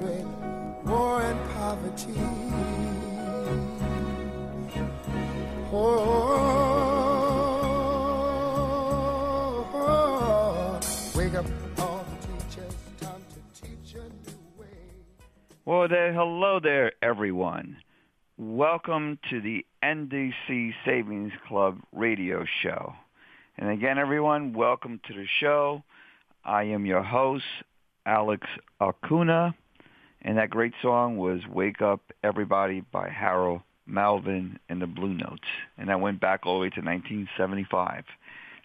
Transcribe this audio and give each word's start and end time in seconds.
war, 0.00 1.22
and 1.22 1.50
poverty. 1.54 2.14
Oh, 5.70 6.06
oh, 9.74 9.74
oh. 9.74 10.80
wake 11.16 11.34
up 11.34 11.46
all 11.78 12.04
the 12.04 12.26
teachers, 12.26 12.74
time 13.00 13.24
to 13.30 13.40
teach 13.60 13.94
a 13.94 13.98
new 13.98 14.38
way. 14.56 14.66
Well, 15.64 15.88
there, 15.88 16.12
hello 16.12 16.60
there, 16.62 16.92
everyone. 17.02 17.78
Welcome 18.36 19.18
to 19.30 19.40
the 19.40 19.66
NDC 19.82 20.74
Savings 20.84 21.32
Club 21.48 21.80
radio 21.92 22.44
show. 22.62 22.94
And 23.56 23.70
again, 23.70 23.98
everyone, 23.98 24.52
welcome 24.52 25.00
to 25.08 25.12
the 25.12 25.26
show. 25.40 25.82
I 26.44 26.62
am 26.64 26.86
your 26.86 27.02
host, 27.02 27.44
Alex 28.06 28.46
Acuna, 28.80 29.56
and 30.22 30.38
that 30.38 30.50
great 30.50 30.72
song 30.82 31.16
was 31.16 31.40
Wake 31.46 31.80
Up 31.80 32.00
Everybody 32.24 32.80
by 32.80 33.08
Harold 33.08 33.62
Melvin 33.86 34.58
and 34.68 34.82
the 34.82 34.86
Blue 34.86 35.14
Notes. 35.14 35.46
And 35.76 35.88
that 35.88 36.00
went 36.00 36.20
back 36.20 36.44
all 36.44 36.54
the 36.54 36.62
way 36.62 36.70
to 36.70 36.80
1975. 36.80 38.04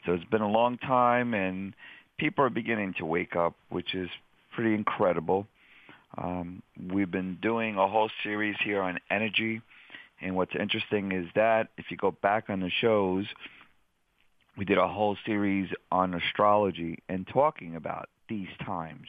So 0.06 0.14
it's 0.14 0.24
been 0.26 0.42
a 0.42 0.50
long 0.50 0.78
time, 0.78 1.34
and 1.34 1.74
people 2.18 2.44
are 2.44 2.50
beginning 2.50 2.96
to 2.98 3.06
wake 3.06 3.36
up, 3.36 3.56
which 3.70 3.94
is 3.94 4.10
pretty 4.52 4.74
incredible. 4.74 5.48
Um, 6.18 6.62
we've 6.92 7.10
been 7.10 7.38
doing 7.42 7.78
a 7.78 7.88
whole 7.88 8.10
series 8.24 8.56
here 8.64 8.82
on 8.82 9.00
energy, 9.10 9.62
and 10.22 10.36
what's 10.36 10.56
interesting 10.60 11.12
is 11.12 11.28
that 11.36 11.70
if 11.78 11.86
you 11.90 11.98
go 11.98 12.12
back 12.12 12.50
on 12.50 12.60
the 12.60 12.70
shows, 12.70 13.26
we 14.58 14.66
did 14.66 14.78
a 14.78 14.88
whole 14.88 15.18
series 15.26 15.70
on 15.92 16.14
astrology 16.14 17.00
and 17.10 17.28
talking 17.28 17.76
about 17.76 18.10
these 18.30 18.50
times 18.64 19.08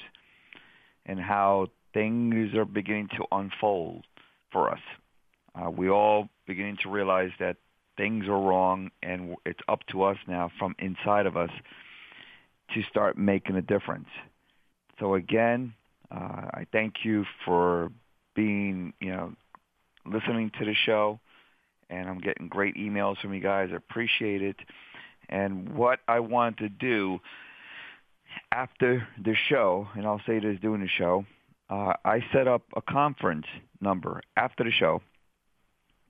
and 1.05 1.21
how 1.21 1.69
things 1.95 2.55
are 2.55 2.67
beginning 2.67 3.09
to 3.17 3.25
unfold 3.33 4.05
for 4.53 4.71
us. 4.71 4.81
Uh, 5.55 5.71
we 5.71 5.89
all 5.89 6.29
beginning 6.47 6.77
to 6.83 6.91
realize 6.91 7.31
that 7.39 7.57
things 7.97 8.27
are 8.27 8.41
wrong, 8.41 8.91
and 9.03 9.37
it's 9.47 9.61
up 9.69 9.81
to 9.93 10.03
us 10.03 10.19
now 10.27 10.51
from 10.59 10.75
inside 10.81 11.27
of 11.27 11.37
us 11.37 11.51
to 12.75 12.83
start 12.91 13.17
making 13.17 13.57
a 13.57 13.63
difference. 13.63 14.09
So 14.99 15.15
again, 15.15 15.75
uh, 16.11 16.51
I 16.53 16.67
thank 16.73 17.05
you 17.05 17.25
for 17.45 17.91
being, 18.35 18.93
you 19.01 19.11
know, 19.11 19.33
listening 20.05 20.51
to 20.59 20.65
the 20.65 20.75
show, 20.75 21.21
and 21.89 22.09
I'm 22.09 22.19
getting 22.19 22.49
great 22.49 22.75
emails 22.77 23.21
from 23.21 23.33
you 23.33 23.41
guys. 23.41 23.71
I 23.73 23.77
appreciate 23.77 24.43
it. 24.43 24.57
And 25.29 25.75
what 25.75 26.01
I 26.09 26.21
want 26.21 26.59
to 26.59 26.69
do 26.69 27.21
after 28.53 29.07
the 29.23 29.35
show, 29.49 29.89
and 29.95 30.07
I'll 30.07 30.21
say 30.27 30.41
this 30.41 30.59
during 30.61 30.83
the 30.83 30.89
show, 30.89 31.25
uh, 31.71 31.95
I 32.05 32.21
set 32.33 32.47
up 32.47 32.63
a 32.77 32.83
conference 32.83 33.47
number 33.81 34.21
after 34.37 34.65
the 34.65 34.71
show 34.71 35.03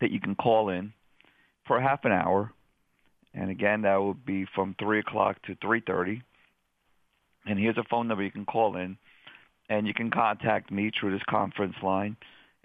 that 0.00 0.10
you 0.10 0.20
can 0.20 0.34
call 0.34 0.69
in 0.69 0.92
for 1.66 1.81
half 1.81 2.04
an 2.04 2.12
hour. 2.12 2.53
And 3.32 3.50
again, 3.50 3.82
that 3.82 3.97
will 3.97 4.14
be 4.14 4.47
from 4.54 4.75
3 4.78 5.00
o'clock 5.00 5.41
to 5.43 5.54
3.30. 5.56 6.22
And 7.47 7.59
here's 7.59 7.76
a 7.76 7.84
phone 7.84 8.09
number 8.09 8.25
you 8.25 8.31
can 8.31 8.47
call 8.47 8.76
in. 8.76 8.97
And 9.69 9.87
you 9.87 9.94
can 9.94 10.10
contact 10.10 10.70
me 10.70 10.91
through 10.91 11.12
this 11.12 11.22
conference 11.28 11.76
line. 11.82 12.16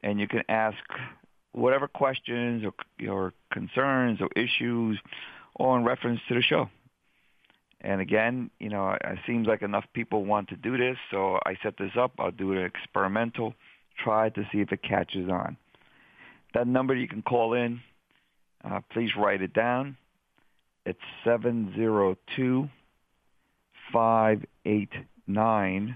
And 0.04 0.20
you 0.20 0.28
can 0.28 0.44
ask 0.50 0.78
whatever 1.52 1.88
questions 1.88 2.64
or, 2.64 3.10
or 3.10 3.34
concerns 3.52 4.20
or 4.22 4.30
issues 4.36 5.00
or 5.56 5.78
in 5.78 5.84
reference 5.84 6.20
to 6.28 6.36
the 6.36 6.42
show. 6.42 6.70
And 7.82 8.02
again, 8.02 8.50
you 8.60 8.70
know, 8.70 8.92
it 8.92 9.20
seems 9.26 9.48
like 9.48 9.62
enough 9.62 9.86
people 9.94 10.26
want 10.26 10.50
to 10.50 10.56
do 10.56 10.78
this, 10.78 10.98
so 11.12 11.40
I 11.46 11.56
set 11.64 11.78
this 11.78 11.92
up. 11.98 12.12
I'll 12.20 12.32
do 12.32 12.52
an 12.52 12.66
experimental, 12.66 13.54
try 14.04 14.30
to 14.30 14.44
see 14.52 14.60
if 14.60 14.72
it 14.72 14.84
catches 14.84 15.30
on. 15.30 15.56
That 16.54 16.68
number 16.68 16.94
you 16.96 17.08
can 17.08 17.22
call 17.22 17.54
in. 17.54 17.80
Uh, 18.64 18.82
please 18.92 19.12
write 19.18 19.42
it 19.42 19.54
down. 19.54 19.96
It's 20.86 21.00
seven 21.24 21.74
zero 21.76 22.18
two 22.36 22.70
five 23.94 24.44
eight 24.66 24.92
nine 25.28 25.96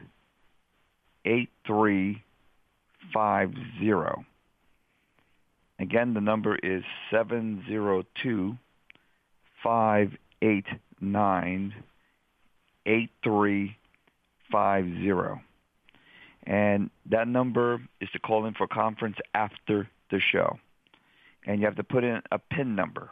eight 1.25 1.49
three 1.65 2.23
five 3.13 3.51
zero. 3.79 4.25
Again, 5.79 6.13
the 6.13 6.21
number 6.21 6.55
is 6.55 6.83
seven 7.11 7.63
zero 7.67 8.03
two 8.21 8.57
five 9.63 10.11
eight 10.41 10.65
nine 11.03 11.73
eight 12.85 13.11
three 13.23 13.75
five 14.51 14.85
zero. 14.85 15.41
And 16.45 16.89
that 17.09 17.27
number 17.27 17.81
is 18.01 18.09
to 18.11 18.19
call 18.19 18.45
in 18.45 18.53
for 18.53 18.67
conference 18.67 19.17
after 19.33 19.89
the 20.11 20.19
show. 20.19 20.59
And 21.45 21.59
you 21.59 21.65
have 21.65 21.75
to 21.77 21.83
put 21.83 22.03
in 22.03 22.21
a 22.31 22.39
PIN 22.39 22.75
number. 22.75 23.09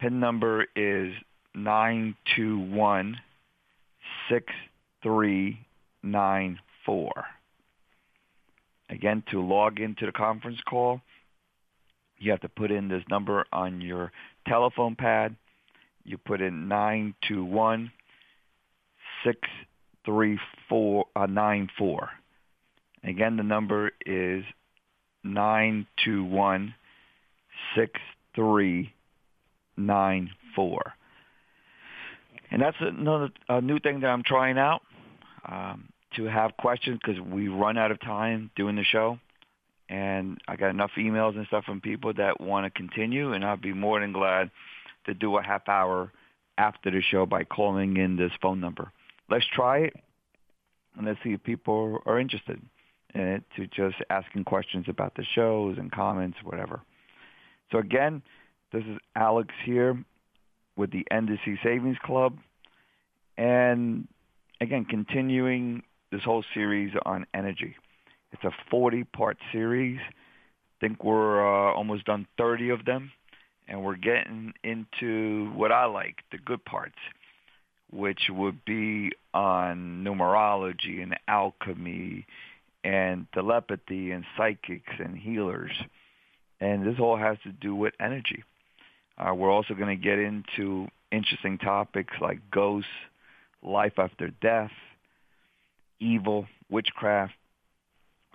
PIN 0.00 0.20
number 0.20 0.66
is 0.76 1.14
nine 1.54 2.14
two 2.34 2.58
one 2.58 3.18
six 4.28 4.52
three 5.02 5.58
nine 6.02 6.58
four. 6.84 7.12
Again, 8.88 9.22
to 9.30 9.42
log 9.42 9.80
into 9.80 10.06
the 10.06 10.12
conference 10.12 10.60
call, 10.68 11.00
you 12.18 12.30
have 12.30 12.40
to 12.40 12.48
put 12.48 12.70
in 12.70 12.88
this 12.88 13.02
number 13.10 13.44
on 13.52 13.80
your 13.80 14.12
telephone 14.46 14.94
pad. 14.94 15.34
You 16.06 16.18
put 16.18 16.40
in 16.40 16.68
nine 16.68 17.14
two 17.26 17.44
one 17.44 17.90
six 19.24 19.40
three 20.04 20.38
four 20.68 21.06
uh, 21.16 21.26
nine. 21.26 21.68
Again, 23.02 23.36
the 23.36 23.42
number 23.42 23.90
is 24.06 24.44
nine 25.24 25.88
two 26.04 26.24
one 26.24 26.74
six 27.74 28.00
three 28.36 28.92
nine 29.76 30.30
four. 30.54 30.94
And 32.52 32.62
that's 32.62 32.76
another 32.78 33.30
a 33.48 33.60
new 33.60 33.80
thing 33.80 34.00
that 34.00 34.06
I'm 34.06 34.22
trying 34.22 34.58
out 34.58 34.82
um, 35.44 35.88
to 36.14 36.26
have 36.26 36.56
questions 36.56 37.00
because 37.04 37.20
we 37.20 37.48
run 37.48 37.76
out 37.76 37.90
of 37.90 38.00
time 38.00 38.52
doing 38.54 38.76
the 38.76 38.84
show, 38.84 39.18
and 39.88 40.38
I 40.46 40.54
got 40.54 40.70
enough 40.70 40.92
emails 40.96 41.36
and 41.36 41.48
stuff 41.48 41.64
from 41.64 41.80
people 41.80 42.12
that 42.14 42.40
want 42.40 42.64
to 42.64 42.70
continue, 42.70 43.32
and 43.32 43.44
I'll 43.44 43.56
be 43.56 43.72
more 43.72 43.98
than 43.98 44.12
glad 44.12 44.52
to 45.06 45.14
do 45.14 45.36
a 45.36 45.42
half 45.42 45.68
hour 45.68 46.12
after 46.58 46.90
the 46.90 47.00
show 47.00 47.26
by 47.26 47.44
calling 47.44 47.96
in 47.96 48.16
this 48.16 48.32
phone 48.40 48.60
number. 48.60 48.92
Let's 49.30 49.46
try 49.46 49.78
it, 49.78 49.96
and 50.96 51.06
let's 51.06 51.18
see 51.22 51.32
if 51.32 51.42
people 51.42 52.00
are 52.06 52.18
interested 52.18 52.60
in 53.14 53.20
it 53.20 53.42
to 53.56 53.66
just 53.66 53.96
asking 54.10 54.44
questions 54.44 54.86
about 54.88 55.14
the 55.16 55.24
shows 55.34 55.76
and 55.78 55.90
comments, 55.90 56.38
whatever. 56.42 56.82
So 57.72 57.78
again, 57.78 58.22
this 58.72 58.84
is 58.84 58.98
Alex 59.14 59.54
here 59.64 60.02
with 60.76 60.90
the 60.90 61.06
NDC 61.12 61.62
Savings 61.62 61.96
Club. 62.04 62.38
And 63.36 64.06
again, 64.60 64.84
continuing 64.84 65.82
this 66.12 66.22
whole 66.22 66.44
series 66.54 66.92
on 67.04 67.26
energy. 67.34 67.76
It's 68.32 68.44
a 68.44 68.74
40-part 68.74 69.38
series. 69.52 69.98
I 70.00 70.86
think 70.86 71.02
we're 71.02 71.40
uh, 71.40 71.74
almost 71.74 72.04
done 72.04 72.26
30 72.38 72.70
of 72.70 72.84
them. 72.84 73.10
And 73.68 73.82
we're 73.82 73.96
getting 73.96 74.52
into 74.62 75.50
what 75.54 75.72
I 75.72 75.86
like, 75.86 76.22
the 76.30 76.38
good 76.38 76.64
parts, 76.64 76.98
which 77.90 78.20
would 78.30 78.64
be 78.64 79.10
on 79.34 80.04
numerology 80.04 81.02
and 81.02 81.18
alchemy 81.26 82.26
and 82.84 83.26
telepathy 83.34 84.12
and 84.12 84.24
psychics 84.36 84.92
and 84.98 85.16
healers. 85.16 85.72
And 86.60 86.86
this 86.86 87.00
all 87.00 87.16
has 87.16 87.36
to 87.42 87.52
do 87.52 87.74
with 87.74 87.94
energy. 88.00 88.44
Uh, 89.18 89.34
we're 89.34 89.50
also 89.50 89.74
going 89.74 89.96
to 89.96 90.02
get 90.02 90.18
into 90.18 90.88
interesting 91.10 91.58
topics 91.58 92.14
like 92.20 92.38
ghosts, 92.50 92.88
life 93.62 93.98
after 93.98 94.28
death, 94.40 94.70
evil, 96.00 96.46
witchcraft. 96.70 97.32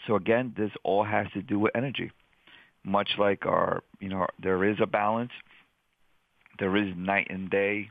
So 0.07 0.16
again, 0.16 0.54
this 0.57 0.72
all 0.84 1.04
has 1.04 1.27
to 1.34 1.42
do 1.42 1.60
with 1.60 1.72
energy. 1.75 2.12
Much 2.83 3.10
like 3.18 3.45
our, 3.45 3.83
you 4.00 4.10
know, 4.10 4.28
there 4.42 4.63
is 4.63 4.78
a 4.81 4.88
balance. 4.88 5.31
There 6.60 6.75
is 6.75 6.94
night 6.95 7.28
and 7.30 7.50
day, 7.50 7.89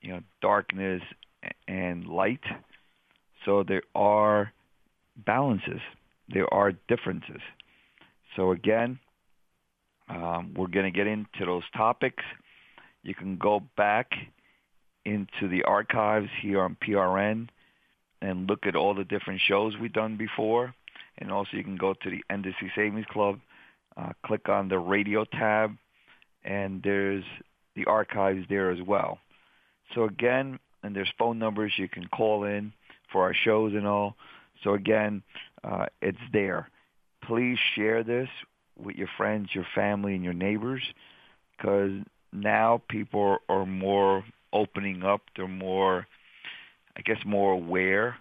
you 0.00 0.12
know, 0.12 0.20
darkness 0.40 1.02
and 1.66 2.06
light. 2.06 2.44
So 3.44 3.62
there 3.62 3.82
are 3.94 4.52
balances. 5.16 5.80
There 6.28 6.52
are 6.52 6.72
differences. 6.88 7.42
So 8.36 8.52
again, 8.52 8.98
Um, 10.10 10.54
we're 10.56 10.68
going 10.68 10.90
to 10.90 10.96
get 10.96 11.06
into 11.06 11.44
those 11.44 11.64
topics. 11.76 12.24
You 13.02 13.14
can 13.14 13.36
go 13.36 13.60
back 13.76 14.12
into 15.04 15.48
the 15.48 15.64
archives 15.64 16.30
here 16.40 16.62
on 16.62 16.76
PRN 16.76 17.48
and 18.22 18.48
look 18.48 18.66
at 18.66 18.74
all 18.74 18.94
the 18.94 19.04
different 19.04 19.40
shows 19.40 19.76
we've 19.76 19.92
done 19.92 20.16
before. 20.16 20.74
And 21.18 21.30
also 21.30 21.50
you 21.58 21.62
can 21.62 21.76
go 21.76 21.92
to 21.92 22.10
the 22.10 22.24
NDC 22.30 22.74
Savings 22.74 23.06
Club, 23.10 23.38
uh, 23.98 24.12
click 24.24 24.48
on 24.48 24.68
the 24.68 24.78
radio 24.78 25.24
tab, 25.24 25.76
and 26.44 26.82
there's 26.82 27.24
the 27.74 27.84
archives 27.86 28.44
there 28.48 28.70
as 28.70 28.80
well. 28.86 29.18
So 29.94 30.04
again, 30.04 30.58
and 30.82 30.94
there's 30.94 31.12
phone 31.18 31.38
numbers 31.38 31.72
you 31.76 31.88
can 31.88 32.06
call 32.06 32.44
in 32.44 32.72
for 33.10 33.22
our 33.22 33.34
shows 33.34 33.74
and 33.74 33.86
all. 33.86 34.16
So 34.62 34.74
again, 34.74 35.22
uh, 35.64 35.86
it's 36.00 36.18
there. 36.32 36.68
Please 37.22 37.58
share 37.74 38.02
this 38.04 38.28
with 38.78 38.96
your 38.96 39.08
friends, 39.16 39.48
your 39.52 39.66
family, 39.74 40.14
and 40.14 40.22
your 40.22 40.34
neighbors 40.34 40.82
because 41.56 41.90
now 42.32 42.82
people 42.88 43.38
are 43.48 43.66
more 43.66 44.24
opening 44.52 45.02
up. 45.02 45.22
They're 45.36 45.48
more, 45.48 46.06
I 46.96 47.00
guess, 47.02 47.18
more 47.24 47.52
aware, 47.52 48.16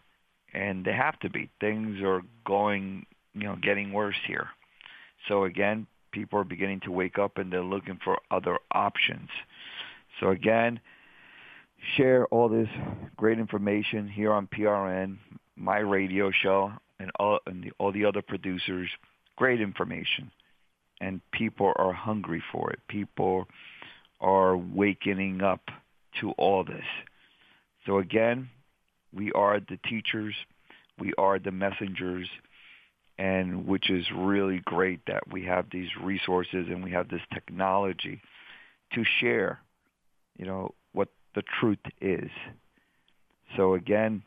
and 0.53 0.83
they 0.83 0.93
have 0.93 1.19
to 1.19 1.29
be. 1.29 1.49
Things 1.59 2.01
are 2.01 2.21
going, 2.45 3.05
you 3.33 3.43
know, 3.43 3.55
getting 3.61 3.93
worse 3.93 4.15
here. 4.25 4.47
So 5.27 5.43
again, 5.43 5.87
people 6.11 6.39
are 6.39 6.43
beginning 6.43 6.81
to 6.81 6.91
wake 6.91 7.19
up 7.19 7.37
and 7.37 7.51
they're 7.51 7.63
looking 7.63 7.99
for 8.03 8.17
other 8.31 8.57
options. 8.71 9.29
So 10.19 10.29
again, 10.29 10.79
share 11.95 12.25
all 12.27 12.49
this 12.49 12.69
great 13.15 13.39
information 13.39 14.07
here 14.07 14.31
on 14.31 14.47
PRN, 14.47 15.17
my 15.55 15.77
radio 15.79 16.31
show, 16.31 16.71
and 16.99 17.11
all, 17.19 17.39
and 17.45 17.63
the, 17.63 17.71
all 17.77 17.91
the 17.91 18.05
other 18.05 18.21
producers. 18.21 18.89
Great 19.35 19.61
information. 19.61 20.31
And 20.99 21.21
people 21.31 21.73
are 21.75 21.93
hungry 21.93 22.41
for 22.51 22.71
it. 22.71 22.79
People 22.87 23.47
are 24.19 24.57
wakening 24.57 25.41
up 25.43 25.61
to 26.21 26.31
all 26.31 26.63
this. 26.63 26.85
So 27.85 27.99
again, 27.99 28.49
we 29.13 29.31
are 29.33 29.59
the 29.59 29.77
teachers. 29.87 30.33
We 30.99 31.13
are 31.19 31.37
the 31.37 31.51
messengers 31.51 32.27
and 33.17 33.65
which 33.65 33.89
is 33.89 34.05
really 34.15 34.61
great 34.65 35.01
that 35.07 35.23
we 35.31 35.43
have 35.45 35.65
these 35.71 35.89
resources 36.01 36.67
and 36.69 36.83
we 36.83 36.91
have 36.91 37.09
this 37.09 37.21
technology 37.33 38.21
to 38.93 39.03
share, 39.19 39.59
you 40.37 40.45
know, 40.45 40.73
what 40.93 41.09
the 41.35 41.43
truth 41.59 41.79
is. 41.99 42.29
So 43.55 43.73
again, 43.73 44.23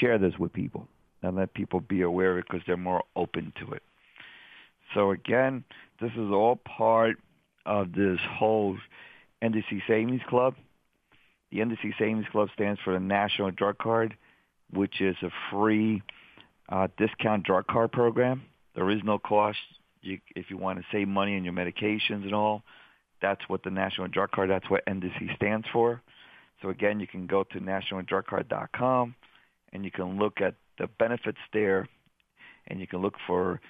share 0.00 0.18
this 0.18 0.38
with 0.38 0.52
people 0.52 0.86
and 1.22 1.36
let 1.36 1.54
people 1.54 1.80
be 1.80 2.02
aware 2.02 2.32
of 2.32 2.38
it 2.38 2.44
because 2.48 2.64
they're 2.66 2.76
more 2.76 3.02
open 3.16 3.52
to 3.60 3.72
it. 3.72 3.82
So 4.94 5.10
again, 5.10 5.64
this 6.00 6.12
is 6.12 6.30
all 6.30 6.56
part 6.56 7.16
of 7.64 7.92
this 7.92 8.18
whole 8.38 8.76
NDC 9.42 9.82
Savings 9.88 10.20
Club. 10.28 10.54
The 11.50 11.58
NDC 11.58 11.98
Savings 11.98 12.26
Club 12.30 12.48
stands 12.54 12.80
for 12.84 12.92
the 12.92 13.00
National 13.00 13.50
Drug 13.50 13.78
Card, 13.78 14.16
which 14.72 15.00
is 15.00 15.16
a 15.22 15.30
free 15.50 16.02
uh, 16.72 16.88
discount 16.96 17.44
drug 17.44 17.66
card 17.66 17.92
program. 17.92 18.42
There 18.74 18.90
is 18.90 19.00
no 19.04 19.18
cost 19.18 19.58
you, 20.00 20.18
if 20.34 20.46
you 20.50 20.56
want 20.56 20.78
to 20.78 20.84
save 20.90 21.06
money 21.06 21.36
on 21.36 21.44
your 21.44 21.52
medications 21.52 22.24
and 22.24 22.34
all. 22.34 22.62
That's 23.20 23.42
what 23.48 23.62
the 23.62 23.70
National 23.70 24.08
Drug 24.08 24.30
Card, 24.32 24.50
that's 24.50 24.68
what 24.68 24.84
NDC 24.86 25.36
stands 25.36 25.66
for. 25.72 26.02
So 26.60 26.70
again, 26.70 26.98
you 26.98 27.06
can 27.06 27.26
go 27.26 27.44
to 27.44 27.60
nationaldrugcard.com 27.60 29.14
and 29.72 29.84
you 29.84 29.90
can 29.90 30.18
look 30.18 30.40
at 30.40 30.54
the 30.78 30.88
benefits 30.98 31.38
there 31.52 31.88
and 32.66 32.80
you 32.80 32.86
can 32.86 33.00
look 33.00 33.14
for 33.26 33.60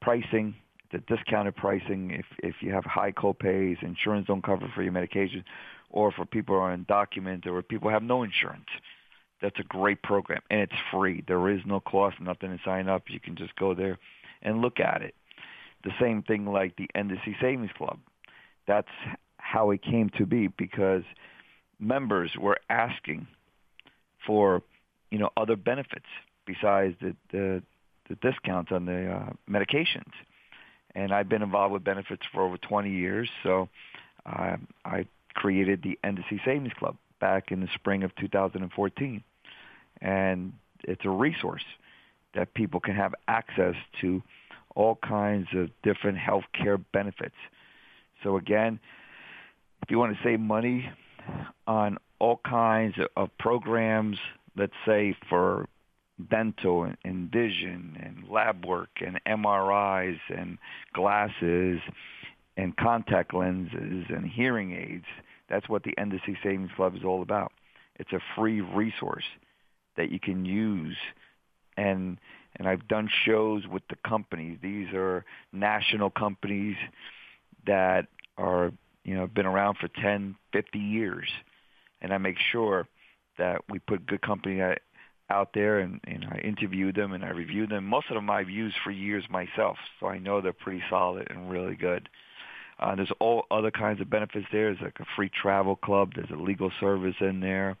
pricing, 0.00 0.54
the 0.92 0.98
discounted 0.98 1.56
pricing 1.56 2.12
if, 2.12 2.26
if 2.38 2.54
you 2.60 2.72
have 2.72 2.84
high 2.84 3.12
copays, 3.12 3.82
insurance 3.82 4.26
don't 4.28 4.44
cover 4.44 4.70
for 4.74 4.82
your 4.82 4.92
medication, 4.92 5.44
or 5.90 6.12
for 6.12 6.24
people 6.24 6.54
who 6.54 6.60
are 6.60 6.76
undocumented 6.76 7.48
or 7.48 7.62
people 7.62 7.90
have 7.90 8.02
no 8.02 8.22
insurance. 8.22 8.68
That's 9.42 9.58
a 9.58 9.64
great 9.64 10.02
program, 10.02 10.40
and 10.50 10.60
it's 10.60 10.72
free. 10.92 11.24
There 11.26 11.50
is 11.50 11.60
no 11.66 11.80
cost, 11.80 12.20
nothing 12.20 12.56
to 12.56 12.58
sign 12.64 12.88
up. 12.88 13.04
You 13.08 13.18
can 13.18 13.34
just 13.34 13.56
go 13.56 13.74
there 13.74 13.98
and 14.40 14.62
look 14.62 14.78
at 14.78 15.02
it. 15.02 15.16
The 15.82 15.90
same 16.00 16.22
thing 16.22 16.46
like 16.46 16.76
the 16.76 16.88
NDC 16.94 17.40
Savings 17.40 17.72
Club. 17.76 17.98
That's 18.68 18.88
how 19.38 19.72
it 19.72 19.82
came 19.82 20.10
to 20.16 20.26
be 20.26 20.46
because 20.46 21.02
members 21.80 22.30
were 22.38 22.58
asking 22.70 23.26
for, 24.24 24.62
you 25.10 25.18
know, 25.18 25.30
other 25.36 25.56
benefits 25.56 26.06
besides 26.46 26.94
the 27.00 27.16
the, 27.32 27.62
the 28.08 28.14
discounts 28.16 28.70
on 28.70 28.86
the 28.86 29.10
uh, 29.10 29.30
medications. 29.50 30.12
And 30.94 31.12
I've 31.12 31.28
been 31.28 31.42
involved 31.42 31.72
with 31.72 31.82
benefits 31.82 32.22
for 32.32 32.42
over 32.42 32.58
20 32.58 32.90
years, 32.90 33.28
so 33.42 33.68
uh, 34.24 34.56
I 34.84 35.06
created 35.34 35.82
the 35.82 35.98
NDC 36.04 36.44
Savings 36.44 36.74
Club 36.78 36.96
back 37.18 37.50
in 37.50 37.60
the 37.60 37.68
spring 37.74 38.04
of 38.04 38.14
2014 38.16 39.24
and 40.02 40.52
it's 40.84 41.04
a 41.04 41.10
resource 41.10 41.64
that 42.34 42.52
people 42.54 42.80
can 42.80 42.94
have 42.94 43.14
access 43.28 43.74
to 44.00 44.22
all 44.74 44.98
kinds 45.06 45.48
of 45.54 45.70
different 45.82 46.18
health 46.18 46.44
care 46.52 46.78
benefits. 46.78 47.34
So 48.22 48.36
again, 48.36 48.80
if 49.82 49.90
you 49.90 49.98
want 49.98 50.16
to 50.16 50.22
save 50.22 50.40
money 50.40 50.88
on 51.66 51.98
all 52.18 52.40
kinds 52.44 52.94
of 53.16 53.28
programs, 53.38 54.18
let's 54.56 54.72
say 54.86 55.16
for 55.28 55.68
dental 56.30 56.90
and 57.04 57.30
vision 57.30 57.96
and 58.00 58.28
lab 58.30 58.64
work 58.64 58.90
and 59.04 59.20
MRIs 59.26 60.18
and 60.36 60.58
glasses 60.92 61.80
and 62.56 62.76
contact 62.76 63.34
lenses 63.34 64.06
and 64.08 64.26
hearing 64.26 64.72
aids, 64.72 65.06
that's 65.48 65.68
what 65.68 65.82
the 65.82 65.94
NDC 65.98 66.36
Savings 66.42 66.70
Club 66.76 66.96
is 66.96 67.04
all 67.04 67.22
about. 67.22 67.52
It's 67.96 68.12
a 68.12 68.20
free 68.36 68.60
resource 68.60 69.24
that 69.96 70.10
you 70.10 70.20
can 70.20 70.44
use 70.44 70.96
and 71.76 72.18
and 72.56 72.68
I've 72.68 72.86
done 72.86 73.08
shows 73.24 73.66
with 73.66 73.82
the 73.88 73.96
companies. 74.06 74.58
These 74.62 74.88
are 74.92 75.24
national 75.52 76.10
companies 76.10 76.76
that 77.66 78.08
are, 78.36 78.72
you 79.04 79.14
know, 79.14 79.26
been 79.26 79.46
around 79.46 79.78
for 79.78 79.88
10, 79.88 80.36
50 80.52 80.78
years. 80.78 81.28
And 82.02 82.12
I 82.12 82.18
make 82.18 82.36
sure 82.50 82.86
that 83.38 83.62
we 83.70 83.78
put 83.78 84.06
good 84.06 84.20
company 84.20 84.60
out 85.30 85.50
there 85.54 85.78
and, 85.78 85.98
and 86.04 86.26
I 86.30 86.38
interview 86.38 86.92
them 86.92 87.12
and 87.12 87.24
I 87.24 87.30
review 87.30 87.66
them. 87.66 87.86
Most 87.86 88.10
of 88.10 88.16
them 88.16 88.28
I've 88.28 88.50
used 88.50 88.76
for 88.84 88.90
years 88.90 89.24
myself, 89.30 89.78
so 89.98 90.06
I 90.06 90.18
know 90.18 90.40
they're 90.40 90.52
pretty 90.52 90.82
solid 90.90 91.28
and 91.30 91.50
really 91.50 91.74
good. 91.74 92.08
Uh, 92.78 92.94
there's 92.96 93.12
all 93.20 93.44
other 93.50 93.70
kinds 93.70 94.00
of 94.00 94.10
benefits 94.10 94.46
there. 94.52 94.74
There's 94.74 94.82
like 94.82 95.00
a 95.00 95.06
free 95.16 95.30
travel 95.30 95.76
club. 95.76 96.12
There's 96.14 96.30
a 96.30 96.42
legal 96.42 96.70
service 96.80 97.14
in 97.20 97.40
there. 97.40 97.76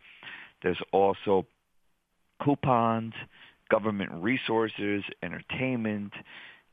There's 0.62 0.80
also 0.92 1.44
coupons, 2.42 3.14
government 3.70 4.10
resources, 4.14 5.02
entertainment. 5.22 6.12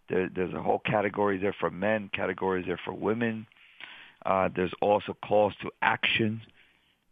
There, 0.10 0.30
there's 0.34 0.54
a 0.54 0.62
whole 0.62 0.80
category 0.80 1.38
there 1.38 1.56
for 1.60 1.70
men, 1.70 2.10
categories 2.14 2.66
there 2.68 2.80
for 2.84 2.94
women. 2.94 3.46
Uh, 4.26 4.50
there's 4.56 4.74
also 4.82 5.16
calls 5.26 5.54
to 5.62 5.72
action. 5.82 6.42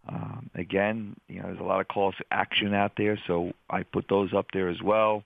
Um, 0.09 0.49
again, 0.55 1.15
you 1.27 1.39
know, 1.39 1.47
there's 1.47 1.59
a 1.59 1.63
lot 1.63 1.81
of 1.81 1.87
calls 1.87 2.15
to 2.17 2.25
action 2.31 2.73
out 2.73 2.93
there, 2.97 3.19
so 3.27 3.51
I 3.69 3.83
put 3.83 4.05
those 4.09 4.33
up 4.33 4.47
there 4.53 4.69
as 4.69 4.81
well. 4.81 5.23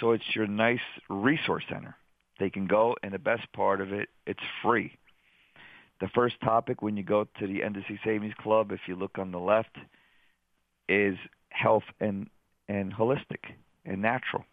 So 0.00 0.12
it's 0.12 0.24
your 0.34 0.46
nice 0.46 0.80
resource 1.08 1.64
center. 1.68 1.96
They 2.40 2.50
can 2.50 2.66
go, 2.66 2.96
and 3.02 3.12
the 3.12 3.18
best 3.18 3.50
part 3.52 3.80
of 3.80 3.92
it, 3.92 4.08
it's 4.26 4.40
free. 4.62 4.96
The 6.00 6.08
first 6.08 6.34
topic 6.42 6.82
when 6.82 6.96
you 6.96 7.04
go 7.04 7.24
to 7.38 7.46
the 7.46 7.60
NDC 7.60 8.00
Savings 8.04 8.34
Club, 8.42 8.72
if 8.72 8.80
you 8.86 8.96
look 8.96 9.18
on 9.18 9.30
the 9.30 9.38
left, 9.38 9.76
is 10.88 11.16
health 11.50 11.84
and 12.00 12.28
and 12.68 12.92
holistic 12.92 13.54
and 13.84 14.00
natural. 14.02 14.44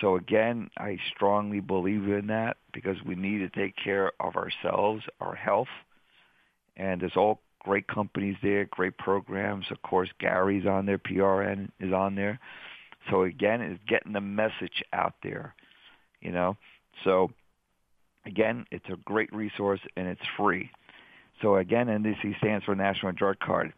So 0.00 0.16
again, 0.16 0.70
I 0.78 0.98
strongly 1.14 1.60
believe 1.60 2.08
in 2.08 2.28
that 2.28 2.56
because 2.72 2.96
we 3.04 3.14
need 3.14 3.38
to 3.38 3.48
take 3.48 3.74
care 3.76 4.12
of 4.20 4.36
ourselves, 4.36 5.02
our 5.20 5.34
health, 5.34 5.68
and 6.76 7.00
there's 7.00 7.16
all 7.16 7.40
great 7.60 7.88
companies 7.88 8.36
there, 8.42 8.64
great 8.66 8.96
programs. 8.98 9.66
Of 9.70 9.82
course, 9.82 10.08
Gary's 10.20 10.66
on 10.66 10.86
there, 10.86 10.98
PRN 10.98 11.70
is 11.80 11.92
on 11.92 12.14
there. 12.14 12.38
So 13.10 13.22
again, 13.22 13.60
it's 13.60 13.82
getting 13.88 14.12
the 14.12 14.20
message 14.20 14.82
out 14.92 15.14
there, 15.22 15.54
you 16.20 16.30
know. 16.30 16.56
So 17.04 17.30
again, 18.24 18.66
it's 18.70 18.88
a 18.92 18.96
great 19.04 19.32
resource 19.32 19.80
and 19.96 20.06
it's 20.06 20.20
free. 20.36 20.70
So 21.42 21.56
again, 21.56 21.86
NDC 21.86 22.38
stands 22.38 22.64
for 22.64 22.74
National 22.74 23.12
Drug 23.12 23.38
Card. 23.40 23.72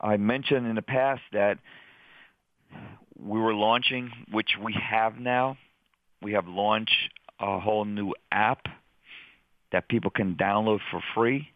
I 0.00 0.16
mentioned 0.16 0.66
in 0.66 0.76
the 0.76 0.82
past 0.82 1.22
that 1.32 1.58
we 3.18 3.40
were 3.40 3.54
launching, 3.54 4.10
which 4.30 4.50
we 4.62 4.74
have 4.74 5.18
now. 5.18 5.56
We 6.22 6.32
have 6.32 6.48
launched 6.48 7.10
a 7.40 7.60
whole 7.60 7.84
new 7.84 8.14
app 8.32 8.66
that 9.72 9.88
people 9.88 10.10
can 10.10 10.34
download 10.34 10.80
for 10.90 11.00
free, 11.14 11.48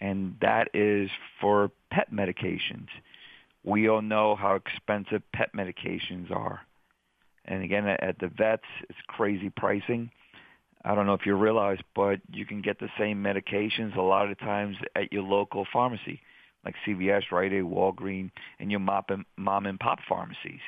and 0.00 0.36
that 0.40 0.68
is 0.74 1.10
for 1.40 1.70
pet 1.90 2.12
medications. 2.12 2.88
We 3.64 3.88
all 3.88 4.02
know 4.02 4.36
how 4.36 4.54
expensive 4.54 5.22
pet 5.32 5.50
medications 5.54 6.30
are. 6.30 6.60
And 7.44 7.62
again, 7.62 7.86
at 7.86 8.18
the 8.20 8.28
vets, 8.28 8.62
it's 8.88 8.98
crazy 9.08 9.50
pricing. 9.50 10.10
I 10.84 10.94
don't 10.94 11.06
know 11.06 11.14
if 11.14 11.26
you 11.26 11.34
realize, 11.34 11.78
but 11.94 12.20
you 12.32 12.44
can 12.46 12.60
get 12.60 12.78
the 12.78 12.88
same 12.98 13.22
medications 13.22 13.96
a 13.96 14.00
lot 14.00 14.30
of 14.30 14.38
times 14.38 14.76
at 14.96 15.12
your 15.12 15.22
local 15.22 15.66
pharmacy, 15.72 16.20
like 16.64 16.74
CVS, 16.86 17.30
Rite 17.30 17.52
Aid, 17.52 17.64
Walgreens, 17.64 18.30
and 18.58 18.70
your 18.70 18.80
mom 18.80 19.04
and, 19.08 19.24
mom 19.36 19.66
and 19.66 19.78
pop 19.78 19.98
pharmacies. 20.08 20.60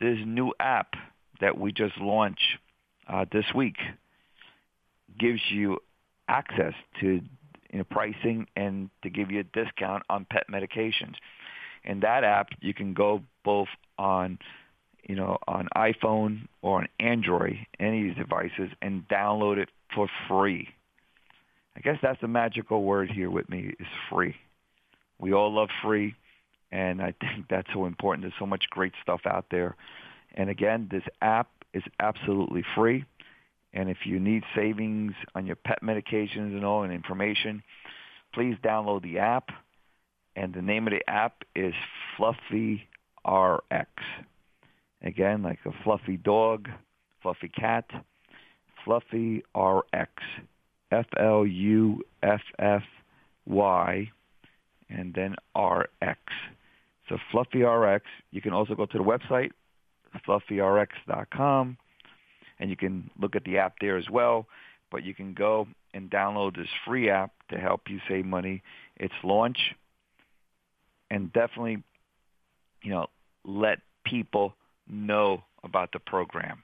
This 0.00 0.18
new 0.24 0.52
app 0.58 0.94
that 1.40 1.58
we 1.58 1.72
just 1.72 1.98
launched 1.98 2.58
uh, 3.08 3.24
this 3.30 3.46
week 3.54 3.76
gives 5.18 5.40
you 5.50 5.78
access 6.28 6.74
to 7.00 7.20
you 7.70 7.78
know, 7.78 7.84
pricing 7.84 8.46
and 8.56 8.90
to 9.02 9.10
give 9.10 9.30
you 9.30 9.40
a 9.40 9.44
discount 9.44 10.02
on 10.08 10.26
pet 10.30 10.44
medications. 10.50 11.14
In 11.84 12.00
that 12.00 12.24
app, 12.24 12.48
you 12.60 12.72
can 12.72 12.94
go 12.94 13.22
both 13.44 13.68
on 13.98 14.38
you 15.02 15.16
know, 15.16 15.38
on 15.48 15.68
iPhone 15.76 16.46
or 16.62 16.78
on 16.78 16.88
Android, 17.00 17.56
any 17.80 18.08
of 18.08 18.14
these 18.14 18.24
devices, 18.24 18.70
and 18.80 19.06
download 19.08 19.58
it 19.58 19.68
for 19.94 20.08
free. 20.28 20.68
I 21.76 21.80
guess 21.80 21.96
that's 22.02 22.20
the 22.20 22.28
magical 22.28 22.84
word 22.84 23.10
here 23.10 23.30
with 23.30 23.48
me 23.48 23.74
is 23.78 23.86
free. 24.10 24.36
We 25.22 25.32
all 25.32 25.54
love 25.54 25.70
free, 25.82 26.14
and 26.72 27.00
I 27.00 27.14
think 27.20 27.46
that's 27.48 27.68
so 27.72 27.86
important. 27.86 28.24
There's 28.24 28.34
so 28.38 28.46
much 28.46 28.64
great 28.70 28.92
stuff 29.02 29.20
out 29.24 29.46
there. 29.50 29.76
And 30.34 30.50
again, 30.50 30.88
this 30.90 31.04
app 31.22 31.48
is 31.72 31.84
absolutely 32.00 32.64
free. 32.74 33.04
And 33.72 33.88
if 33.88 33.98
you 34.04 34.18
need 34.20 34.42
savings 34.54 35.14
on 35.34 35.46
your 35.46 35.56
pet 35.56 35.78
medications 35.82 36.54
and 36.54 36.64
all 36.64 36.82
and 36.82 36.92
information, 36.92 37.62
please 38.34 38.56
download 38.62 39.02
the 39.02 39.20
app. 39.20 39.50
And 40.36 40.52
the 40.52 40.60
name 40.60 40.86
of 40.86 40.92
the 40.92 41.08
app 41.08 41.44
is 41.54 41.72
Fluffy 42.16 42.88
RX. 43.26 43.88
Again, 45.02 45.42
like 45.42 45.60
a 45.64 45.72
fluffy 45.84 46.16
dog, 46.16 46.68
fluffy 47.22 47.48
cat, 47.48 47.86
Fluffy 48.84 49.44
RX, 49.54 50.10
F-L-U-F-F-Y, 50.90 52.02
and 54.92 55.14
then 55.14 55.34
RX. 55.56 56.20
So 57.08 57.18
Fluffy 57.30 57.62
RX. 57.62 58.04
You 58.30 58.40
can 58.40 58.52
also 58.52 58.74
go 58.74 58.86
to 58.86 58.98
the 58.98 59.04
website, 59.04 59.50
fluffyrx.com, 60.26 61.76
and 62.58 62.70
you 62.70 62.76
can 62.76 63.10
look 63.18 63.36
at 63.36 63.44
the 63.44 63.58
app 63.58 63.74
there 63.80 63.96
as 63.96 64.08
well. 64.10 64.46
But 64.90 65.04
you 65.04 65.14
can 65.14 65.34
go 65.34 65.66
and 65.94 66.10
download 66.10 66.56
this 66.56 66.68
free 66.86 67.10
app 67.10 67.32
to 67.50 67.58
help 67.58 67.82
you 67.88 67.98
save 68.08 68.26
money. 68.26 68.62
It's 68.96 69.14
launch, 69.24 69.58
and 71.10 71.32
definitely, 71.32 71.82
you 72.82 72.90
know, 72.90 73.06
let 73.44 73.78
people 74.04 74.54
know 74.88 75.42
about 75.64 75.92
the 75.92 75.98
program. 75.98 76.62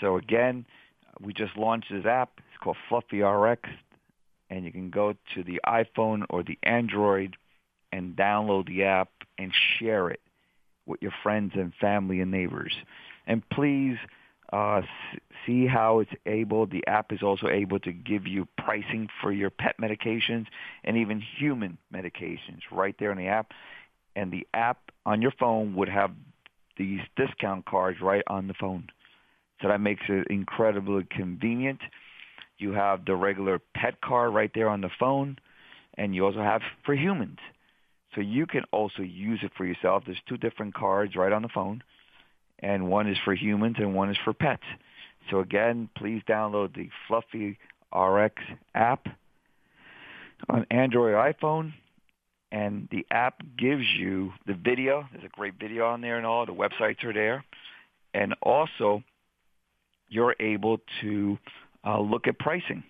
So 0.00 0.16
again, 0.16 0.64
we 1.20 1.32
just 1.32 1.56
launched 1.56 1.90
this 1.90 2.06
app. 2.06 2.30
It's 2.38 2.62
called 2.62 2.76
Fluffy 2.88 3.22
RX, 3.22 3.68
and 4.50 4.64
you 4.64 4.72
can 4.72 4.90
go 4.90 5.14
to 5.34 5.42
the 5.42 5.60
iPhone 5.66 6.24
or 6.30 6.42
the 6.42 6.58
Android 6.62 7.36
and 7.92 8.16
download 8.16 8.66
the 8.66 8.84
app 8.84 9.10
and 9.38 9.52
share 9.78 10.08
it 10.08 10.20
with 10.86 11.02
your 11.02 11.12
friends 11.22 11.52
and 11.54 11.72
family 11.74 12.20
and 12.20 12.30
neighbors. 12.30 12.74
And 13.26 13.48
please 13.50 13.96
uh, 14.52 14.82
see 15.46 15.66
how 15.66 16.00
it's 16.00 16.10
able. 16.26 16.66
The 16.66 16.86
app 16.86 17.12
is 17.12 17.22
also 17.22 17.48
able 17.48 17.78
to 17.80 17.92
give 17.92 18.26
you 18.26 18.48
pricing 18.56 19.08
for 19.20 19.30
your 19.30 19.50
pet 19.50 19.76
medications 19.80 20.46
and 20.84 20.96
even 20.96 21.20
human 21.20 21.78
medications 21.92 22.60
right 22.72 22.96
there 22.98 23.12
in 23.12 23.18
the 23.18 23.26
app. 23.26 23.52
And 24.16 24.32
the 24.32 24.46
app 24.54 24.90
on 25.04 25.22
your 25.22 25.32
phone 25.38 25.74
would 25.76 25.88
have 25.88 26.12
these 26.76 27.00
discount 27.16 27.66
cards 27.66 28.00
right 28.00 28.24
on 28.26 28.48
the 28.48 28.54
phone. 28.54 28.88
So 29.60 29.68
that 29.68 29.80
makes 29.80 30.04
it 30.08 30.26
incredibly 30.28 31.04
convenient. 31.04 31.80
You 32.58 32.72
have 32.72 33.04
the 33.04 33.14
regular 33.14 33.60
pet 33.74 34.00
card 34.00 34.34
right 34.34 34.50
there 34.54 34.68
on 34.68 34.80
the 34.80 34.90
phone, 34.98 35.38
and 35.94 36.14
you 36.14 36.26
also 36.26 36.42
have 36.42 36.62
for 36.84 36.94
humans. 36.94 37.38
So 38.14 38.20
you 38.20 38.46
can 38.46 38.64
also 38.72 39.02
use 39.02 39.40
it 39.42 39.52
for 39.56 39.64
yourself. 39.64 40.04
There's 40.06 40.20
two 40.28 40.36
different 40.36 40.74
cards 40.74 41.14
right 41.14 41.32
on 41.32 41.42
the 41.42 41.48
phone, 41.48 41.82
and 42.58 42.88
one 42.88 43.08
is 43.08 43.18
for 43.24 43.34
humans 43.34 43.76
and 43.78 43.94
one 43.94 44.10
is 44.10 44.16
for 44.24 44.32
pets. 44.32 44.64
So 45.30 45.40
again, 45.40 45.88
please 45.96 46.22
download 46.28 46.74
the 46.74 46.90
Fluffy 47.06 47.58
RX 47.94 48.42
app 48.74 49.06
on 50.48 50.66
Android 50.70 51.14
iPhone 51.14 51.72
and 52.50 52.88
the 52.90 53.06
app 53.10 53.42
gives 53.58 53.84
you 53.98 54.32
the 54.46 54.54
video. 54.54 55.06
There's 55.12 55.24
a 55.24 55.28
great 55.28 55.54
video 55.60 55.86
on 55.86 56.00
there 56.00 56.16
and 56.16 56.24
all. 56.24 56.46
The 56.46 56.52
websites 56.52 57.04
are 57.04 57.12
there. 57.12 57.44
And 58.14 58.34
also, 58.42 59.02
you're 60.08 60.34
able 60.40 60.78
to 61.02 61.38
uh, 61.84 62.00
look 62.00 62.26
at 62.26 62.38
pricing. 62.38 62.82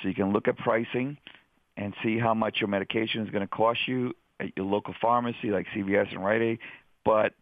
So 0.00 0.08
you 0.08 0.14
can 0.14 0.32
look 0.32 0.48
at 0.48 0.56
pricing 0.58 1.16
and 1.76 1.94
see 2.02 2.18
how 2.18 2.34
much 2.34 2.60
your 2.60 2.68
medication 2.68 3.22
is 3.22 3.30
going 3.30 3.42
to 3.42 3.48
cost 3.48 3.80
you 3.86 4.12
at 4.40 4.56
your 4.56 4.66
local 4.66 4.94
pharmacy 5.00 5.48
like 5.50 5.66
CVS 5.74 6.10
and 6.10 6.24
Rite 6.24 6.42
Aid, 6.42 6.58
but 7.04 7.32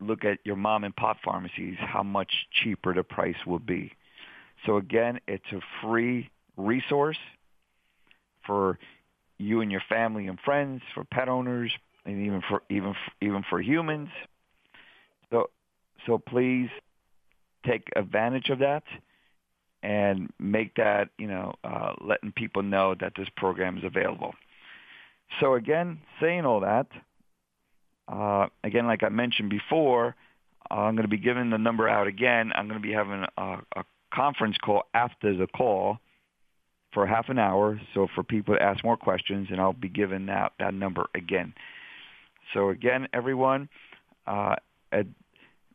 look 0.00 0.24
at 0.24 0.38
your 0.44 0.56
mom 0.56 0.84
and 0.84 0.94
pop 0.94 1.18
pharmacies, 1.24 1.76
how 1.78 2.02
much 2.02 2.30
cheaper 2.62 2.94
the 2.94 3.02
price 3.02 3.36
will 3.46 3.58
be. 3.58 3.92
So 4.66 4.76
again, 4.76 5.20
it's 5.26 5.50
a 5.52 5.60
free 5.82 6.30
resource 6.56 7.18
for 8.46 8.78
you 9.38 9.60
and 9.60 9.70
your 9.70 9.82
family 9.88 10.26
and 10.26 10.38
friends, 10.40 10.82
for 10.94 11.04
pet 11.04 11.28
owners, 11.28 11.72
and 12.04 12.26
even 12.26 12.42
for 12.48 12.62
even 12.70 12.94
even 13.20 13.44
for 13.48 13.60
humans. 13.60 14.08
So 15.30 15.50
so 16.06 16.18
please 16.18 16.70
take 17.64 17.88
advantage 17.94 18.48
of 18.48 18.58
that 18.60 18.82
and 19.82 20.32
make 20.38 20.74
that 20.76 21.10
you 21.18 21.26
know 21.26 21.54
uh, 21.64 21.94
letting 22.00 22.32
people 22.32 22.62
know 22.62 22.94
that 23.00 23.12
this 23.16 23.28
program 23.36 23.78
is 23.78 23.84
available. 23.84 24.34
So 25.40 25.54
again, 25.54 26.00
saying 26.20 26.46
all 26.46 26.60
that, 26.60 26.86
uh, 28.08 28.46
again, 28.64 28.86
like 28.86 29.02
I 29.02 29.10
mentioned 29.10 29.50
before, 29.50 30.14
I'm 30.70 30.94
going 30.94 31.04
to 31.04 31.08
be 31.08 31.18
giving 31.18 31.50
the 31.50 31.58
number 31.58 31.88
out 31.88 32.06
again. 32.06 32.52
I'm 32.54 32.68
going 32.68 32.80
to 32.80 32.86
be 32.86 32.94
having 32.94 33.24
a, 33.36 33.58
a 33.76 33.84
conference 34.12 34.56
call 34.58 34.84
after 34.94 35.36
the 35.36 35.46
call 35.46 35.98
for 36.92 37.06
half 37.06 37.28
an 37.28 37.38
hour. 37.38 37.80
So 37.94 38.08
for 38.14 38.22
people 38.22 38.56
to 38.56 38.62
ask 38.62 38.82
more 38.82 38.96
questions, 38.96 39.48
and 39.50 39.60
I'll 39.60 39.72
be 39.72 39.88
giving 39.88 40.26
that, 40.26 40.52
that 40.58 40.74
number 40.74 41.06
again. 41.14 41.52
So 42.54 42.70
again, 42.70 43.08
everyone, 43.12 43.68
uh, 44.26 44.56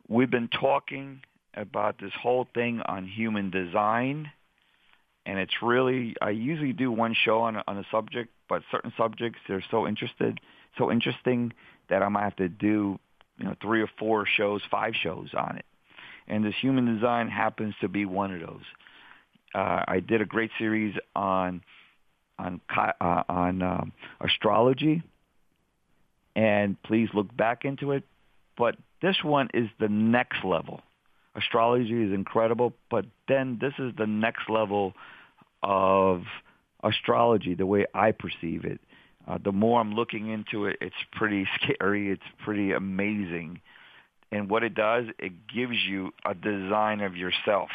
we've 0.08 0.32
been 0.32 0.50
talking 0.50 1.22
about 1.56 2.00
this 2.00 2.12
whole 2.22 2.48
thing 2.54 2.82
on 2.86 3.08
human 3.08 3.50
design, 3.50 4.32
and 5.26 5.40
it's 5.40 5.54
really 5.62 6.16
I 6.22 6.32
usually 6.32 6.74
do 6.74 6.92
one 6.92 7.16
show 7.26 7.42
on 7.42 7.56
a, 7.56 7.64
on 7.68 7.78
a 7.78 7.86
subject, 7.92 8.30
but 8.50 8.64
certain 8.72 8.94
subjects 8.98 9.40
they're 9.48 9.64
so 9.72 9.88
interested, 9.88 10.40
so 10.78 10.92
interesting 10.92 11.54
that 11.90 12.02
I 12.02 12.10
might 12.10 12.24
have 12.24 12.36
to 12.38 12.50
do 12.50 13.00
you 13.38 13.46
know 13.46 13.56
three 13.62 13.82
or 13.82 13.90
four 14.00 14.26
shows, 14.26 14.62
five 14.70 14.94
shows 14.96 15.30
on 15.38 15.58
it. 15.58 15.66
And 16.28 16.46
this 16.46 16.56
human 16.62 16.94
design 16.96 17.28
happens 17.28 17.76
to 17.82 17.90
be 17.90 18.06
one 18.06 18.34
of 18.34 18.40
those 18.40 18.64
uh, 19.54 19.84
I 19.88 20.00
did 20.00 20.22
a 20.22 20.26
great 20.26 20.52
series 20.58 20.96
on 21.16 21.62
on 22.40 22.60
uh, 22.76 23.24
on 23.30 23.62
um, 23.62 23.92
astrology, 24.20 25.04
and 26.36 26.82
please 26.84 27.10
look 27.14 27.36
back 27.36 27.66
into 27.66 27.92
it. 27.92 28.04
But 28.58 28.76
this 29.02 29.18
one 29.24 29.50
is 29.54 29.70
the 29.80 29.90
next 29.90 30.44
level. 30.44 30.82
Astrology 31.36 32.04
is 32.04 32.14
incredible, 32.14 32.74
but 32.90 33.06
then 33.28 33.58
this 33.60 33.74
is 33.80 33.94
the 33.98 34.06
next 34.06 34.50
level 34.50 34.94
of 35.62 36.24
astrology, 36.84 37.56
the 37.56 37.66
way 37.66 37.86
I 37.94 38.12
perceive 38.12 38.66
it. 38.66 38.80
Uh, 39.28 39.38
the 39.44 39.52
more 39.52 39.80
I'm 39.80 39.94
looking 39.94 40.30
into 40.30 40.66
it, 40.66 40.78
it's 40.82 40.96
pretty 41.14 41.48
scary. 41.62 42.12
It's 42.12 42.22
pretty 42.44 42.72
amazing. 42.74 43.62
And 44.32 44.50
what 44.50 44.64
it 44.64 44.76
does, 44.76 45.06
it 45.18 45.48
gives 45.48 45.78
you 45.88 46.12
a 46.26 46.34
design 46.34 47.02
of 47.02 47.16
yourself 47.16 47.70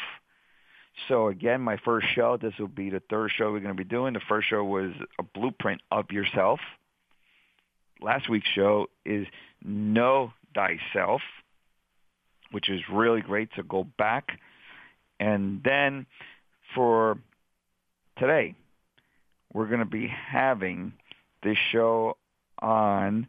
so 1.06 1.28
again, 1.28 1.60
my 1.60 1.76
first 1.84 2.06
show, 2.14 2.36
this 2.40 2.54
will 2.58 2.66
be 2.66 2.90
the 2.90 3.02
third 3.08 3.30
show 3.36 3.52
we're 3.52 3.60
going 3.60 3.76
to 3.76 3.82
be 3.82 3.88
doing. 3.88 4.14
The 4.14 4.20
first 4.28 4.48
show 4.48 4.64
was 4.64 4.92
a 5.18 5.22
blueprint 5.22 5.80
of 5.90 6.10
yourself. 6.10 6.60
Last 8.00 8.28
week's 8.28 8.48
show 8.54 8.88
is 9.04 9.26
Know 9.64 10.32
Thyself, 10.54 11.20
which 12.50 12.68
is 12.68 12.80
really 12.92 13.20
great 13.20 13.48
to 13.56 13.62
go 13.62 13.86
back. 13.98 14.38
And 15.20 15.62
then 15.64 16.06
for 16.74 17.18
today, 18.18 18.54
we're 19.52 19.66
going 19.66 19.80
to 19.80 19.86
be 19.86 20.08
having 20.08 20.92
this 21.42 21.56
show 21.72 22.16
on, 22.60 23.26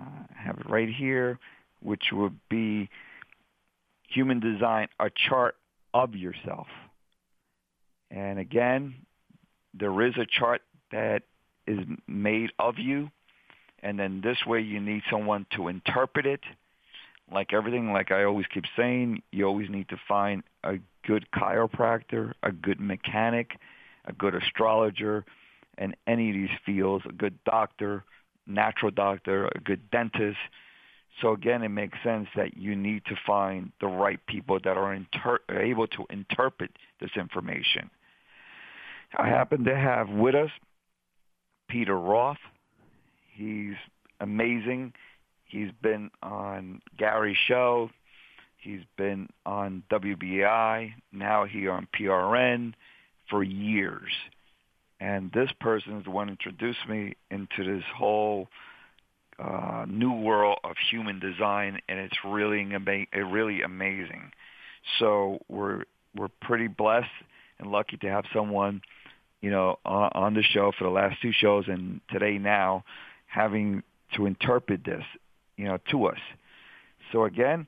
uh, 0.00 0.04
have 0.34 0.58
it 0.58 0.68
right 0.68 0.88
here, 0.88 1.38
which 1.80 2.04
would 2.12 2.38
be 2.48 2.88
Human 4.08 4.40
Design, 4.40 4.88
a 5.00 5.10
chart 5.28 5.56
of 5.94 6.14
yourself. 6.14 6.66
And 8.10 8.38
again, 8.38 8.94
there 9.74 10.02
is 10.06 10.14
a 10.16 10.26
chart 10.26 10.60
that 10.90 11.22
is 11.66 11.78
made 12.06 12.50
of 12.58 12.78
you, 12.78 13.10
and 13.82 13.98
then 13.98 14.20
this 14.22 14.36
way 14.46 14.60
you 14.60 14.80
need 14.80 15.02
someone 15.10 15.46
to 15.56 15.68
interpret 15.68 16.26
it, 16.26 16.40
like 17.32 17.52
everything, 17.52 17.92
like 17.92 18.10
I 18.10 18.24
always 18.24 18.46
keep 18.52 18.64
saying, 18.76 19.22
you 19.32 19.46
always 19.46 19.70
need 19.70 19.88
to 19.88 19.96
find 20.08 20.42
a 20.64 20.78
good 21.06 21.26
chiropractor, 21.34 22.32
a 22.42 22.52
good 22.52 22.80
mechanic, 22.80 23.58
a 24.04 24.12
good 24.12 24.34
astrologer, 24.34 25.24
and 25.78 25.96
any 26.06 26.30
of 26.30 26.34
these 26.34 26.58
fields, 26.64 27.04
a 27.08 27.12
good 27.12 27.38
doctor, 27.44 28.04
natural 28.46 28.90
doctor, 28.90 29.46
a 29.48 29.60
good 29.60 29.90
dentist. 29.90 30.38
So 31.20 31.32
again, 31.32 31.62
it 31.62 31.68
makes 31.68 31.98
sense 32.02 32.28
that 32.36 32.56
you 32.56 32.74
need 32.74 33.04
to 33.06 33.16
find 33.26 33.72
the 33.80 33.86
right 33.86 34.24
people 34.26 34.58
that 34.64 34.76
are 34.76 34.94
inter- 34.94 35.40
able 35.50 35.86
to 35.88 36.06
interpret 36.10 36.70
this 37.00 37.10
information. 37.16 37.90
I 39.16 39.28
happen 39.28 39.64
to 39.64 39.76
have 39.76 40.08
with 40.08 40.34
us 40.34 40.50
Peter 41.68 41.98
Roth. 41.98 42.38
He's 43.34 43.74
amazing. 44.20 44.94
He's 45.52 45.70
been 45.82 46.10
on 46.22 46.80
Gary's 46.96 47.36
show. 47.46 47.90
He's 48.56 48.80
been 48.96 49.28
on 49.44 49.82
WBAI. 49.90 50.94
Now 51.12 51.44
he 51.44 51.68
on 51.68 51.86
PRN 51.94 52.72
for 53.28 53.42
years. 53.42 54.10
And 54.98 55.30
this 55.32 55.50
person 55.60 55.98
is 55.98 56.04
the 56.04 56.10
one 56.10 56.28
who 56.28 56.32
introduced 56.32 56.88
me 56.88 57.16
into 57.30 57.64
this 57.64 57.84
whole 57.94 58.48
uh, 59.38 59.84
new 59.86 60.12
world 60.12 60.58
of 60.64 60.76
human 60.90 61.18
design, 61.20 61.80
and 61.86 61.98
it's 61.98 62.16
really 62.24 62.64
really 63.14 63.60
amazing. 63.60 64.32
So 64.98 65.40
we're 65.48 65.82
we're 66.16 66.28
pretty 66.40 66.68
blessed 66.68 67.10
and 67.58 67.70
lucky 67.70 67.98
to 67.98 68.08
have 68.08 68.24
someone, 68.32 68.80
you 69.42 69.50
know, 69.50 69.78
on, 69.84 70.10
on 70.14 70.34
the 70.34 70.42
show 70.42 70.72
for 70.78 70.84
the 70.84 70.90
last 70.90 71.20
two 71.20 71.32
shows 71.32 71.64
and 71.68 72.00
today 72.10 72.38
now, 72.38 72.84
having 73.26 73.82
to 74.14 74.26
interpret 74.26 74.84
this 74.84 75.04
you 75.56 75.64
know, 75.64 75.78
to 75.90 76.06
us. 76.06 76.18
So 77.12 77.24
again, 77.24 77.66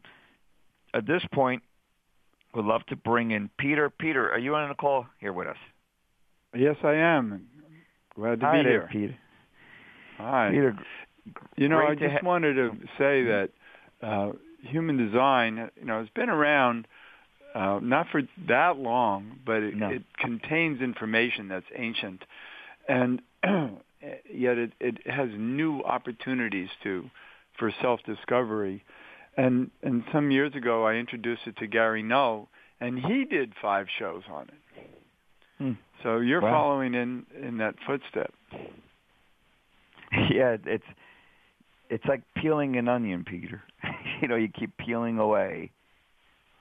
at 0.95 1.07
this 1.07 1.23
point, 1.33 1.63
we'd 2.55 2.65
love 2.65 2.85
to 2.87 2.97
bring 2.97 3.31
in 3.33 3.51
Peter. 3.59 3.91
Peter, 3.91 4.31
are 4.31 4.39
you 4.39 4.55
on 4.55 4.69
the 4.69 4.75
call 4.75 5.07
here 5.21 5.33
with 5.33 5.49
us? 5.49 5.57
Yes, 6.57 6.77
I 6.83 6.95
am. 6.95 7.47
Glad 8.15 8.41
to 8.41 8.47
Hi 8.47 8.59
be 8.59 8.63
there, 8.63 8.87
here. 8.87 8.89
Peter. 8.93 9.17
Hi. 10.19 10.51
Peter, 10.51 10.79
you 11.57 11.69
know, 11.69 11.79
I 11.79 11.95
just 11.95 12.13
ha- 12.13 12.19
wanted 12.23 12.55
to 12.55 12.71
say 12.97 13.25
that 13.25 13.51
uh, 14.03 14.33
human 14.63 14.97
design, 14.97 15.71
you 15.79 15.85
know, 15.85 15.99
has 15.99 16.09
been 16.15 16.29
around 16.31 16.87
uh, 17.55 17.81
not 17.83 18.07
for 18.11 18.23
that 18.49 18.77
long, 18.79 19.39
but 19.45 19.63
it, 19.63 19.77
No. 19.77 19.89
it 19.91 20.03
contains 20.19 20.81
information 20.81 21.49
that's 21.49 21.67
ancient, 21.75 22.23
and 22.89 23.21
yet 23.45 24.59
it, 24.59 24.73
it 24.81 25.07
has 25.09 25.29
new 25.37 25.81
opportunities 25.83 26.69
to 26.83 27.11
for 27.59 27.73
self-discovery. 27.81 28.85
And 29.37 29.71
and 29.83 30.05
some 30.13 30.31
years 30.31 30.55
ago, 30.55 30.87
I 30.87 30.95
introduced 30.95 31.43
it 31.47 31.57
to 31.59 31.67
Gary 31.67 32.03
Null, 32.03 32.49
and 32.81 32.99
he 32.99 33.25
did 33.25 33.53
five 33.61 33.87
shows 33.99 34.23
on 34.31 34.45
it. 34.49 34.89
Hmm. 35.59 35.73
So 36.03 36.19
you're 36.19 36.41
Wow. 36.41 36.51
following 36.53 36.95
in 36.95 37.27
in 37.41 37.59
that 37.59 37.75
footstep. 37.87 38.33
yeah, 40.31 40.57
it's 40.65 40.85
it's 41.91 42.05
like 42.07 42.23
peeling 42.37 42.77
an 42.77 42.89
onion, 42.89 43.25
Peter. 43.25 43.63
you 44.23 44.29
know, 44.29 44.37
you 44.37 44.49
keep 44.49 44.77
peeling 44.77 45.19
away 45.19 45.71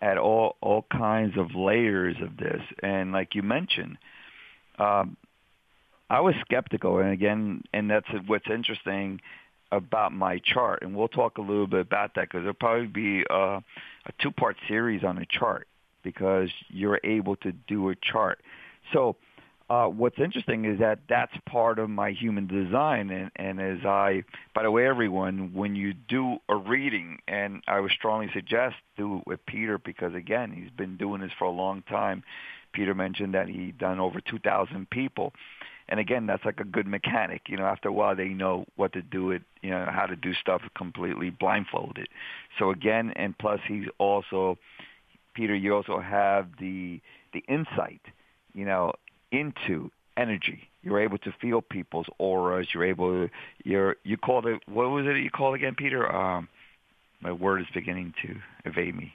at 0.01 0.17
all 0.17 0.56
all 0.62 0.86
kinds 0.91 1.38
of 1.38 1.56
layers 1.56 2.15
of 2.21 2.38
this, 2.38 2.62
and 2.82 3.12
like 3.12 3.36
you 3.36 3.43
mentioned, 3.43 3.97
um, 4.79 5.15
I 6.10 6.19
was 6.21 6.36
skeptical, 6.41 6.99
and 6.99 7.12
again, 7.12 7.63
and 7.73 7.89
that's 7.89 8.08
what's 8.27 8.49
interesting 8.49 9.21
about 9.77 10.12
my 10.12 10.39
chart, 10.39 10.81
and 10.81 10.95
we'll 10.95 11.07
talk 11.07 11.38
a 11.38 11.41
little 11.41 11.67
bit 11.67 11.81
about 11.81 12.15
that 12.15 12.29
because 12.29 12.41
there'll 12.41 12.53
probably 12.53 12.88
be 12.88 13.23
uh, 13.29 13.59
a 14.05 14.12
two-part 14.21 14.57
series 14.67 15.03
on 15.03 15.15
the 15.15 15.25
chart 15.29 15.67
because 16.03 16.49
you're 16.69 16.99
able 17.03 17.36
to 17.38 17.51
do 17.51 17.89
a 17.89 17.95
chart. 17.95 18.41
So 18.91 19.15
uh, 19.69 19.88
what's 19.88 20.19
interesting 20.19 20.65
is 20.65 20.79
that 20.79 20.99
that's 21.07 21.33
part 21.49 21.79
of 21.79 21.89
my 21.89 22.12
human 22.12 22.47
design, 22.47 23.09
and, 23.09 23.31
and 23.36 23.62
as 23.62 23.86
I, 23.86 24.23
by 24.53 24.63
the 24.63 24.71
way, 24.71 24.86
everyone, 24.86 25.53
when 25.53 25.75
you 25.75 25.93
do 25.93 26.38
a 26.49 26.55
reading, 26.55 27.19
and 27.27 27.63
I 27.67 27.79
would 27.79 27.91
strongly 27.91 28.29
suggest 28.33 28.75
do 28.97 29.19
it 29.19 29.23
with 29.25 29.45
Peter 29.45 29.77
because 29.77 30.13
again, 30.13 30.51
he's 30.51 30.69
been 30.69 30.97
doing 30.97 31.21
this 31.21 31.31
for 31.39 31.45
a 31.45 31.51
long 31.51 31.81
time. 31.83 32.23
Peter 32.73 32.93
mentioned 32.93 33.36
that 33.36 33.47
he 33.47 33.71
done 33.71 33.99
over 33.99 34.19
2,000 34.19 34.89
people. 34.89 35.33
And 35.89 35.99
again, 35.99 36.25
that's 36.25 36.45
like 36.45 36.59
a 36.59 36.63
good 36.63 36.87
mechanic. 36.87 37.43
You 37.47 37.57
know, 37.57 37.65
after 37.65 37.89
a 37.89 37.93
while, 37.93 38.15
they 38.15 38.29
know 38.29 38.65
what 38.75 38.93
to 38.93 39.01
do 39.01 39.31
it. 39.31 39.41
You 39.61 39.71
know, 39.71 39.85
how 39.91 40.05
to 40.05 40.15
do 40.15 40.33
stuff 40.33 40.61
completely 40.75 41.29
blindfolded. 41.29 42.07
So 42.57 42.71
again, 42.71 43.11
and 43.15 43.37
plus, 43.37 43.59
he's 43.67 43.87
also 43.97 44.57
Peter. 45.33 45.55
You 45.55 45.75
also 45.75 45.99
have 45.99 46.47
the 46.59 47.01
the 47.33 47.43
insight. 47.47 48.01
You 48.53 48.65
know, 48.65 48.93
into 49.31 49.91
energy. 50.15 50.69
You're 50.83 50.99
able 50.99 51.17
to 51.19 51.33
feel 51.41 51.61
people's 51.61 52.07
auras. 52.17 52.67
You're 52.73 52.85
able. 52.85 53.11
To, 53.11 53.29
you're 53.63 53.95
you 54.03 54.17
called 54.17 54.45
it. 54.45 54.61
What 54.67 54.89
was 54.89 55.05
it 55.07 55.17
you 55.17 55.29
called 55.29 55.55
again, 55.55 55.75
Peter? 55.75 56.09
Um, 56.13 56.47
my 57.21 57.31
word 57.31 57.61
is 57.61 57.67
beginning 57.73 58.13
to 58.21 58.35
evade 58.65 58.95
me. 58.95 59.13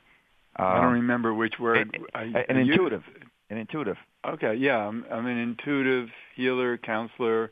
Um, 0.56 0.66
I 0.66 0.80
don't 0.80 0.92
remember 0.94 1.32
which 1.34 1.58
word. 1.58 1.94
an- 1.94 2.04
I, 2.14 2.44
an 2.48 2.56
intuitive. 2.56 3.02
An 3.50 3.56
intuitive. 3.56 3.96
Okay, 4.26 4.54
yeah, 4.54 4.76
I'm, 4.76 5.04
I'm 5.10 5.26
an 5.26 5.38
intuitive 5.38 6.08
healer, 6.34 6.76
counselor. 6.76 7.50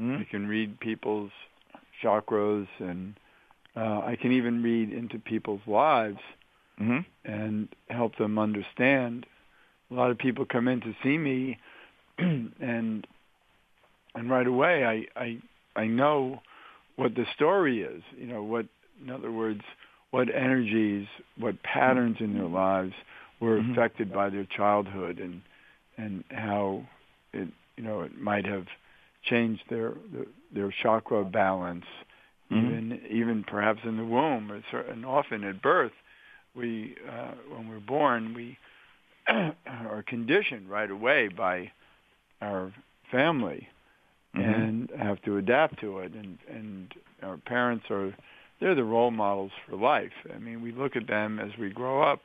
Mhm. 0.00 0.20
I 0.20 0.24
can 0.24 0.46
read 0.48 0.80
people's 0.80 1.30
chakras, 2.02 2.66
and 2.78 3.14
uh, 3.76 4.00
I 4.04 4.16
can 4.20 4.32
even 4.32 4.62
read 4.62 4.92
into 4.92 5.18
people's 5.18 5.66
lives 5.66 6.20
hmm 6.78 6.98
and 7.24 7.68
help 7.88 8.16
them 8.16 8.38
understand. 8.38 9.26
A 9.90 9.94
lot 9.94 10.10
of 10.10 10.18
people 10.18 10.44
come 10.44 10.66
in 10.66 10.80
to 10.80 10.94
see 11.02 11.16
me, 11.16 11.58
and 12.18 13.06
and 14.14 14.30
right 14.30 14.46
away 14.46 14.84
I 14.84 15.20
I 15.20 15.38
I 15.76 15.86
know 15.86 16.40
what 16.96 17.14
the 17.14 17.26
story 17.34 17.82
is. 17.82 18.02
You 18.16 18.26
know 18.26 18.42
what, 18.42 18.66
in 19.02 19.10
other 19.10 19.30
words, 19.30 19.62
what 20.10 20.28
energies, 20.34 21.06
what 21.38 21.62
patterns 21.62 22.16
in 22.20 22.34
their 22.34 22.46
lives 22.46 22.94
were 23.44 23.60
Mhm. 23.60 23.72
affected 23.72 24.12
by 24.12 24.30
their 24.30 24.44
childhood, 24.44 25.18
and 25.18 25.42
and 25.96 26.24
how 26.30 26.84
it 27.32 27.48
you 27.76 27.84
know 27.84 28.02
it 28.02 28.18
might 28.18 28.46
have 28.46 28.66
changed 29.22 29.62
their 29.68 29.94
their, 30.52 30.70
chakra 30.82 31.24
balance, 31.24 31.86
Mhm. 32.50 32.66
even 32.66 33.00
even 33.10 33.44
perhaps 33.44 33.80
in 33.84 33.96
the 33.96 34.04
womb, 34.04 34.50
and 34.72 35.06
often 35.06 35.44
at 35.44 35.62
birth, 35.62 35.92
we 36.54 36.96
uh, 37.08 37.32
when 37.48 37.68
we're 37.68 37.80
born 37.80 38.34
we 38.34 38.58
are 39.66 40.02
conditioned 40.06 40.68
right 40.68 40.90
away 40.90 41.28
by 41.28 41.70
our 42.40 42.72
family 43.10 43.68
Mhm. 44.34 44.44
and 44.44 44.90
have 44.98 45.20
to 45.22 45.36
adapt 45.38 45.78
to 45.80 45.98
it 46.00 46.12
and 46.12 46.38
and 46.48 46.94
our 47.22 47.36
parents 47.38 47.84
are 47.90 48.14
they're 48.60 48.74
the 48.74 48.84
role 48.84 49.10
models 49.10 49.52
for 49.66 49.76
life 49.76 50.12
i 50.34 50.38
mean 50.38 50.60
we 50.60 50.72
look 50.72 50.96
at 50.96 51.06
them 51.06 51.38
as 51.38 51.50
we 51.58 51.70
grow 51.70 52.02
up 52.02 52.20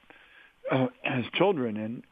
uh, 0.72 0.88
as 1.04 1.24
children 1.34 1.78
and 1.78 2.04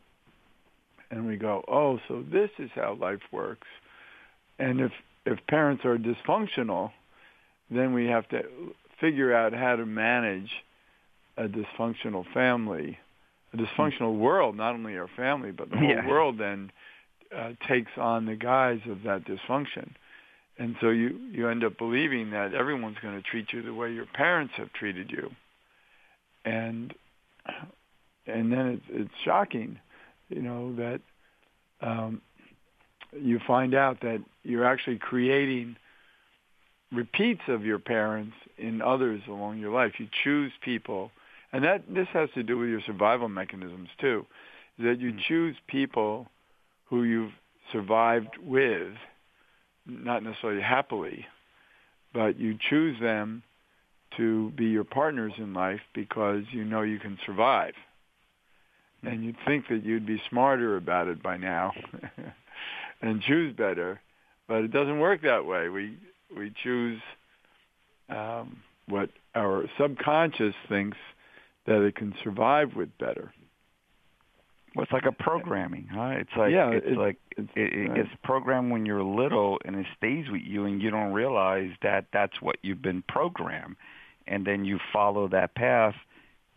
and 1.11 1.25
we 1.27 1.37
go 1.37 1.63
oh 1.67 1.99
so 2.07 2.23
this 2.31 2.49
is 2.59 2.69
how 2.75 2.93
life 2.99 3.21
works 3.31 3.67
and 4.59 4.79
if 4.81 4.91
if 5.25 5.39
parents 5.47 5.83
are 5.85 5.97
dysfunctional 5.97 6.91
then 7.69 7.93
we 7.93 8.05
have 8.07 8.27
to 8.29 8.41
figure 8.99 9.33
out 9.33 9.53
how 9.53 9.75
to 9.75 9.85
manage 9.85 10.49
a 11.37 11.47
dysfunctional 11.47 12.25
family 12.33 12.97
a 13.53 13.57
dysfunctional 13.57 14.17
world 14.17 14.55
not 14.55 14.73
only 14.73 14.97
our 14.97 15.09
family 15.15 15.51
but 15.51 15.69
the 15.69 15.77
whole 15.77 15.89
Yeah. 15.89 16.07
world 16.07 16.37
then 16.37 16.71
uh, 17.35 17.51
takes 17.67 17.91
on 17.97 18.25
the 18.25 18.35
guise 18.35 18.79
of 18.89 19.03
that 19.03 19.25
dysfunction. 19.25 19.89
And 20.57 20.75
so 20.79 20.89
you, 20.89 21.19
you 21.29 21.49
end 21.49 21.63
up 21.63 21.77
believing 21.77 22.31
that 22.31 22.53
everyone's 22.53 22.97
going 23.01 23.15
to 23.15 23.21
treat 23.21 23.51
you 23.51 23.61
the 23.61 23.73
way 23.73 23.91
your 23.91 24.05
parents 24.05 24.53
have 24.55 24.71
treated 24.73 25.11
you. 25.11 25.29
And 26.45 26.93
and 28.37 28.51
then 28.51 28.67
it's, 28.67 28.85
it's 28.89 29.13
shocking, 29.25 29.79
you 30.29 30.41
know, 30.41 30.75
that 30.75 31.01
um, 31.81 32.21
you 33.19 33.39
find 33.47 33.73
out 33.73 34.01
that 34.01 34.19
you're 34.43 34.65
actually 34.65 34.97
creating 34.97 35.75
repeats 36.91 37.41
of 37.47 37.65
your 37.65 37.79
parents 37.79 38.35
in 38.57 38.81
others 38.81 39.21
along 39.27 39.59
your 39.59 39.73
life. 39.73 39.93
You 39.97 40.07
choose 40.23 40.51
people, 40.61 41.11
and 41.51 41.63
that 41.63 41.83
this 41.93 42.07
has 42.13 42.29
to 42.35 42.43
do 42.43 42.57
with 42.57 42.69
your 42.69 42.81
survival 42.85 43.29
mechanisms 43.29 43.89
too, 43.99 44.25
is 44.77 44.85
that 44.85 44.99
you 44.99 45.13
Mm. 45.13 45.19
choose 45.27 45.55
people 45.67 46.27
who 46.85 47.03
you've 47.03 47.33
survived 47.71 48.37
with, 48.37 48.93
not 49.85 50.23
necessarily 50.23 50.61
happily, 50.61 51.25
but 52.13 52.37
you 52.37 52.57
choose 52.69 52.99
them 52.99 53.43
to 54.17 54.51
be 54.51 54.65
your 54.65 54.83
partners 54.85 55.33
in 55.37 55.53
life 55.53 55.81
because 55.93 56.43
you 56.51 56.63
know 56.63 56.81
you 56.81 56.99
can 56.99 57.17
survive. 57.25 57.73
And 59.03 59.23
you'd 59.23 59.37
think 59.45 59.65
that 59.69 59.83
you'd 59.83 60.05
be 60.05 60.21
smarter 60.29 60.75
about 60.75 61.07
it 61.07 61.21
by 61.21 61.37
now 61.37 61.71
and 63.01 63.21
choose 63.21 63.55
better, 63.55 64.01
but 64.47 64.63
it 64.63 64.71
doesn't 64.71 64.99
work 64.99 65.21
that 65.21 65.45
way. 65.45 65.69
We 65.69 65.97
we 66.35 66.51
choose 66.63 66.99
um, 68.09 68.57
what 68.87 69.09
our 69.35 69.65
subconscious 69.79 70.55
thinks 70.67 70.97
that 71.65 71.81
it 71.81 71.95
can 71.95 72.13
survive 72.23 72.75
with 72.75 72.97
better. 72.97 73.33
Well, 74.75 74.83
it's 74.83 74.91
like 74.91 75.05
a 75.05 75.11
programming, 75.11 75.87
huh? 75.91 76.15
It's 76.19 76.29
like 76.37 76.51
yeah, 76.51 76.71
it's, 76.71 76.85
it's 76.87 76.97
like 76.97 77.17
it's, 77.35 77.49
it, 77.55 77.73
it 77.73 77.95
gets 77.95 78.09
programmed 78.23 78.71
when 78.71 78.85
you're 78.85 79.03
little, 79.03 79.59
and 79.65 79.75
it 79.75 79.85
stays 79.97 80.25
with 80.31 80.41
you, 80.43 80.65
and 80.65 80.81
you 80.81 80.91
don't 80.91 81.13
realize 81.13 81.71
that 81.81 82.05
that's 82.13 82.41
what 82.41 82.57
you've 82.61 82.81
been 82.81 83.03
programmed, 83.07 83.75
and 84.27 84.45
then 84.45 84.65
you 84.65 84.79
follow 84.93 85.27
that 85.29 85.55
path 85.55 85.95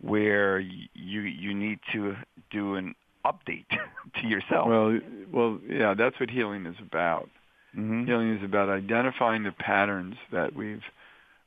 where 0.01 0.59
you 0.59 1.21
you 1.21 1.53
need 1.53 1.79
to 1.93 2.15
do 2.49 2.75
an 2.75 2.95
update 3.25 3.65
to 4.21 4.27
yourself. 4.27 4.67
Well, 4.67 4.99
well, 5.31 5.59
yeah, 5.67 5.93
that's 5.93 6.19
what 6.19 6.29
healing 6.29 6.65
is 6.65 6.75
about. 6.81 7.29
mm-hmm. 7.75 8.05
Healing 8.05 8.35
is 8.37 8.43
about 8.43 8.69
identifying 8.69 9.43
the 9.43 9.51
patterns 9.51 10.15
that 10.31 10.55
we've 10.55 10.83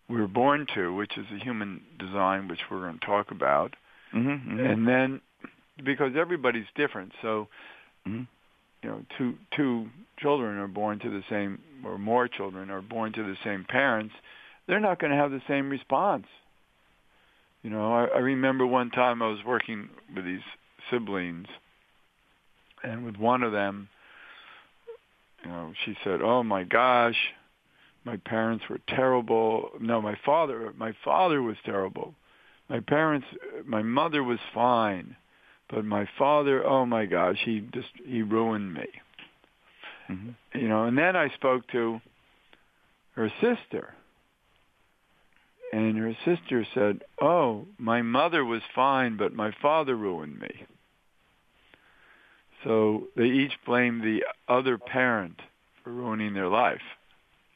we're 0.09 0.27
born 0.29 0.67
to, 0.75 0.95
which 0.95 1.17
is 1.17 1.25
a 1.35 1.43
human 1.43 1.81
design, 1.99 2.47
which 2.49 2.61
we're 2.71 2.81
going 2.81 2.99
to 2.99 3.07
talk 3.07 3.31
about, 3.31 3.75
Mm-hmm. 4.15 4.61
and 4.61 4.87
then 4.87 5.21
because 5.85 6.13
everybody's 6.17 6.67
different, 6.77 7.13
so 7.23 7.49
hmm 8.07 8.23
you 8.83 8.91
know, 8.91 9.01
two 9.17 9.35
two 9.57 9.89
children 10.19 10.59
are 10.59 10.69
born 10.69 10.99
to 11.01 11.09
the 11.11 11.23
same, 11.31 11.59
or 11.85 11.97
more 11.99 12.29
children 12.29 12.71
are 12.71 12.83
born 12.83 13.13
to 13.15 13.23
the 13.25 13.35
same 13.43 13.65
parents, 13.67 14.15
they're 14.69 14.79
not 14.79 15.01
going 15.01 15.11
to 15.11 15.17
have 15.17 15.31
the 15.31 15.41
same 15.49 15.71
response. 15.71 16.27
You 17.65 17.71
know, 17.71 17.93
I, 17.93 18.05
I 18.05 18.19
remember 18.19 18.67
one 18.67 18.91
time 18.91 19.23
I 19.23 19.27
was 19.27 19.41
working 19.45 19.89
with 20.15 20.27
these 20.27 20.43
siblings, 20.91 21.47
and 22.83 23.05
with 23.07 23.17
one 23.17 23.43
of 23.43 23.53
them, 23.53 23.89
you 25.43 25.51
know, 25.51 25.73
she 25.85 25.97
said, 26.05 26.21
"Oh 26.23 26.43
my 26.43 26.65
gosh, 26.65 27.17
my 28.05 28.19
parents 28.19 28.65
were 28.69 28.81
terrible. 28.87 29.71
No, 29.81 30.03
my 30.03 30.17
father, 30.27 30.75
my 30.77 30.93
father 31.03 31.43
was 31.43 31.57
terrible. 31.65 32.15
My 32.69 32.81
parents, 32.81 33.27
my 33.67 33.83
mother 33.83 34.23
was 34.23 34.39
fine." 34.53 35.17
But 35.71 35.87
my 35.87 36.07
father, 36.19 36.65
oh 36.65 36.85
my 36.85 37.07
gosh, 37.07 37.39
he 37.45 37.61
just 37.73 37.89
he 38.07 38.23
ruined 38.23 38.75
me. 38.75 38.87
hmm 40.07 40.31
You 40.55 40.69
know, 40.69 40.85
and 40.85 40.97
then 40.97 41.17
I 41.17 41.31
spoke 41.31 41.67
to 41.69 42.01
her 43.13 43.33
sister. 43.41 43.95
And 45.75 45.97
her 45.99 46.17
sister 46.25 46.65
said, 46.73 47.03
"Oh, 47.21 47.67
my 47.79 48.01
mother 48.01 48.45
was 48.45 48.63
fine, 48.77 49.17
but 49.17 49.33
my 49.35 49.51
father 49.61 49.97
ruined 49.97 50.39
me." 50.39 50.67
So 52.63 53.09
they 53.17 53.25
each 53.25 53.53
blamed 53.67 54.03
the 54.03 54.21
other 54.49 54.79
parent 54.79 55.41
for 55.83 55.91
ruining 55.91 56.33
their 56.33 56.47
life, 56.49 56.87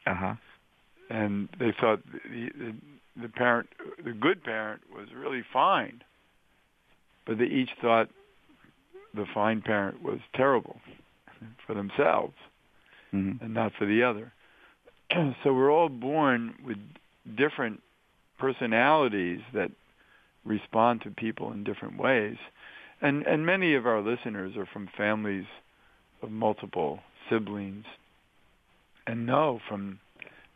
Uh 0.04 0.14
huh. 0.14 0.34
and 1.08 1.48
they 1.60 1.72
thought 1.80 2.00
the, 2.12 2.50
the 2.58 2.74
the 3.22 3.28
parent, 3.28 3.68
the 4.04 4.12
good 4.12 4.42
parent, 4.42 4.82
was 4.92 5.06
really 5.14 5.44
fine, 5.52 6.02
but 7.24 7.38
they 7.38 7.46
each 7.46 7.70
thought 7.80 8.08
the 9.14 9.26
fine 9.32 9.62
parent 9.62 10.02
was 10.02 10.18
terrible 10.34 10.80
for 11.66 11.74
themselves 11.74 12.34
Mm-hmm. 13.14 13.44
and 13.44 13.54
not 13.54 13.72
for 13.78 13.86
the 13.86 14.02
other. 14.02 14.32
so 15.42 15.52
we're 15.54 15.70
all 15.72 15.88
born 15.88 16.54
with 16.66 16.78
different 17.36 17.80
personalities 18.38 19.40
that 19.52 19.70
respond 20.44 21.02
to 21.02 21.10
people 21.10 21.52
in 21.52 21.64
different 21.64 21.98
ways. 21.98 22.36
And 23.00 23.26
and 23.26 23.46
many 23.46 23.74
of 23.74 23.86
our 23.86 24.00
listeners 24.00 24.56
are 24.56 24.66
from 24.66 24.88
families 24.96 25.46
of 26.22 26.30
multiple 26.30 27.00
siblings 27.30 27.84
and 29.06 29.26
know 29.26 29.60
from 29.68 30.00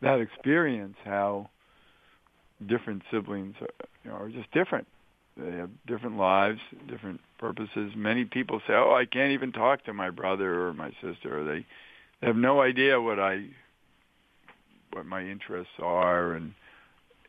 that 0.01 0.19
experience 0.19 0.97
how 1.05 1.49
different 2.67 3.03
siblings 3.11 3.55
are, 3.61 3.87
you 4.03 4.11
know, 4.11 4.17
are 4.17 4.29
just 4.29 4.51
different. 4.51 4.87
They 5.37 5.51
have 5.57 5.69
different 5.87 6.17
lives, 6.17 6.59
different 6.87 7.21
purposes. 7.39 7.93
Many 7.95 8.25
people 8.25 8.61
say, 8.67 8.73
"Oh, 8.73 8.93
I 8.93 9.05
can't 9.05 9.31
even 9.31 9.51
talk 9.51 9.83
to 9.85 9.93
my 9.93 10.09
brother 10.09 10.67
or 10.67 10.73
my 10.73 10.91
sister," 11.01 11.39
or 11.39 11.43
they 11.43 11.65
they 12.19 12.27
have 12.27 12.35
no 12.35 12.61
idea 12.61 13.01
what 13.01 13.19
I 13.19 13.45
what 14.91 15.05
my 15.05 15.25
interests 15.25 15.73
are 15.79 16.33
and 16.33 16.53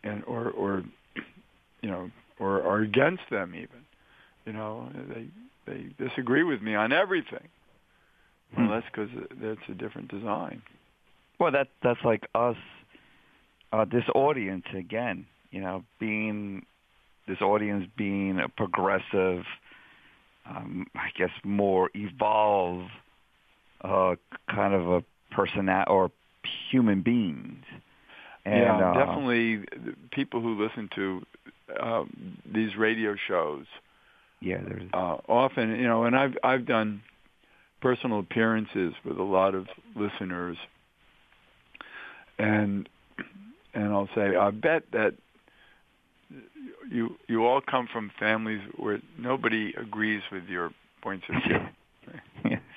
and 0.04 0.22
or 0.24 0.50
or 0.50 0.84
you 1.82 1.90
know 1.90 2.10
or 2.38 2.62
are 2.62 2.80
against 2.80 3.22
them 3.30 3.54
even 3.54 3.84
you 4.46 4.52
know 4.52 4.88
they 5.08 5.26
they 5.66 5.86
disagree 5.98 6.42
with 6.44 6.60
me 6.62 6.74
on 6.74 6.92
everything 6.92 7.48
well 8.56 8.66
Hmm. 8.66 8.72
that's 8.72 8.86
because 8.92 9.10
that's 9.42 9.68
a 9.68 9.74
different 9.74 10.08
design 10.08 10.62
Well, 11.40 11.50
that 11.52 11.68
that's 11.82 12.00
like 12.04 12.28
us, 12.34 12.56
uh, 13.72 13.84
this 13.84 14.04
audience 14.14 14.66
again. 14.76 15.26
You 15.50 15.60
know, 15.60 15.84
being 15.98 16.64
this 17.26 17.40
audience 17.40 17.86
being 17.96 18.38
a 18.38 18.48
progressive, 18.48 19.44
um, 20.48 20.86
I 20.94 21.08
guess, 21.18 21.30
more 21.44 21.90
evolved 21.94 22.90
uh, 23.82 24.14
kind 24.48 24.74
of 24.74 24.88
a 24.88 25.02
person 25.34 25.68
or 25.88 26.10
human 26.70 27.02
beings. 27.02 27.64
And, 28.44 28.60
yeah 28.60 28.90
uh, 28.90 29.06
definitely 29.06 29.64
people 30.10 30.40
who 30.40 30.62
listen 30.62 30.88
to 30.94 31.22
um, 31.80 32.38
these 32.52 32.76
radio 32.76 33.16
shows 33.26 33.64
Yeah, 34.40 34.58
there's. 34.66 34.82
uh, 34.92 35.16
often, 35.28 35.70
you 35.76 35.86
know, 35.86 36.04
and 36.04 36.14
I've 36.14 36.36
I've 36.42 36.66
done 36.66 37.02
personal 37.80 38.18
appearances 38.20 38.94
with 39.04 39.18
a 39.18 39.22
lot 39.22 39.54
of 39.54 39.66
listeners, 39.96 40.56
and 42.38 42.88
and 43.74 43.92
I'll 43.92 44.08
say 44.14 44.36
I 44.36 44.50
bet 44.50 44.84
that 44.92 45.14
you 46.90 47.16
you 47.28 47.44
all 47.46 47.60
come 47.60 47.88
from 47.92 48.10
families 48.18 48.60
where 48.76 49.00
nobody 49.18 49.72
agrees 49.76 50.22
with 50.30 50.44
your 50.44 50.70
points 51.02 51.24
of 51.28 51.42
view. 51.42 51.58
yeah. 52.50 52.58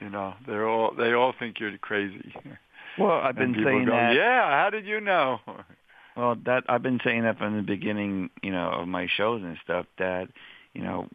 You 0.00 0.10
know, 0.10 0.34
they're 0.46 0.68
all 0.68 0.94
they 0.96 1.12
all 1.12 1.34
think 1.36 1.58
you're 1.58 1.76
crazy. 1.78 2.32
Well, 2.98 3.20
I've 3.22 3.36
been 3.36 3.54
saying 3.64 3.84
go, 3.86 3.92
that. 3.92 4.14
Yeah, 4.14 4.62
how 4.62 4.70
did 4.70 4.86
you 4.86 5.00
know? 5.00 5.38
Well, 6.16 6.34
that 6.46 6.64
I've 6.68 6.82
been 6.82 6.98
saying 7.04 7.22
that 7.22 7.38
from 7.38 7.56
the 7.56 7.62
beginning, 7.62 8.30
you 8.42 8.50
know, 8.50 8.70
of 8.70 8.88
my 8.88 9.06
shows 9.16 9.40
and 9.44 9.56
stuff. 9.62 9.86
That 9.98 10.26
you 10.74 10.82
know, 10.82 11.06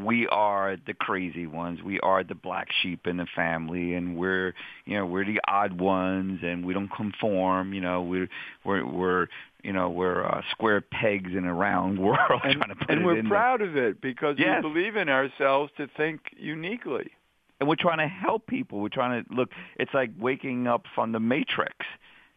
we 0.00 0.28
are 0.28 0.76
the 0.86 0.94
crazy 0.94 1.48
ones. 1.48 1.82
We 1.82 1.98
are 1.98 2.22
the 2.22 2.36
black 2.36 2.68
sheep 2.80 3.08
in 3.08 3.16
the 3.16 3.26
family, 3.34 3.94
and 3.94 4.16
we're 4.16 4.54
you 4.84 4.96
know 4.96 5.06
we're 5.06 5.24
the 5.24 5.40
odd 5.48 5.80
ones, 5.80 6.38
and 6.44 6.64
we 6.64 6.72
don't 6.72 6.88
conform. 6.92 7.72
You 7.74 7.80
know, 7.80 8.02
we're 8.02 8.28
we're 8.64 8.86
we're 8.86 9.26
you 9.64 9.72
know 9.72 9.90
we're 9.90 10.24
uh, 10.24 10.42
square 10.52 10.82
pegs 10.82 11.32
in 11.36 11.44
a 11.44 11.52
round 11.52 11.98
world. 12.04 12.40
and, 12.44 12.54
trying 12.60 12.68
to 12.68 12.76
put 12.76 12.90
and 12.90 13.00
it 13.00 13.04
we're 13.04 13.18
in 13.18 13.24
there. 13.24 13.30
proud 13.30 13.60
of 13.60 13.76
it 13.76 14.00
because 14.00 14.36
Yes. 14.38 14.62
we 14.62 14.70
believe 14.70 14.94
in 14.94 15.08
ourselves 15.08 15.72
to 15.78 15.88
think 15.96 16.20
uniquely. 16.36 17.10
And 17.60 17.68
we're 17.68 17.76
trying 17.76 17.98
to 17.98 18.08
help 18.08 18.46
people. 18.46 18.80
We're 18.80 18.88
trying 18.88 19.24
to 19.24 19.34
look. 19.34 19.50
It's 19.76 19.92
like 19.92 20.10
waking 20.18 20.66
up 20.66 20.84
from 20.94 21.12
the 21.12 21.20
matrix 21.20 21.74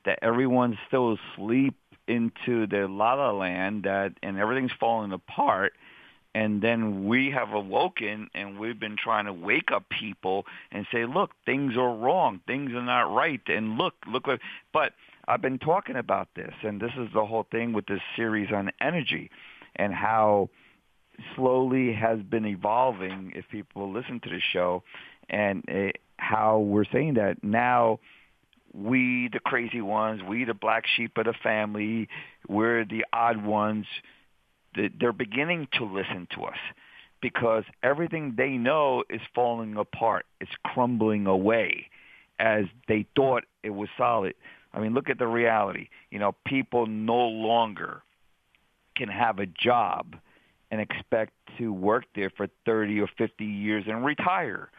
that 0.05 0.19
everyone's 0.21 0.77
still 0.87 1.17
asleep 1.35 1.75
into 2.07 2.67
their 2.67 2.87
la 2.87 3.13
la 3.13 3.31
land 3.31 3.83
that 3.83 4.13
and 4.23 4.37
everything's 4.37 4.71
falling 4.79 5.11
apart. 5.11 5.73
And 6.33 6.61
then 6.61 7.07
we 7.07 7.31
have 7.31 7.51
awoken 7.51 8.29
and 8.33 8.57
we've 8.57 8.79
been 8.79 8.95
trying 8.95 9.25
to 9.25 9.33
wake 9.33 9.69
up 9.71 9.89
people 9.89 10.45
and 10.71 10.87
say, 10.91 11.05
look, 11.05 11.31
things 11.45 11.75
are 11.75 11.93
wrong. 11.93 12.39
Things 12.47 12.71
are 12.71 12.81
not 12.81 13.13
right. 13.13 13.41
And 13.47 13.77
look, 13.77 13.95
look 14.07 14.27
what, 14.27 14.39
but 14.71 14.93
I've 15.27 15.41
been 15.41 15.59
talking 15.59 15.97
about 15.97 16.29
this 16.35 16.53
and 16.63 16.79
this 16.79 16.93
is 16.97 17.09
the 17.13 17.25
whole 17.25 17.45
thing 17.51 17.73
with 17.73 17.85
this 17.85 17.99
series 18.15 18.51
on 18.51 18.71
energy 18.79 19.29
and 19.75 19.93
how 19.93 20.49
slowly 21.35 21.93
has 21.93 22.19
been 22.21 22.45
evolving 22.45 23.33
if 23.35 23.47
people 23.49 23.91
listen 23.91 24.19
to 24.21 24.29
the 24.29 24.39
show 24.39 24.83
and 25.31 25.63
uh, 25.67 25.89
how 26.17 26.59
we're 26.59 26.85
saying 26.93 27.15
that 27.15 27.43
now 27.43 27.99
we 28.73 29.29
the 29.33 29.39
crazy 29.39 29.81
ones 29.81 30.21
we 30.21 30.43
the 30.45 30.53
black 30.53 30.85
sheep 30.95 31.17
of 31.17 31.25
the 31.25 31.33
family 31.41 32.07
we're 32.47 32.85
the 32.85 33.03
odd 33.11 33.43
ones 33.43 33.85
they're 34.75 35.13
beginning 35.13 35.67
to 35.73 35.85
listen 35.85 36.27
to 36.35 36.43
us 36.43 36.57
because 37.21 37.63
everything 37.83 38.33
they 38.35 38.51
know 38.51 39.03
is 39.09 39.21
falling 39.33 39.77
apart. 39.77 40.25
It's 40.39 40.51
crumbling 40.63 41.27
away 41.27 41.87
as 42.39 42.65
they 42.87 43.05
thought 43.15 43.43
it 43.63 43.69
was 43.69 43.89
solid. 43.97 44.33
I 44.73 44.79
mean 44.79 44.93
look 44.93 45.09
at 45.09 45.19
the 45.19 45.27
reality. 45.27 45.89
You 46.09 46.19
know 46.19 46.35
people 46.45 46.87
no 46.87 47.19
longer 47.27 48.01
can 48.95 49.09
have 49.09 49.39
a 49.39 49.45
job 49.45 50.15
and 50.71 50.81
expect 50.81 51.33
to 51.57 51.71
work 51.71 52.05
there 52.15 52.29
for 52.29 52.47
30 52.65 53.01
or 53.01 53.09
50 53.17 53.43
years 53.45 53.83
and 53.87 54.05
retire. 54.05 54.69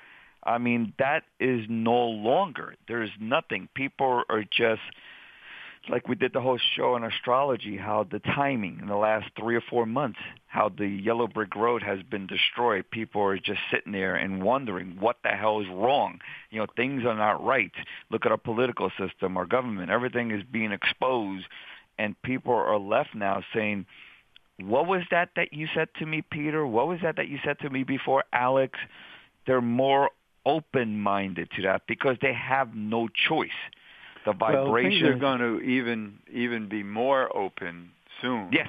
I 0.44 0.58
mean, 0.58 0.92
that 0.98 1.22
is 1.38 1.66
no 1.68 2.06
longer. 2.06 2.74
There's 2.88 3.10
nothing. 3.20 3.68
People 3.74 4.22
are 4.28 4.44
just 4.44 4.80
like 5.88 6.06
we 6.06 6.14
did 6.14 6.32
the 6.32 6.40
whole 6.40 6.58
show 6.76 6.94
on 6.94 7.04
astrology, 7.04 7.76
how 7.76 8.06
the 8.10 8.20
timing 8.20 8.78
in 8.80 8.86
the 8.86 8.96
last 8.96 9.26
three 9.38 9.56
or 9.56 9.60
four 9.60 9.84
months, 9.84 10.18
how 10.46 10.68
the 10.68 10.86
yellow 10.86 11.26
brick 11.26 11.56
road 11.56 11.82
has 11.82 11.98
been 12.02 12.26
destroyed. 12.26 12.84
People 12.90 13.22
are 13.22 13.36
just 13.36 13.58
sitting 13.70 13.92
there 13.92 14.14
and 14.14 14.42
wondering 14.42 14.96
what 15.00 15.16
the 15.24 15.30
hell 15.30 15.60
is 15.60 15.66
wrong. 15.68 16.20
You 16.50 16.60
know, 16.60 16.66
things 16.76 17.04
are 17.04 17.16
not 17.16 17.44
right. 17.44 17.72
Look 18.10 18.24
at 18.26 18.32
our 18.32 18.38
political 18.38 18.90
system, 18.98 19.36
our 19.36 19.46
government. 19.46 19.90
Everything 19.90 20.30
is 20.30 20.42
being 20.50 20.72
exposed, 20.72 21.46
and 21.98 22.20
people 22.22 22.54
are 22.54 22.78
left 22.78 23.14
now 23.14 23.42
saying, 23.52 23.86
what 24.60 24.86
was 24.86 25.02
that 25.10 25.30
that 25.34 25.52
you 25.52 25.66
said 25.74 25.88
to 25.98 26.06
me, 26.06 26.22
Peter? 26.22 26.64
What 26.64 26.86
was 26.86 27.00
that 27.02 27.16
that 27.16 27.28
you 27.28 27.38
said 27.44 27.58
to 27.60 27.70
me 27.70 27.82
before, 27.82 28.22
Alex? 28.32 28.78
They're 29.46 29.60
more 29.60 30.10
open-minded 30.44 31.50
to 31.56 31.62
that 31.62 31.82
because 31.86 32.16
they 32.20 32.32
have 32.32 32.74
no 32.74 33.08
choice. 33.28 33.50
The 34.24 34.32
vibration 34.32 35.02
well, 35.04 35.12
are 35.12 35.18
going 35.18 35.40
to 35.40 35.60
even 35.60 36.18
even 36.32 36.68
be 36.68 36.82
more 36.82 37.34
open 37.36 37.90
soon. 38.20 38.50
Yes. 38.52 38.68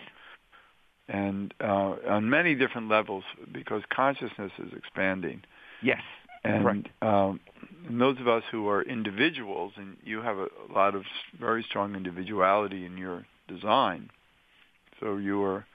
And 1.07 1.53
uh, 1.61 1.95
on 2.09 2.29
many 2.29 2.55
different 2.55 2.89
levels 2.89 3.23
because 3.51 3.83
consciousness 3.93 4.51
is 4.57 4.73
expanding. 4.75 5.43
Yes. 5.81 6.01
And, 6.45 6.89
um, 7.01 7.39
and 7.87 8.01
those 8.01 8.19
of 8.19 8.27
us 8.27 8.43
who 8.51 8.67
are 8.67 8.81
individuals, 8.81 9.73
and 9.77 9.95
you 10.03 10.21
have 10.21 10.37
a, 10.37 10.47
a 10.69 10.73
lot 10.73 10.93
of 10.93 11.03
very 11.39 11.63
strong 11.63 11.95
individuality 11.95 12.85
in 12.85 12.97
your 12.97 13.25
design, 13.47 14.09
so 14.99 15.15
you 15.17 15.41
are, 15.43 15.65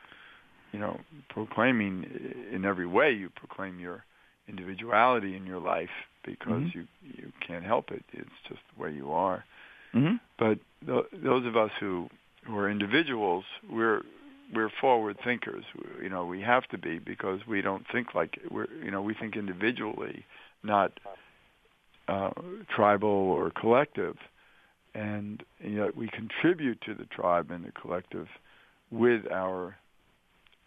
you 0.73 0.79
know, 0.79 1.01
proclaiming 1.31 2.05
in 2.53 2.67
every 2.67 2.87
way. 2.87 3.13
You 3.13 3.31
proclaim 3.31 3.81
your 3.81 4.05
individuality 4.49 5.37
in 5.37 5.47
your 5.47 5.61
life 5.61 5.91
because 6.25 6.63
mm-hmm. 6.63 6.79
you 6.79 6.87
you 7.03 7.33
can't 7.47 7.65
help 7.65 7.91
it. 7.91 8.05
It's 8.13 8.29
just 8.49 8.61
the 8.75 8.83
way 8.83 8.93
you 8.93 9.13
are. 9.13 9.45
Mm-hmm. 9.95 10.17
But 10.39 10.59
th- 10.87 11.23
those 11.25 11.47
of 11.47 11.57
us 11.57 11.71
who 11.81 12.09
who 12.45 12.57
are 12.57 12.71
individuals, 12.71 13.45
we're 13.71 14.03
we're 14.55 14.71
forward 14.81 15.19
thinkers. 15.25 15.65
You 16.03 16.09
know, 16.09 16.25
we 16.25 16.41
have 16.43 16.67
to 16.69 16.79
be 16.79 16.99
because 16.99 17.41
we 17.47 17.61
don't 17.63 17.85
think 17.93 18.15
like 18.15 18.39
we're. 18.51 18.67
You 18.83 18.91
know, 18.91 19.03
we 19.03 19.15
think 19.15 19.37
individually, 19.37 20.25
not 20.63 20.93
uh, 22.09 22.31
tribal 22.75 23.09
or 23.09 23.51
collective, 23.51 24.17
and 24.95 25.43
you 25.61 25.77
know, 25.77 25.91
we 25.95 26.09
contribute 26.09 26.81
to 26.83 26.95
the 26.95 27.05
tribe 27.05 27.51
and 27.51 27.65
the 27.65 27.73
collective 27.73 28.29
with 28.91 29.31
our 29.31 29.77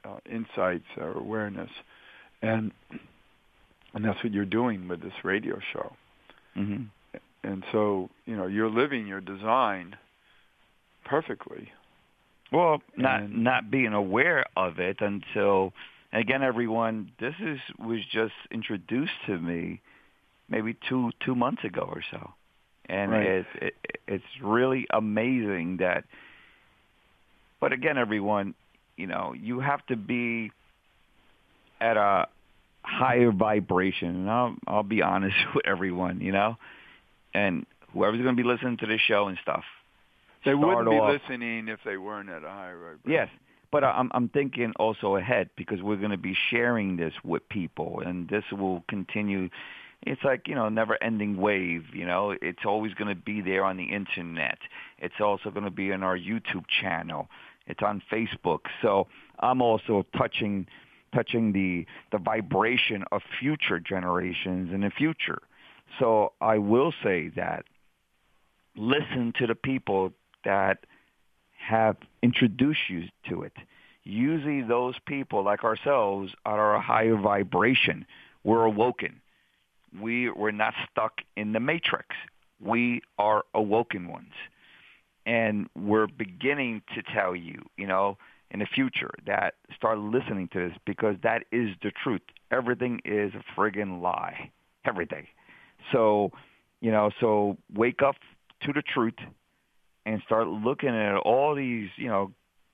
uh, 0.05 0.17
insights, 0.29 0.85
our 0.99 1.17
awareness, 1.17 1.69
and 2.41 2.71
and 3.93 4.05
that's 4.05 4.23
what 4.23 4.33
you're 4.33 4.45
doing 4.45 4.87
with 4.87 5.01
this 5.01 5.13
radio 5.23 5.59
show. 5.73 5.93
Mm-hmm. 6.57 6.83
And 7.43 7.63
so, 7.71 8.09
you 8.25 8.35
know, 8.35 8.47
you're 8.47 8.69
living 8.69 9.07
your 9.07 9.21
design 9.21 9.95
perfectly. 11.05 11.69
Well, 12.51 12.81
not 12.97 13.21
and, 13.21 13.43
not 13.43 13.71
being 13.71 13.93
aware 13.93 14.45
of 14.55 14.79
it 14.79 14.97
until 14.99 15.73
again, 16.13 16.43
everyone. 16.43 17.11
This 17.19 17.33
is 17.39 17.59
was 17.79 17.99
just 18.11 18.33
introduced 18.51 19.13
to 19.27 19.37
me 19.37 19.81
maybe 20.49 20.75
two 20.89 21.11
two 21.25 21.35
months 21.35 21.63
ago 21.63 21.81
or 21.81 22.03
so, 22.11 22.31
and 22.87 23.11
right. 23.11 23.25
it, 23.25 23.45
it, 23.61 23.73
it's 24.07 24.23
really 24.43 24.85
amazing 24.91 25.77
that. 25.79 26.03
But 27.59 27.73
again, 27.73 27.97
everyone, 27.97 28.55
you 28.97 29.07
know, 29.07 29.33
you 29.39 29.59
have 29.59 29.85
to 29.87 29.95
be 29.95 30.51
at 31.79 31.95
a 31.95 32.27
higher 32.91 33.31
vibration. 33.31 34.09
And 34.09 34.29
I'll 34.29 34.55
I'll 34.67 34.83
be 34.83 35.01
honest 35.01 35.35
with 35.55 35.65
everyone, 35.65 36.21
you 36.21 36.31
know, 36.31 36.57
and 37.33 37.65
whoever's 37.93 38.21
going 38.21 38.35
to 38.35 38.41
be 38.41 38.47
listening 38.47 38.77
to 38.77 38.87
this 38.87 39.01
show 39.01 39.27
and 39.27 39.37
stuff. 39.41 39.63
They 40.45 40.55
wouldn't 40.55 40.89
be 40.89 40.95
off, 40.95 41.19
listening 41.21 41.67
if 41.67 41.79
they 41.85 41.97
weren't 41.97 42.29
at 42.29 42.43
a 42.43 42.49
higher 42.49 42.77
vibration. 42.77 43.11
Yes, 43.11 43.29
but 43.71 43.83
I'm 43.83 44.11
I'm 44.13 44.29
thinking 44.29 44.73
also 44.77 45.15
ahead 45.15 45.49
because 45.55 45.81
we're 45.81 45.97
going 45.97 46.11
to 46.11 46.17
be 46.17 46.35
sharing 46.49 46.97
this 46.97 47.13
with 47.23 47.47
people, 47.49 48.01
and 48.05 48.27
this 48.27 48.43
will 48.51 48.83
continue. 48.87 49.49
It's 50.03 50.23
like 50.23 50.47
you 50.47 50.55
know, 50.55 50.67
never-ending 50.67 51.37
wave. 51.37 51.83
You 51.93 52.05
know, 52.05 52.35
it's 52.41 52.65
always 52.65 52.93
going 52.95 53.15
to 53.15 53.21
be 53.21 53.41
there 53.41 53.63
on 53.63 53.77
the 53.77 53.83
internet. 53.83 54.57
It's 54.97 55.21
also 55.21 55.51
going 55.51 55.65
to 55.65 55.71
be 55.71 55.93
on 55.93 56.01
our 56.01 56.17
YouTube 56.17 56.65
channel. 56.81 57.27
It's 57.67 57.81
on 57.83 58.01
Facebook. 58.11 58.61
So 58.81 59.07
I'm 59.39 59.61
also 59.61 60.05
touching 60.17 60.65
touching 61.13 61.53
the 61.53 61.85
the 62.11 62.17
vibration 62.17 63.03
of 63.11 63.21
future 63.39 63.79
generations 63.79 64.73
in 64.73 64.81
the 64.81 64.89
future. 64.89 65.41
So 65.99 66.33
I 66.39 66.57
will 66.57 66.93
say 67.03 67.29
that 67.35 67.65
listen 68.75 69.33
to 69.39 69.47
the 69.47 69.55
people 69.55 70.13
that 70.45 70.85
have 71.57 71.97
introduced 72.23 72.89
you 72.89 73.03
to 73.29 73.43
it. 73.43 73.53
Usually 74.03 74.61
those 74.61 74.95
people 75.05 75.43
like 75.43 75.63
ourselves 75.63 76.33
are 76.45 76.75
a 76.75 76.81
higher 76.81 77.15
vibration. 77.15 78.05
We're 78.43 78.65
awoken. 78.65 79.21
We, 79.99 80.31
we're 80.31 80.51
not 80.51 80.73
stuck 80.89 81.21
in 81.35 81.51
the 81.53 81.59
matrix. 81.59 82.07
We 82.59 83.01
are 83.19 83.43
awoken 83.53 84.07
ones. 84.07 84.33
And 85.25 85.69
we're 85.75 86.07
beginning 86.07 86.81
to 86.95 87.03
tell 87.03 87.35
you, 87.35 87.61
you 87.77 87.85
know, 87.85 88.17
in 88.51 88.59
the 88.59 88.65
future 88.65 89.11
that 89.25 89.55
start 89.75 89.97
listening 89.97 90.47
to 90.49 90.69
this 90.69 90.77
because 90.85 91.15
that 91.23 91.45
is 91.51 91.69
the 91.81 91.91
truth. 92.03 92.21
Everything 92.51 93.01
is 93.05 93.33
a 93.33 93.59
friggin' 93.59 94.01
lie. 94.01 94.51
Everything. 94.85 95.27
So, 95.91 96.31
you 96.81 96.91
know, 96.91 97.11
so 97.19 97.57
wake 97.73 98.01
up 98.01 98.15
to 98.63 98.73
the 98.73 98.81
truth 98.81 99.15
and 100.05 100.21
start 100.25 100.47
looking 100.47 100.89
at 100.89 101.17
all 101.17 101.55
these, 101.55 101.89
you 101.95 102.07
know, 102.07 102.31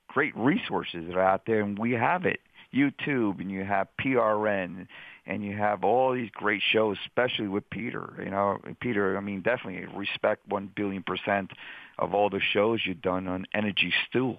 great 0.07 0.35
resources 0.35 1.05
that 1.07 1.15
are 1.15 1.21
out 1.21 1.43
there, 1.45 1.61
and 1.61 1.77
we 1.77 1.91
have 1.91 2.25
it. 2.25 2.39
YouTube, 2.73 3.39
and 3.39 3.49
you 3.49 3.63
have 3.63 3.87
PRN, 4.03 4.87
and 5.25 5.45
you 5.45 5.55
have 5.55 5.83
all 5.83 6.13
these 6.13 6.29
great 6.33 6.61
shows, 6.61 6.97
especially 7.05 7.47
with 7.47 7.69
Peter. 7.69 8.13
You 8.19 8.29
know, 8.29 8.57
Peter, 8.81 9.17
I 9.17 9.21
mean, 9.21 9.41
definitely 9.41 9.85
respect 9.95 10.47
one 10.47 10.69
billion 10.75 11.03
percent 11.03 11.51
of 11.97 12.13
all 12.13 12.29
the 12.29 12.41
shows 12.41 12.81
you've 12.85 13.01
done 13.01 13.27
on 13.27 13.45
Energy 13.53 13.93
Stew. 14.07 14.37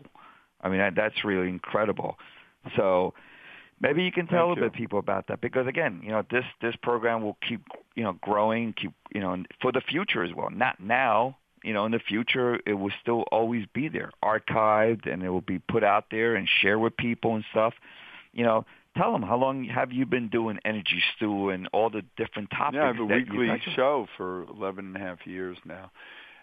I 0.60 0.68
mean, 0.68 0.78
that, 0.78 0.94
that's 0.96 1.24
really 1.24 1.48
incredible. 1.48 2.16
So 2.76 3.14
maybe 3.80 4.02
you 4.02 4.12
can 4.12 4.26
tell 4.26 4.48
Thank 4.48 4.58
a 4.58 4.62
bit 4.62 4.72
people 4.74 4.98
about 4.98 5.28
that 5.28 5.40
because 5.40 5.66
again, 5.66 6.00
you 6.02 6.10
know, 6.10 6.22
this 6.30 6.44
this 6.60 6.74
program 6.82 7.22
will 7.22 7.36
keep 7.46 7.62
you 7.94 8.04
know 8.04 8.14
growing, 8.20 8.72
keep 8.72 8.92
you 9.14 9.20
know 9.20 9.42
for 9.60 9.72
the 9.72 9.80
future 9.80 10.22
as 10.24 10.34
well. 10.34 10.50
Not 10.50 10.80
now, 10.80 11.36
you 11.62 11.72
know, 11.72 11.86
in 11.86 11.92
the 11.92 12.00
future, 12.00 12.58
it 12.66 12.74
will 12.74 12.92
still 13.00 13.22
always 13.32 13.66
be 13.72 13.88
there, 13.88 14.10
archived, 14.22 15.10
and 15.10 15.22
it 15.22 15.30
will 15.30 15.40
be 15.40 15.58
put 15.58 15.84
out 15.84 16.06
there 16.10 16.34
and 16.34 16.48
share 16.60 16.78
with 16.78 16.96
people 16.96 17.34
and 17.34 17.44
stuff. 17.50 17.74
You 18.32 18.44
know, 18.44 18.66
tell 18.96 19.12
them 19.12 19.22
how 19.22 19.36
long 19.36 19.64
have 19.64 19.92
you 19.92 20.06
been 20.06 20.28
doing 20.28 20.58
Energy 20.64 21.02
Stew 21.16 21.50
and 21.50 21.68
all 21.72 21.90
the 21.90 22.02
different 22.16 22.50
topics. 22.50 22.76
Yeah, 22.76 22.84
I 22.84 22.86
have 22.88 22.98
a 22.98 23.04
weekly 23.04 23.48
show 23.74 24.06
for 24.16 24.44
11 24.44 24.86
and 24.86 24.96
a 24.96 25.00
half 25.00 25.26
years 25.26 25.56
now. 25.64 25.90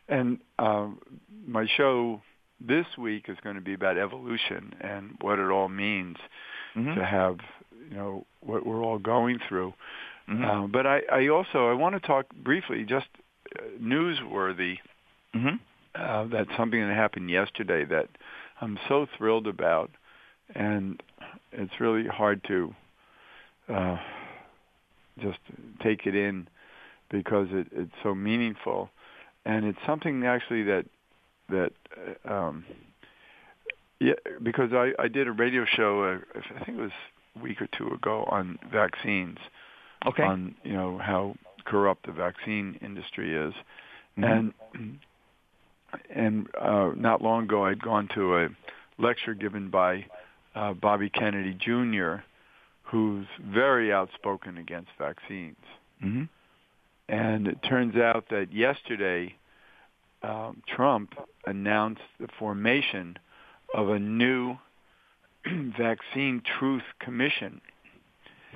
And 0.07 0.39
um, 0.59 0.99
my 1.47 1.67
show 1.77 2.21
this 2.59 2.85
week 2.97 3.25
is 3.27 3.37
going 3.43 3.55
to 3.55 3.61
be 3.61 3.73
about 3.73 3.97
evolution 3.97 4.73
and 4.81 5.15
what 5.21 5.39
it 5.39 5.49
all 5.49 5.67
means 5.67 6.17
mm-hmm. 6.75 6.95
to 6.97 7.05
have, 7.05 7.37
you 7.89 7.95
know, 7.95 8.25
what 8.41 8.65
we're 8.65 8.83
all 8.83 8.99
going 8.99 9.39
through. 9.47 9.73
Mm-hmm. 10.29 10.43
Uh, 10.43 10.67
but 10.67 10.87
I, 10.87 11.01
I 11.11 11.27
also 11.27 11.69
I 11.69 11.73
want 11.73 11.95
to 11.95 12.05
talk 12.05 12.25
briefly, 12.35 12.83
just 12.87 13.07
uh, 13.57 13.63
newsworthy. 13.81 14.77
Mm-hmm. 15.35 15.55
Uh, 15.93 16.25
that's 16.25 16.49
something 16.57 16.81
that 16.81 16.93
happened 16.93 17.29
yesterday 17.29 17.85
that 17.85 18.09
I'm 18.61 18.77
so 18.87 19.05
thrilled 19.17 19.47
about, 19.47 19.91
and 20.53 21.01
it's 21.51 21.79
really 21.79 22.07
hard 22.07 22.43
to 22.47 22.73
uh, 23.69 23.97
just 25.21 25.39
take 25.81 26.05
it 26.05 26.15
in 26.15 26.47
because 27.09 27.47
it, 27.51 27.67
it's 27.71 27.93
so 28.03 28.15
meaningful, 28.15 28.89
and 29.45 29.65
it's 29.65 29.77
something 29.85 30.25
actually 30.25 30.63
that 30.63 30.85
that 31.49 31.71
uh, 32.27 32.33
um, 32.33 32.65
yeah, 33.99 34.13
because 34.43 34.73
I, 34.73 34.91
I 34.99 35.07
did 35.07 35.27
a 35.27 35.31
radio 35.31 35.65
show, 35.65 36.03
uh, 36.03 36.39
I 36.39 36.65
think 36.65 36.77
it 36.77 36.81
was 36.81 36.91
a 37.35 37.39
week 37.43 37.61
or 37.61 37.67
two 37.67 37.87
ago, 37.89 38.25
on 38.29 38.59
vaccines. 38.71 39.37
Okay. 40.05 40.23
On 40.23 40.55
you 40.63 40.73
know 40.73 40.97
how 40.97 41.35
corrupt 41.65 42.05
the 42.05 42.11
vaccine 42.11 42.77
industry 42.81 43.35
is, 43.35 43.53
Mhm. 44.17 44.53
and 44.73 44.99
and 46.09 46.47
uh, 46.59 46.91
not 46.95 47.21
long 47.21 47.43
ago 47.43 47.65
I'd 47.65 47.81
gone 47.81 48.07
to 48.15 48.37
a 48.37 48.49
lecture 48.97 49.33
given 49.33 49.69
by 49.69 50.05
uh, 50.53 50.73
Bobby 50.73 51.09
Kennedy 51.09 51.53
Jr., 51.53 52.17
who's 52.83 53.25
very 53.41 53.91
outspoken 53.91 54.57
against 54.57 54.89
vaccines. 54.97 55.57
Mm-hmm. 56.03 56.23
And 57.09 57.47
it 57.47 57.61
turns 57.61 57.95
out 57.95 58.29
that 58.29 58.53
yesterday 58.53 59.35
um, 60.25 60.61
Trump 60.75 61.13
announced 61.45 62.01
the 62.19 62.27
formation 62.39 63.17
of 63.73 63.89
a 63.89 63.99
new 63.99 64.57
vaccine 65.77 66.41
truth 66.59 66.83
commission 66.99 67.61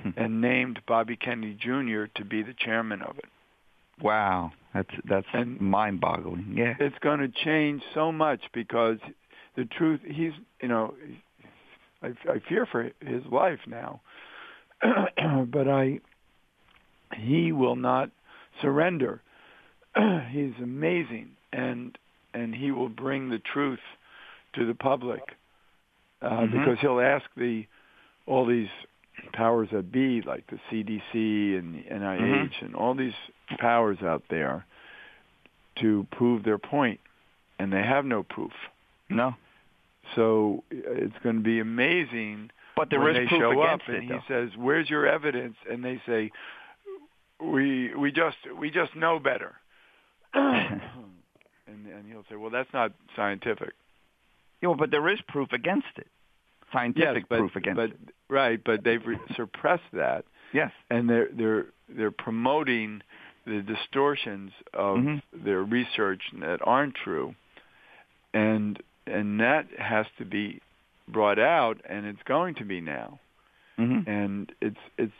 Hmm. 0.02 0.10
and 0.16 0.40
named 0.40 0.80
Bobby 0.88 1.14
Kennedy 1.14 1.52
Jr. 1.60 2.04
to 2.14 2.24
be 2.24 2.42
the 2.42 2.54
chairman 2.58 3.02
of 3.02 3.18
it. 3.18 3.26
Wow, 4.00 4.52
that's 4.72 4.88
that's 5.06 5.26
And- 5.34 5.60
mind-boggling. 5.60 6.54
Yeah. 6.56 6.72
It's 6.80 6.96
going 7.00 7.20
to 7.20 7.28
change 7.44 7.82
so 7.92 8.10
much 8.10 8.40
because 8.54 8.96
the 9.56 9.66
truth, 9.66 10.00
he's, 10.06 10.32
you 10.62 10.68
know, 10.68 10.94
I, 12.02 12.14
I 12.26 12.38
fear 12.48 12.64
for 12.64 12.84
his 13.04 13.22
life 13.30 13.58
now, 13.66 14.00
but 14.82 15.68
I, 15.68 16.00
he 17.14 17.52
will 17.52 17.76
not 17.76 18.10
surrender. 18.62 19.20
he's 20.30 20.54
amazing, 20.62 21.32
and 21.52 21.96
and 22.32 22.54
he 22.54 22.70
will 22.70 22.88
bring 22.88 23.28
the 23.28 23.38
truth 23.40 23.80
to 24.52 24.64
the 24.64 24.74
public, 24.74 25.20
uh, 26.22 26.30
Mhm. 26.42 26.52
because 26.52 26.78
he'll 26.80 27.00
ask 27.00 27.28
the 27.36 27.66
all 28.26 28.46
these 28.46 28.70
powers 29.32 29.68
that 29.70 29.90
be, 29.90 30.22
like 30.22 30.46
the 30.46 30.58
CDC 30.70 31.56
and 31.56 31.74
the 31.74 31.82
NIH 31.90 32.60
Mhm. 32.60 32.62
and 32.62 32.74
all 32.76 32.94
these 32.94 33.14
powers 33.58 34.00
out 34.02 34.22
there, 34.28 34.64
to 35.76 36.06
prove 36.12 36.42
their 36.44 36.58
point, 36.58 37.00
and 37.58 37.72
they 37.72 37.82
have 37.82 38.04
no 38.04 38.22
proof. 38.22 38.52
No, 39.08 39.34
So 40.14 40.62
it's 40.70 41.18
going 41.18 41.36
to 41.36 41.42
be 41.42 41.58
amazing 41.60 42.50
but 42.76 42.90
there 42.90 43.00
when 43.00 43.16
is 43.16 43.28
they 43.28 43.36
show 43.38 43.60
up 43.62 43.80
and 43.88 43.96
it. 44.10 44.14
he 44.14 44.20
says, 44.28 44.56
"Where's 44.56 44.88
your 44.88 45.06
evidence?" 45.06 45.56
and 45.68 45.84
they 45.84 45.98
say, 46.06 46.30
"We 47.40 47.92
we 47.94 48.10
just 48.12 48.38
we 48.56 48.70
just 48.70 48.94
know 48.94 49.18
better." 49.18 49.56
and 51.70 51.86
and 51.86 52.06
he'll 52.10 52.24
say, 52.28 52.36
"Well, 52.36 52.50
that's 52.50 52.72
not 52.72 52.92
scientific." 53.16 53.72
Yeah, 54.62 54.74
but 54.78 54.90
there 54.90 55.08
is 55.08 55.18
proof 55.28 55.52
against 55.52 55.86
it. 55.96 56.06
Scientific 56.72 57.28
but, 57.28 57.38
proof 57.38 57.56
against 57.56 57.76
but, 57.76 57.90
it. 57.90 57.98
Right, 58.28 58.60
but 58.62 58.84
they've 58.84 59.04
re- 59.04 59.18
suppressed 59.36 59.90
that, 59.92 60.24
Yes. 60.52 60.70
and 60.90 61.08
they're 61.08 61.28
they're 61.32 61.66
they're 61.88 62.10
promoting 62.12 63.02
the 63.46 63.62
distortions 63.62 64.52
of 64.74 64.98
Mhm. 64.98 65.22
their 65.32 65.62
research 65.62 66.22
that 66.34 66.60
aren't 66.62 66.94
true, 66.94 67.34
and 68.34 68.80
and 69.06 69.40
that 69.40 69.66
has 69.78 70.06
to 70.18 70.24
be 70.24 70.60
brought 71.08 71.38
out, 71.38 71.80
and 71.88 72.06
it's 72.06 72.22
going 72.24 72.54
to 72.56 72.64
be 72.64 72.80
now, 72.80 73.18
hmm 73.76 74.00
and 74.06 74.52
it's 74.60 74.78
it's 74.98 75.12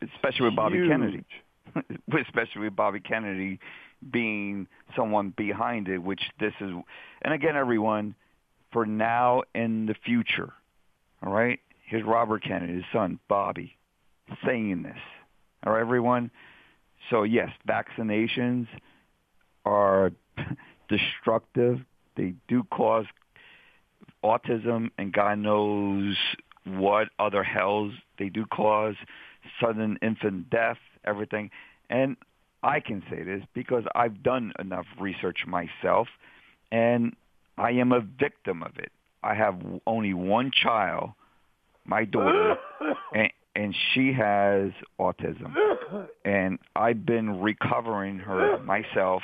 it's 0.00 0.12
Especially 0.14 0.46
with 0.46 0.56
Bobby. 0.56 0.86
Kennedy. 0.88 1.24
Especially 2.26 2.62
with 2.62 2.74
Bobby 2.74 3.00
Kennedy 3.00 3.58
being 4.10 4.66
someone 4.96 5.34
behind 5.36 5.88
it, 5.88 5.98
which 5.98 6.22
this 6.38 6.52
is. 6.60 6.70
And 7.22 7.34
again, 7.34 7.56
everyone, 7.56 8.14
for 8.72 8.86
now 8.86 9.42
and 9.54 9.88
the 9.88 9.94
future, 10.04 10.52
all 11.22 11.32
right? 11.32 11.60
Here's 11.86 12.04
Robert 12.04 12.44
Kennedy, 12.44 12.74
his 12.74 12.84
son, 12.92 13.18
Bobby, 13.28 13.76
saying 14.46 14.82
this. 14.82 14.98
All 15.64 15.72
right, 15.72 15.80
everyone? 15.80 16.30
So, 17.10 17.24
yes, 17.24 17.50
vaccinations 17.68 18.68
are 19.64 20.12
destructive. 20.88 21.80
They 22.16 22.34
do 22.48 22.64
cause 22.70 23.06
autism 24.24 24.90
and 24.98 25.12
God 25.12 25.38
knows 25.38 26.16
what 26.64 27.08
other 27.18 27.42
hells 27.42 27.92
they 28.18 28.28
do 28.28 28.44
cause, 28.46 28.94
sudden 29.60 29.98
infant 30.02 30.50
death, 30.50 30.78
everything. 31.04 31.50
And 31.88 32.16
I 32.62 32.80
can 32.80 33.02
say 33.10 33.22
this 33.22 33.42
because 33.54 33.84
I've 33.94 34.22
done 34.22 34.52
enough 34.58 34.86
research 34.98 35.38
myself 35.46 36.08
and 36.70 37.14
I 37.56 37.70
am 37.72 37.92
a 37.92 38.00
victim 38.00 38.62
of 38.62 38.72
it. 38.78 38.92
I 39.22 39.34
have 39.34 39.60
only 39.86 40.14
one 40.14 40.50
child, 40.50 41.10
my 41.84 42.04
daughter, 42.04 42.56
and, 43.14 43.30
and 43.54 43.74
she 43.92 44.12
has 44.12 44.70
autism. 44.98 45.54
And 46.24 46.58
I've 46.76 47.04
been 47.04 47.40
recovering 47.40 48.18
her 48.18 48.58
myself 48.60 49.22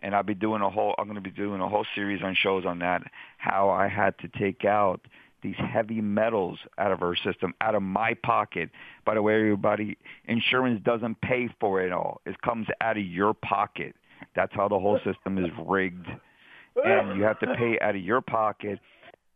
and 0.00 0.14
I'll 0.14 0.22
be 0.22 0.34
doing 0.34 0.62
a 0.62 0.70
whole 0.70 0.94
I'm 0.98 1.06
going 1.06 1.16
to 1.16 1.20
be 1.20 1.30
doing 1.30 1.60
a 1.60 1.68
whole 1.68 1.86
series 1.94 2.22
on 2.22 2.36
shows 2.40 2.64
on 2.66 2.80
that 2.80 3.02
how 3.38 3.70
I 3.70 3.88
had 3.88 4.18
to 4.18 4.28
take 4.38 4.64
out 4.64 5.00
these 5.46 5.54
heavy 5.72 6.00
metals 6.00 6.58
out 6.76 6.90
of 6.90 6.98
her 6.98 7.14
system 7.24 7.54
out 7.60 7.76
of 7.76 7.82
my 7.82 8.14
pocket. 8.24 8.68
By 9.04 9.14
the 9.14 9.22
way 9.22 9.34
everybody 9.34 9.96
insurance 10.26 10.82
doesn't 10.84 11.20
pay 11.20 11.48
for 11.60 11.80
it 11.80 11.92
all. 11.92 12.20
It 12.26 12.40
comes 12.42 12.66
out 12.80 12.96
of 12.96 13.04
your 13.04 13.32
pocket. 13.32 13.94
That's 14.34 14.52
how 14.54 14.66
the 14.68 14.78
whole 14.78 14.98
system 15.04 15.38
is 15.38 15.50
rigged. 15.64 16.06
And 16.84 17.16
you 17.16 17.24
have 17.24 17.38
to 17.40 17.46
pay 17.54 17.78
out 17.80 17.94
of 17.94 18.02
your 18.02 18.20
pocket. 18.20 18.80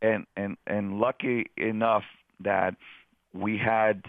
And 0.01 0.25
and 0.35 0.57
and 0.67 0.99
lucky 0.99 1.45
enough 1.55 2.03
that 2.41 2.75
we 3.33 3.57
had 3.57 4.03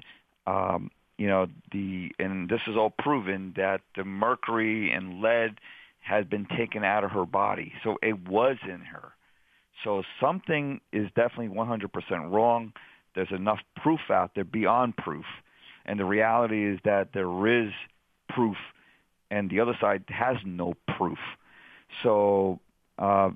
um 0.46 0.90
you 1.18 1.28
know 1.28 1.46
the 1.70 2.10
and 2.18 2.48
this 2.48 2.60
is 2.66 2.76
all 2.76 2.90
proven 2.98 3.52
that 3.56 3.82
the 3.96 4.04
mercury 4.04 4.90
and 4.90 5.20
lead 5.20 5.60
has 6.00 6.24
been 6.24 6.46
taken 6.58 6.82
out 6.82 7.04
of 7.04 7.12
her 7.12 7.26
body. 7.26 7.72
So 7.84 7.96
it 8.02 8.28
was 8.28 8.56
in 8.64 8.80
her. 8.80 9.12
So 9.84 10.02
something 10.20 10.80
is 10.92 11.08
definitely 11.16 11.48
100% 11.48 12.30
wrong. 12.30 12.72
There's 13.14 13.30
enough 13.30 13.58
proof 13.76 14.00
out 14.10 14.32
there 14.34 14.44
beyond 14.44 14.96
proof. 14.96 15.24
And 15.84 15.98
the 15.98 16.04
reality 16.04 16.64
is 16.64 16.78
that 16.84 17.08
there 17.12 17.46
is 17.46 17.72
proof 18.28 18.56
and 19.30 19.50
the 19.50 19.60
other 19.60 19.76
side 19.80 20.04
has 20.08 20.36
no 20.44 20.74
proof. 20.96 21.18
So 22.02 22.60
uh, 22.98 23.30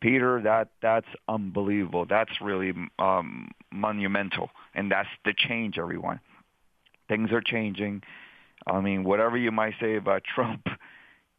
Peter, 0.00 0.40
that 0.42 0.68
that's 0.80 1.06
unbelievable. 1.28 2.06
That's 2.08 2.32
really 2.40 2.72
um, 2.98 3.52
monumental, 3.70 4.50
and 4.74 4.90
that's 4.90 5.08
the 5.24 5.32
change, 5.36 5.78
everyone. 5.78 6.20
Things 7.08 7.30
are 7.30 7.40
changing. 7.40 8.02
I 8.66 8.80
mean, 8.80 9.04
whatever 9.04 9.36
you 9.36 9.52
might 9.52 9.74
say 9.80 9.96
about 9.96 10.22
Trump, 10.34 10.66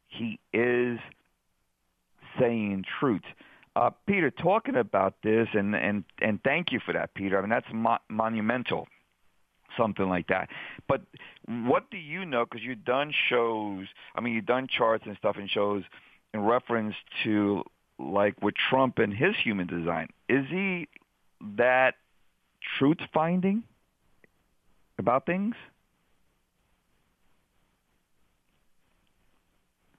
he 0.07 0.39
is 0.53 0.99
saying 2.39 2.85
truth. 2.99 3.23
Uh, 3.75 3.89
Peter, 4.05 4.29
talking 4.29 4.75
about 4.75 5.15
this, 5.23 5.47
and, 5.53 5.73
and, 5.75 6.03
and 6.21 6.39
thank 6.43 6.71
you 6.71 6.79
for 6.85 6.93
that, 6.93 7.13
Peter. 7.15 7.37
I 7.37 7.41
mean, 7.41 7.49
that's 7.49 7.65
mo- 7.73 7.97
monumental, 8.07 8.87
something 9.75 10.07
like 10.07 10.27
that. 10.27 10.49
But 10.87 11.01
what 11.47 11.89
do 11.89 11.97
you 11.97 12.23
know? 12.23 12.45
Because 12.45 12.63
you've 12.63 12.85
done 12.85 13.11
shows, 13.29 13.87
I 14.15 14.21
mean, 14.21 14.35
you've 14.35 14.45
done 14.45 14.67
charts 14.67 15.05
and 15.07 15.17
stuff 15.17 15.37
and 15.39 15.49
shows 15.49 15.83
in 16.35 16.41
reference 16.41 16.93
to, 17.23 17.63
like, 17.97 18.39
with 18.43 18.53
Trump 18.69 18.99
and 18.99 19.11
his 19.11 19.35
human 19.43 19.65
design. 19.65 20.09
Is 20.29 20.45
he 20.49 20.87
that 21.57 21.95
truth 22.77 22.99
finding 23.11 23.63
about 24.99 25.25
things? 25.25 25.55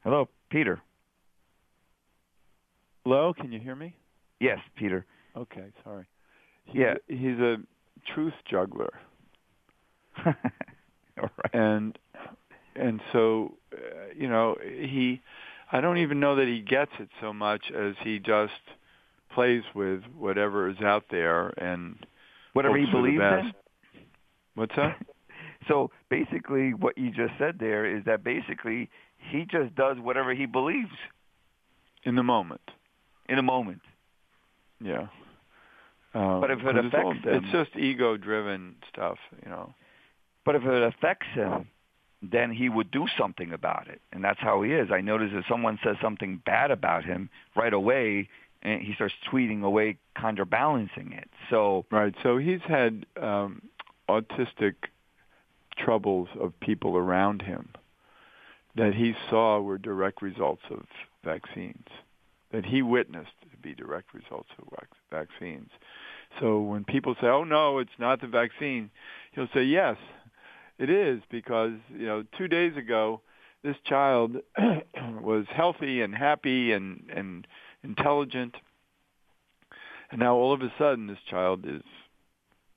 Hello, 0.05 0.29
Peter. 0.49 0.81
Hello, 3.05 3.35
can 3.35 3.53
you 3.53 3.61
hear 3.61 3.77
me? 3.77 3.95
Yes, 4.41 4.59
Peter. 4.77 5.05
Okay, 5.37 5.67
sorry. 5.85 6.07
He's, 6.65 6.77
Yeah. 6.81 6.95
he's 7.07 7.39
a 7.39 7.57
truth 8.15 8.33
juggler, 8.51 8.93
All 10.27 10.33
right. 11.19 11.55
and 11.55 11.99
and 12.75 13.01
so 13.13 13.57
uh, 13.73 13.77
you 14.17 14.29
know 14.29 14.57
he. 14.63 15.21
I 15.73 15.81
don't 15.81 15.99
even 15.99 16.21
know 16.21 16.37
that 16.37 16.47
he 16.47 16.61
gets 16.61 16.93
it 17.01 17.09
so 17.21 17.33
much 17.33 17.65
as 17.77 17.95
he 18.03 18.19
just 18.19 18.53
plays 19.35 19.63
with 19.75 20.03
whatever 20.17 20.69
is 20.69 20.81
out 20.81 21.05
there 21.11 21.49
and 21.59 21.97
Whatever 22.53 22.77
he 22.77 22.85
hopes 22.85 22.93
for 22.93 23.03
the 23.03 23.17
believes 23.19 23.47
in. 23.47 23.53
What's 24.55 24.77
that? 24.77 24.97
So 25.67 25.91
basically, 26.11 26.75
what 26.75 26.99
you 26.99 27.11
just 27.11 27.33
said 27.39 27.57
there 27.59 27.87
is 27.87 28.05
that 28.05 28.23
basically 28.23 28.91
he 29.31 29.47
just 29.51 29.75
does 29.75 29.97
whatever 29.99 30.35
he 30.35 30.45
believes 30.45 30.91
In 32.05 32.17
the 32.17 32.23
moment. 32.23 32.61
In 33.29 33.39
a 33.39 33.43
moment. 33.43 33.83
Yeah. 34.81 35.07
Um, 36.15 36.41
But 36.41 36.51
if 36.51 36.61
it 36.61 36.63
'cause 36.65 36.85
it's 36.85 36.95
all- 36.95 37.11
affects 37.11 37.25
them- 37.25 37.45
it's 37.45 37.53
just 37.53 37.77
ego-driven 37.77 38.77
stuff, 38.89 39.19
you 39.45 39.51
know. 39.51 39.75
But 40.45 40.55
if 40.57 40.65
it 40.65 40.83
affects 40.83 41.27
him, 41.29 41.69
then 42.23 42.51
he 42.53 42.69
would 42.69 42.91
do 42.91 43.07
something 43.19 43.53
about 43.53 43.89
it, 43.89 44.01
and 44.13 44.23
that's 44.23 44.41
how 44.41 44.63
he 44.63 44.73
is. 44.73 44.91
I 44.91 45.01
notice 45.01 45.33
if 45.33 45.47
someone 45.47 45.79
says 45.83 45.99
something 46.01 46.37
bad 46.39 46.71
about 46.71 47.05
him, 47.05 47.29
right 47.55 47.73
away, 47.73 48.29
and 48.63 48.81
he 48.83 48.95
starts 48.95 49.15
tweeting 49.27 49.63
away, 49.63 49.99
counterbalancing 50.17 51.13
it. 51.13 51.29
So 51.51 51.85
Right. 51.91 52.15
So 52.23 52.39
he's 52.39 52.63
had 52.63 53.07
um, 53.17 53.63
autistic 54.09 54.75
troubles 55.77 56.29
of 56.39 56.59
people 56.61 56.97
around 56.97 57.43
him 57.43 57.71
that 58.75 58.95
he 58.95 59.15
saw 59.29 59.61
were 59.61 59.79
direct 59.79 60.23
results 60.23 60.63
of 60.71 60.87
vaccines, 61.25 61.89
that 62.55 62.65
he 62.65 62.83
witnessed 62.83 63.33
to 63.51 63.57
be 63.57 63.75
direct 63.75 64.15
results 64.15 64.49
of 64.59 64.69
vaccines. 65.11 65.71
So 66.39 66.61
when 66.61 66.85
people 66.85 67.17
say, 67.21 67.27
"Oh 67.27 67.43
no, 67.43 67.79
it's 67.79 67.99
not 67.99 68.21
the 68.21 68.29
vaccine," 68.29 68.91
he'll 69.33 69.49
say, 69.53 69.65
"Yes, 69.65 69.97
it 70.79 70.89
is," 70.89 71.21
because 71.31 71.73
you 71.93 72.07
know, 72.07 72.23
two 72.39 72.47
days 72.47 72.77
ago, 72.77 73.21
this 73.63 73.77
child 73.85 74.37
was 75.21 75.47
healthy 75.49 76.01
and 76.01 76.15
happy 76.15 76.71
and 76.73 77.11
and 77.13 77.45
intelligent, 77.83 78.55
and 80.13 80.21
now 80.21 80.37
all 80.37 80.53
of 80.53 80.63
a 80.63 80.73
sudden, 80.79 81.09
this 81.09 81.23
child 81.29 81.67
is 81.67 81.83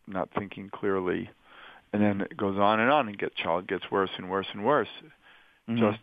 not 0.07 0.29
thinking 0.31 0.71
clearly, 0.71 1.29
and 1.93 2.01
then 2.01 2.21
it 2.21 2.35
goes 2.35 2.57
on 2.57 2.79
and 2.79 2.89
on, 2.89 3.07
and 3.09 3.17
get 3.19 3.35
child 3.35 3.67
gets 3.67 3.91
worse 3.91 4.11
and 4.17 4.27
worse 4.27 4.47
and 4.53 4.65
worse, 4.65 4.89
mhm. 5.69 5.79
just 5.79 5.99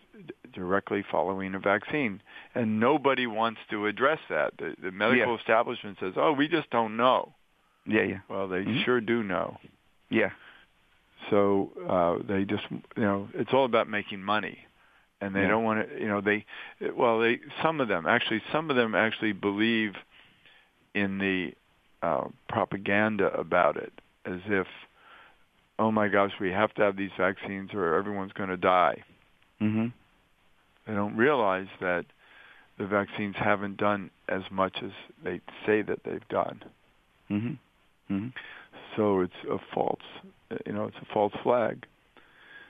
directly 0.53 1.03
following 1.11 1.55
a 1.55 1.59
vaccine, 1.59 2.21
and 2.55 2.79
nobody 2.79 3.27
wants 3.27 3.61
to 3.71 3.87
address 3.87 4.21
that. 4.29 4.57
The, 4.59 4.75
the 4.81 4.93
medical 4.93 5.33
Yeah. 5.33 5.39
establishment 5.39 5.99
says, 5.99 6.15
"Oh, 6.17 6.33
we 6.33 6.49
just 6.49 6.71
don't 6.71 6.97
know." 6.97 7.35
yeah, 7.87 8.03
yeah, 8.03 8.21
Well, 8.29 8.49
they 8.49 8.65
Mhm. 8.65 8.85
sure 8.85 9.01
do 9.01 9.23
know. 9.23 9.59
yeah, 10.11 10.31
So 11.31 11.73
uh, 11.89 12.23
they 12.27 12.45
just, 12.45 12.65
you 12.71 13.03
know, 13.03 13.29
it's 13.35 13.53
all 13.53 13.65
about 13.65 13.89
making 13.89 14.23
money, 14.23 14.59
and 15.21 15.35
they 15.35 15.43
Yeah. 15.43 15.49
don't 15.49 15.65
want 15.65 15.89
to, 15.89 16.01
you 16.01 16.07
know, 16.07 16.21
they, 16.21 16.45
well, 16.93 17.19
they, 17.19 17.41
some 17.63 17.81
of 17.81 17.89
them 17.89 18.07
actually, 18.07 18.41
some 18.53 18.71
of 18.71 18.77
them 18.77 18.95
actually 18.95 19.33
believe 19.33 19.97
in 20.95 21.19
the 21.19 21.55
uh, 22.03 22.29
propaganda 22.49 23.33
about 23.33 23.77
it, 23.77 23.93
as 24.27 24.41
if, 24.47 24.67
oh 25.79 25.91
my 25.91 26.09
gosh, 26.09 26.33
we 26.41 26.51
have 26.53 26.73
to 26.75 26.83
have 26.83 26.97
these 26.97 27.13
vaccines 27.17 27.73
or 27.75 27.95
everyone's 27.95 28.33
going 28.33 28.51
to 28.51 28.57
die. 28.57 29.03
Mm-hmm. 29.65 29.87
They 30.87 30.95
don't 30.95 31.17
realize 31.17 31.69
that 31.81 32.05
the 32.79 32.87
vaccines 32.87 33.37
haven't 33.39 33.77
done 33.79 34.11
as 34.29 34.43
much 34.51 34.77
as 34.85 34.91
they 35.23 35.41
say 35.65 35.83
that 35.83 36.01
they've 36.05 36.29
done. 36.29 36.63
Mm-hmm. 37.31 38.15
Mm-hmm. 38.15 38.29
So 38.97 39.21
it's 39.21 39.33
a 39.51 39.57
false, 39.75 40.03
you 40.67 40.73
know, 40.73 40.85
it's 40.87 40.97
a 41.01 41.13
false 41.13 41.33
flag. 41.43 41.87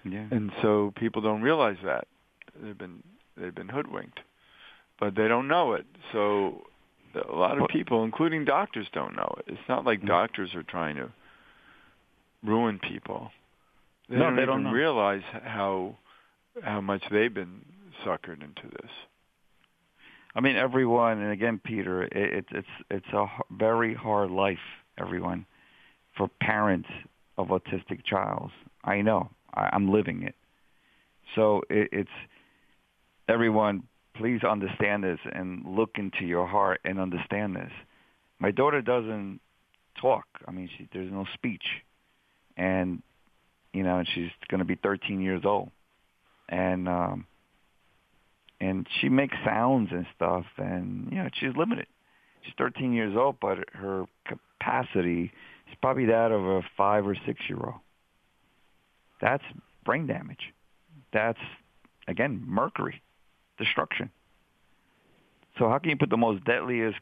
Yeah. 0.05 0.27
And 0.31 0.53
so 0.63 0.93
people 0.97 1.23
don't 1.23 1.43
realize 1.43 1.79
that 1.85 2.07
they've 2.63 2.77
been 2.79 3.03
they've 3.37 3.55
been 3.55 3.69
hoodwinked, 3.71 4.21
but 5.01 5.15
they 5.17 5.27
don't 5.29 5.49
know 5.49 5.73
it. 5.73 5.87
So 6.13 6.63
a 7.29 7.35
lot 7.35 7.59
of 7.61 7.69
people, 7.69 8.05
including 8.05 8.45
doctors, 8.45 8.87
don't 8.93 9.17
know 9.17 9.35
it. 9.39 9.45
It's 9.49 9.69
not 9.69 9.85
like 9.85 10.03
Mm. 10.03 10.07
doctors 10.09 10.55
are 10.55 10.63
trying 10.63 10.97
to 10.97 11.11
ruin 12.45 12.79
people. 12.79 13.33
They 14.09 14.17
No, 14.17 14.25
don't 14.25 14.37
they 14.37 14.43
even 14.43 14.55
don't 14.57 14.65
know. 14.65 14.73
realize 14.73 15.23
how 15.45 15.97
how 16.63 16.81
much 16.81 17.03
they've 17.11 17.33
been 17.33 17.63
suckered 18.05 18.43
into 18.43 18.69
this. 18.71 18.91
I 20.35 20.41
mean, 20.41 20.57
everyone, 20.57 21.21
and 21.21 21.33
again, 21.33 21.61
Peter, 21.63 22.03
it, 22.03 22.11
it's 22.13 22.49
it's 22.51 22.69
it's 22.91 23.13
a 23.13 23.27
very 23.53 23.95
hard 23.95 24.31
life, 24.31 24.59
everyone, 24.99 25.47
for 26.17 26.29
parents 26.41 26.89
of 27.39 27.49
autistic 27.49 28.05
childs. 28.05 28.53
I 28.85 29.01
know, 29.03 29.31
I, 29.55 29.71
I'm 29.73 29.93
living 29.93 30.23
it. 30.23 30.35
So 31.35 31.63
it, 31.71 31.89
it's 31.93 32.11
everyone. 33.29 33.85
Please 34.17 34.45
understand 34.45 35.03
this 35.03 35.19
and 35.33 35.65
look 35.67 35.91
into 35.97 36.25
your 36.25 36.47
heart 36.47 36.81
and 36.85 37.01
understand 37.01 37.57
this. 37.57 37.73
My 38.39 38.53
daughter 38.53 38.81
doesn't 38.81 39.41
talk. 40.01 40.25
I 40.47 40.53
mean, 40.53 40.69
she, 40.77 40.89
there's 40.93 41.11
no 41.11 41.27
speech, 41.35 41.65
and 42.57 43.03
you 43.73 43.83
know, 43.83 43.99
and 43.99 44.09
she's 44.15 44.31
going 44.49 44.61
to 44.61 44.65
be 44.65 44.77
13 44.77 45.21
years 45.21 45.43
old, 45.45 45.71
and 46.49 46.89
um, 46.89 47.27
and 48.61 48.87
she 49.01 49.09
makes 49.09 49.37
sounds 49.45 49.89
and 49.91 50.07
stuff 50.15 50.45
and 50.57 51.09
you 51.11 51.19
know 51.19 51.29
she's 51.39 51.57
limited. 51.57 51.87
She's 52.43 52.55
13 52.59 52.93
years 52.93 53.15
old 53.17 53.37
but 53.41 53.59
her 53.73 54.05
capacity 54.27 55.33
is 55.69 55.77
probably 55.81 56.07
that 56.07 56.31
of 56.31 56.45
a 56.45 56.63
5 56.77 57.07
or 57.07 57.15
6 57.15 57.41
year 57.49 57.59
old. 57.59 57.81
That's 59.21 59.45
brain 59.85 60.07
damage. 60.07 60.53
That's 61.13 61.39
again 62.09 62.43
mercury 62.47 63.03
destruction. 63.59 64.11
So 65.59 65.69
how 65.69 65.79
can 65.79 65.91
you 65.91 65.97
put 65.97 66.11
the 66.11 66.17
most 66.17 66.45
deadliest 66.45 66.99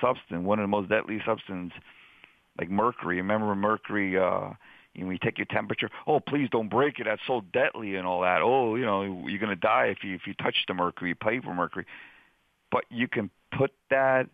substance 0.00 0.44
one 0.44 0.58
of 0.58 0.64
the 0.64 0.68
most 0.68 0.88
deadly 0.88 1.20
substances 1.26 1.78
like 2.58 2.70
mercury? 2.70 3.16
Remember 3.16 3.54
mercury 3.54 4.18
uh 4.18 4.50
when 4.96 5.10
you 5.10 5.18
take 5.18 5.38
your 5.38 5.46
temperature, 5.46 5.90
oh, 6.06 6.20
please 6.20 6.48
don't 6.50 6.68
break 6.68 6.98
it. 7.00 7.04
That's 7.04 7.20
so 7.26 7.42
deadly 7.52 7.96
and 7.96 8.06
all 8.06 8.20
that. 8.22 8.42
Oh, 8.42 8.76
you 8.76 8.84
know, 8.84 9.26
you're 9.26 9.40
going 9.40 9.50
to 9.50 9.56
die 9.56 9.86
if 9.86 10.04
you 10.04 10.14
if 10.14 10.26
you 10.26 10.34
touch 10.34 10.54
the 10.68 10.74
mercury, 10.74 11.10
you 11.10 11.14
play 11.16 11.40
for 11.40 11.54
mercury. 11.54 11.86
But 12.70 12.84
you 12.90 13.08
can 13.08 13.30
put 13.56 13.72
that 13.90 14.28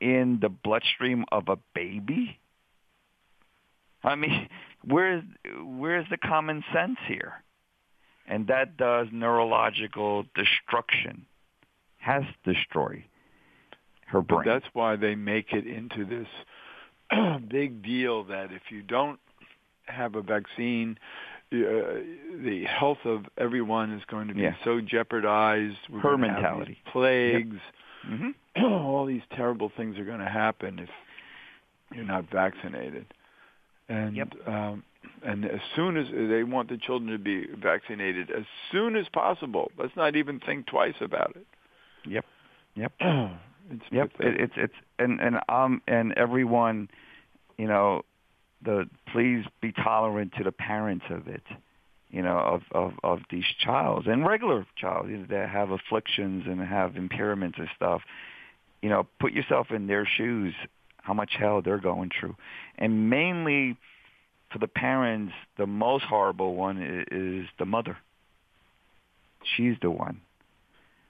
in 0.00 0.38
the 0.40 0.48
bloodstream 0.48 1.24
of 1.30 1.48
a 1.48 1.56
baby. 1.74 2.38
I 4.02 4.14
mean, 4.14 4.48
where's 4.84 5.22
where's 5.64 6.06
the 6.10 6.16
common 6.18 6.64
sense 6.72 6.98
here? 7.06 7.42
And 8.28 8.48
that 8.48 8.76
does 8.76 9.06
neurological 9.12 10.24
destruction, 10.34 11.26
has 11.98 12.24
destroyed 12.44 13.04
her 14.06 14.20
But 14.20 14.44
brain. 14.44 14.48
that's 14.48 14.66
why 14.72 14.96
they 14.96 15.14
make 15.14 15.52
it 15.52 15.64
into 15.64 16.04
this 16.04 16.26
big 17.48 17.82
deal 17.82 18.24
that 18.24 18.52
if 18.52 18.62
you 18.70 18.82
don't 18.82 19.18
have 19.86 20.14
a 20.14 20.22
vaccine, 20.22 20.98
uh, 21.52 21.56
the 22.42 22.64
health 22.68 22.98
of 23.04 23.24
everyone 23.38 23.92
is 23.92 24.02
going 24.06 24.28
to 24.28 24.34
be 24.34 24.40
Yeah. 24.42 24.54
so 24.64 24.80
jeopardized. 24.80 25.76
We're 25.90 26.00
Her 26.00 26.10
gonna 26.16 26.28
have 26.28 26.36
these 26.36 26.42
mentality. 26.42 26.78
plagues. 26.92 27.56
hmm 28.04 28.30
all 28.64 29.04
these 29.06 29.22
terrible 29.36 29.70
things 29.76 29.98
are 29.98 30.04
going 30.04 30.20
to 30.20 30.28
happen 30.28 30.78
if 30.78 30.88
you're 31.94 32.04
not 32.04 32.24
vaccinated. 32.30 33.06
And 33.88 34.16
Yep. 34.16 34.48
um, 34.48 34.82
and 35.22 35.44
as 35.44 35.60
soon 35.76 35.96
as 35.96 36.06
they 36.10 36.42
want 36.42 36.68
the 36.68 36.76
children 36.78 37.12
to 37.12 37.18
be 37.18 37.46
vaccinated 37.54 38.30
as 38.30 38.44
soon 38.72 38.96
as 38.96 39.06
possible. 39.12 39.70
Let's 39.78 39.94
not 39.96 40.16
even 40.16 40.40
think 40.40 40.66
twice 40.66 40.96
about 41.00 41.36
it. 41.36 41.46
Yep. 42.06 42.24
Yep. 42.74 42.92
it's 43.70 43.84
Yep, 43.90 44.10
it, 44.20 44.40
it's 44.40 44.52
it's 44.56 44.74
and 44.98 45.20
and 45.20 45.36
um 45.48 45.82
and 45.86 46.12
everyone, 46.14 46.88
you 47.58 47.66
know, 47.66 48.02
the 48.62 48.88
please 49.12 49.44
be 49.60 49.72
tolerant 49.72 50.32
to 50.38 50.44
the 50.44 50.52
parents 50.52 51.04
of 51.10 51.28
it, 51.28 51.42
you 52.10 52.22
know, 52.22 52.38
of 52.38 52.62
of 52.72 52.92
of 53.02 53.20
these 53.30 53.44
childs 53.58 54.06
and 54.06 54.26
regular 54.26 54.66
child 54.76 55.08
you 55.08 55.18
know, 55.18 55.26
that 55.30 55.48
have 55.48 55.70
afflictions 55.70 56.44
and 56.46 56.60
have 56.60 56.92
impairments 56.92 57.58
and 57.58 57.68
stuff. 57.76 58.02
You 58.82 58.90
know, 58.90 59.06
put 59.18 59.32
yourself 59.32 59.70
in 59.70 59.86
their 59.86 60.06
shoes, 60.06 60.54
how 60.98 61.14
much 61.14 61.32
hell 61.38 61.62
they're 61.62 61.78
going 61.78 62.10
through, 62.18 62.36
and 62.78 63.10
mainly 63.10 63.76
for 64.52 64.58
the 64.58 64.68
parents, 64.68 65.32
the 65.56 65.66
most 65.66 66.04
horrible 66.04 66.54
one 66.54 66.80
is, 66.82 67.06
is 67.10 67.48
the 67.58 67.64
mother. 67.64 67.96
She's 69.56 69.76
the 69.80 69.90
one. 69.90 70.20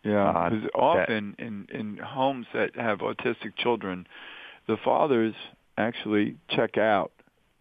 Yeah, 0.07 0.29
uh, 0.31 0.51
because 0.51 0.69
often 0.75 1.35
in 1.39 1.67
in 1.73 1.97
homes 1.97 2.47
that 2.55 2.77
have 2.77 2.99
autistic 3.01 3.57
children, 3.59 4.07
the 4.69 4.77
fathers 4.85 5.35
actually 5.77 6.37
check 6.49 6.79
out. 6.79 7.11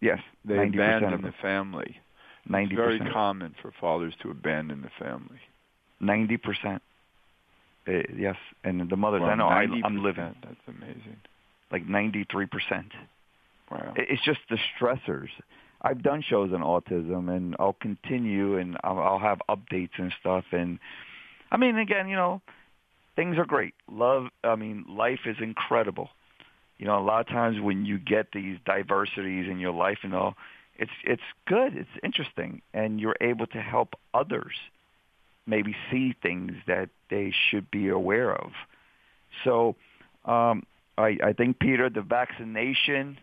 Yes, 0.02 0.20
They 0.44 0.56
90% 0.56 0.74
abandon 0.76 1.14
of 1.14 1.22
the 1.24 1.34
family. 1.42 1.98
Ninety 2.48 2.76
It's 2.76 2.80
very 2.80 3.00
common 3.12 3.56
for 3.62 3.72
fathers 3.82 4.14
to 4.22 4.30
abandon 4.30 4.82
the 4.84 4.92
family. 5.04 5.40
Ninety 6.00 6.38
percent. 6.38 6.84
Uh, 7.88 8.02
yes, 8.16 8.36
and 8.64 8.88
the 8.90 8.96
mothers. 8.96 9.22
Well, 9.22 9.32
I 9.32 9.36
know. 9.36 9.48
I, 9.48 9.66
I'm 9.84 10.04
living 10.04 10.36
That's 10.44 10.56
amazing. 10.68 11.18
like 11.72 11.88
ninety-three 11.88 12.46
percent. 12.46 12.92
Wow. 13.72 13.94
It's 13.96 14.24
just 14.24 14.42
the 14.52 14.60
stressors. 14.78 15.30
I've 15.82 16.04
done 16.04 16.24
shows 16.28 16.52
on 16.54 16.62
autism, 16.62 17.36
and 17.36 17.56
I'll 17.60 17.78
continue, 17.82 18.58
and 18.58 18.78
I'll, 18.84 19.00
I'll 19.00 19.20
have 19.20 19.40
updates 19.50 19.98
and 19.98 20.14
stuff. 20.20 20.46
And 20.52 20.80
I 21.52 21.58
mean, 21.58 21.78
again, 21.78 22.08
you 22.08 22.16
know, 22.16 22.42
things 23.16 23.38
are 23.38 23.46
great. 23.46 23.74
Love. 23.92 24.28
I 24.44 24.56
mean, 24.56 24.86
life 24.90 25.22
is 25.26 25.38
incredible. 25.40 26.10
You 26.78 26.86
know, 26.86 27.00
a 27.00 27.04
lot 27.04 27.22
of 27.22 27.28
times 27.28 27.62
when 27.62 27.86
you 27.86 27.98
get 27.98 28.28
these 28.34 28.58
diversities 28.66 29.50
in 29.50 29.60
your 29.60 29.72
life 29.72 30.00
and 30.04 30.14
all, 30.14 30.36
it's 30.78 30.92
it's 31.04 31.22
good. 31.48 31.76
It's 31.76 31.90
interesting, 32.04 32.62
and 32.74 33.00
you're 33.00 33.16
able 33.22 33.48
to 33.48 33.62
help 33.62 33.96
others 34.14 34.56
maybe 35.48 35.76
see 35.92 36.16
things 36.22 36.54
that 36.68 36.90
they 37.10 37.34
should 37.50 37.70
be 37.70 37.88
aware 37.90 38.34
of. 38.36 38.52
So, 39.44 39.76
um, 40.26 40.66
I, 40.98 41.18
I 41.24 41.34
think 41.34 41.60
Peter, 41.60 41.90
the 41.90 42.02
vaccination 42.02 43.20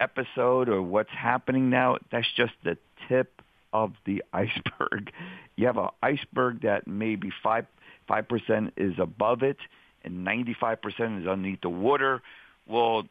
episode 0.00 0.68
or 0.68 0.82
what's 0.82 1.10
happening 1.10 1.70
now, 1.70 1.98
that's 2.10 2.26
just 2.36 2.52
the 2.64 2.78
tip 3.08 3.42
of 3.72 3.92
the 4.04 4.22
iceberg. 4.32 5.12
You 5.56 5.66
have 5.66 5.76
an 5.78 5.88
iceberg 6.02 6.62
that 6.62 6.86
maybe 6.86 7.30
five 7.42 7.66
five 8.08 8.28
percent 8.28 8.72
is 8.76 8.94
above 8.98 9.42
it 9.42 9.58
and 10.04 10.24
ninety 10.24 10.54
five 10.58 10.82
percent 10.82 11.22
is 11.22 11.26
underneath 11.28 11.60
the 11.62 11.68
water. 11.70 12.22
Well, 12.66 13.04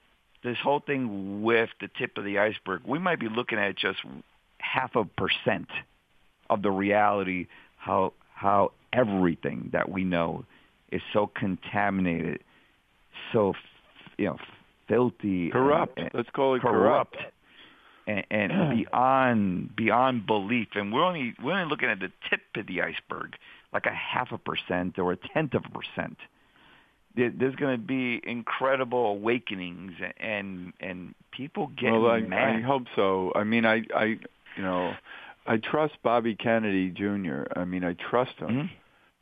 this 0.44 0.58
whole 0.64 0.80
thing 0.80 1.44
with 1.44 1.70
the 1.80 1.88
tip 2.00 2.18
of 2.18 2.24
the 2.24 2.40
iceberg, 2.40 2.82
we 2.86 3.00
might 3.00 3.20
be 3.20 3.30
looking 3.30 3.60
at 3.60 3.78
just 3.78 4.00
half 4.60 4.96
a 4.96 5.06
percent 5.06 5.68
of 6.50 6.62
the 6.62 6.72
reality 6.72 7.48
how 7.78 8.14
how 8.34 8.72
everything 8.94 9.70
that 9.74 9.90
we 9.90 10.04
know 10.04 10.46
is 10.92 11.02
so 11.14 11.28
contaminated, 11.28 12.44
so 13.32 13.54
you 14.18 14.26
know 14.26 14.38
filthy, 14.88 15.44
and- 15.44 15.52
Corrupt. 15.54 15.98
and- 16.00 16.12
Let's 16.14 16.30
call 16.32 16.56
it 16.56 16.62
corrupt, 16.62 17.14
corrupt. 17.16 17.34
And, 18.08 18.26
and 18.32 18.52
beyond 18.86 19.76
beyond 19.76 20.26
belief. 20.26 20.70
And 20.76 20.92
we're 20.94 21.04
only 21.04 21.34
we're 21.44 21.54
only 21.54 21.70
looking 21.70 21.90
at 21.90 22.00
the 22.00 22.12
tip 22.30 22.42
of 22.56 22.68
the 22.68 22.82
iceberg, 22.82 23.36
like 23.74 23.86
a 23.86 23.94
half 23.94 24.32
a 24.32 24.38
percent 24.38 24.98
or 25.00 25.12
a 25.14 25.18
tenth 25.34 25.54
of 25.54 25.64
a 25.66 25.70
percent. 25.70 26.18
There- 27.16 27.30
There's 27.38 27.56
going 27.56 27.78
to 27.80 27.86
be 27.86 28.22
incredible 28.24 29.06
awakenings 29.08 29.94
and 30.18 30.74
and 30.80 31.14
people 31.32 31.68
getting 31.78 32.02
well, 32.02 32.12
I, 32.12 32.22
mad. 32.22 32.56
I 32.58 32.62
hope 32.62 32.84
so. 32.96 33.32
I 33.36 33.44
mean, 33.44 33.66
I, 33.66 33.82
I, 33.96 34.06
you 34.58 34.64
know, 34.64 34.94
I 35.48 35.58
trust 35.58 35.94
Bobby 36.04 36.36
Kennedy 36.36 36.90
Jr. 36.90 37.44
I 37.56 37.66
mean, 37.66 37.84
I 37.84 37.94
trust 38.10 38.34
him 38.38 38.70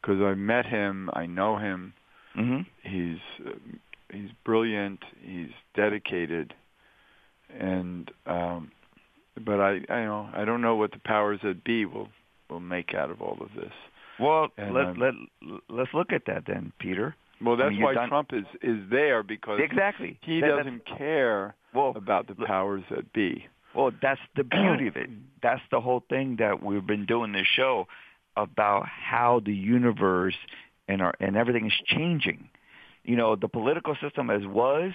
because 0.02 0.22
I 0.22 0.34
met 0.36 0.66
him. 0.66 1.10
I 1.14 1.26
know 1.26 1.58
him. 1.58 1.94
Mhm. 2.38 2.66
He's 2.84 3.18
uh, 3.46 3.52
he's 4.12 4.30
brilliant. 4.44 5.00
He's 5.22 5.50
dedicated, 5.76 6.54
and 7.58 8.12
um, 8.26 8.72
but 9.46 9.60
I, 9.60 9.80
I 9.90 10.04
know 10.04 10.30
I 10.34 10.46
don't 10.46 10.62
know 10.62 10.76
what 10.76 10.92
the 10.92 11.00
powers 11.00 11.40
that 11.44 11.64
be 11.64 11.86
will 11.86 12.10
will 12.50 12.60
make 12.60 12.94
out 12.94 13.10
of 13.10 13.22
all 13.22 13.38
of 13.42 13.50
this. 13.56 13.74
Well, 14.20 14.50
And, 14.58 14.74
let 14.74 14.86
um, 14.88 15.00
let 15.00 15.14
let's 15.70 15.94
look 15.94 16.12
at 16.12 16.24
that 16.28 16.44
then, 16.46 16.74
Peter. 16.80 17.16
Well, 17.42 17.56
that's 17.56 17.68
I 17.68 17.70
mean, 17.70 17.82
why 17.82 17.94
done... 17.94 18.10
Trump 18.10 18.30
is 18.34 18.46
is 18.62 18.80
there 18.90 19.24
because 19.24 19.60
exactly 19.64 20.18
he 20.22 20.42
that, 20.42 20.48
doesn't 20.48 20.86
care 20.86 21.56
well, 21.74 21.94
about 21.96 22.28
the 22.28 22.36
powers 22.36 22.84
that 22.90 23.14
be. 23.14 23.46
Well, 23.76 23.92
that's 24.02 24.20
the 24.36 24.44
beauty 24.44 24.88
of 24.88 24.98
it. 24.98 25.10
That's 25.42 25.62
the 25.72 25.80
whole 25.80 26.04
thing 26.10 26.36
that 26.40 26.62
we've 26.62 26.86
been 26.86 27.06
doing 27.06 27.32
this 27.32 27.48
show 27.56 27.88
about 28.36 28.88
how 28.90 29.40
the 29.46 29.54
universe 29.54 30.36
and 30.90 31.02
our 31.02 31.14
and 31.22 31.38
everything 31.38 31.68
is 31.68 31.74
changing. 31.86 32.50
You 33.06 33.16
know, 33.16 33.38
the 33.38 33.48
political 33.48 33.96
system 34.02 34.30
as 34.30 34.46
was, 34.46 34.92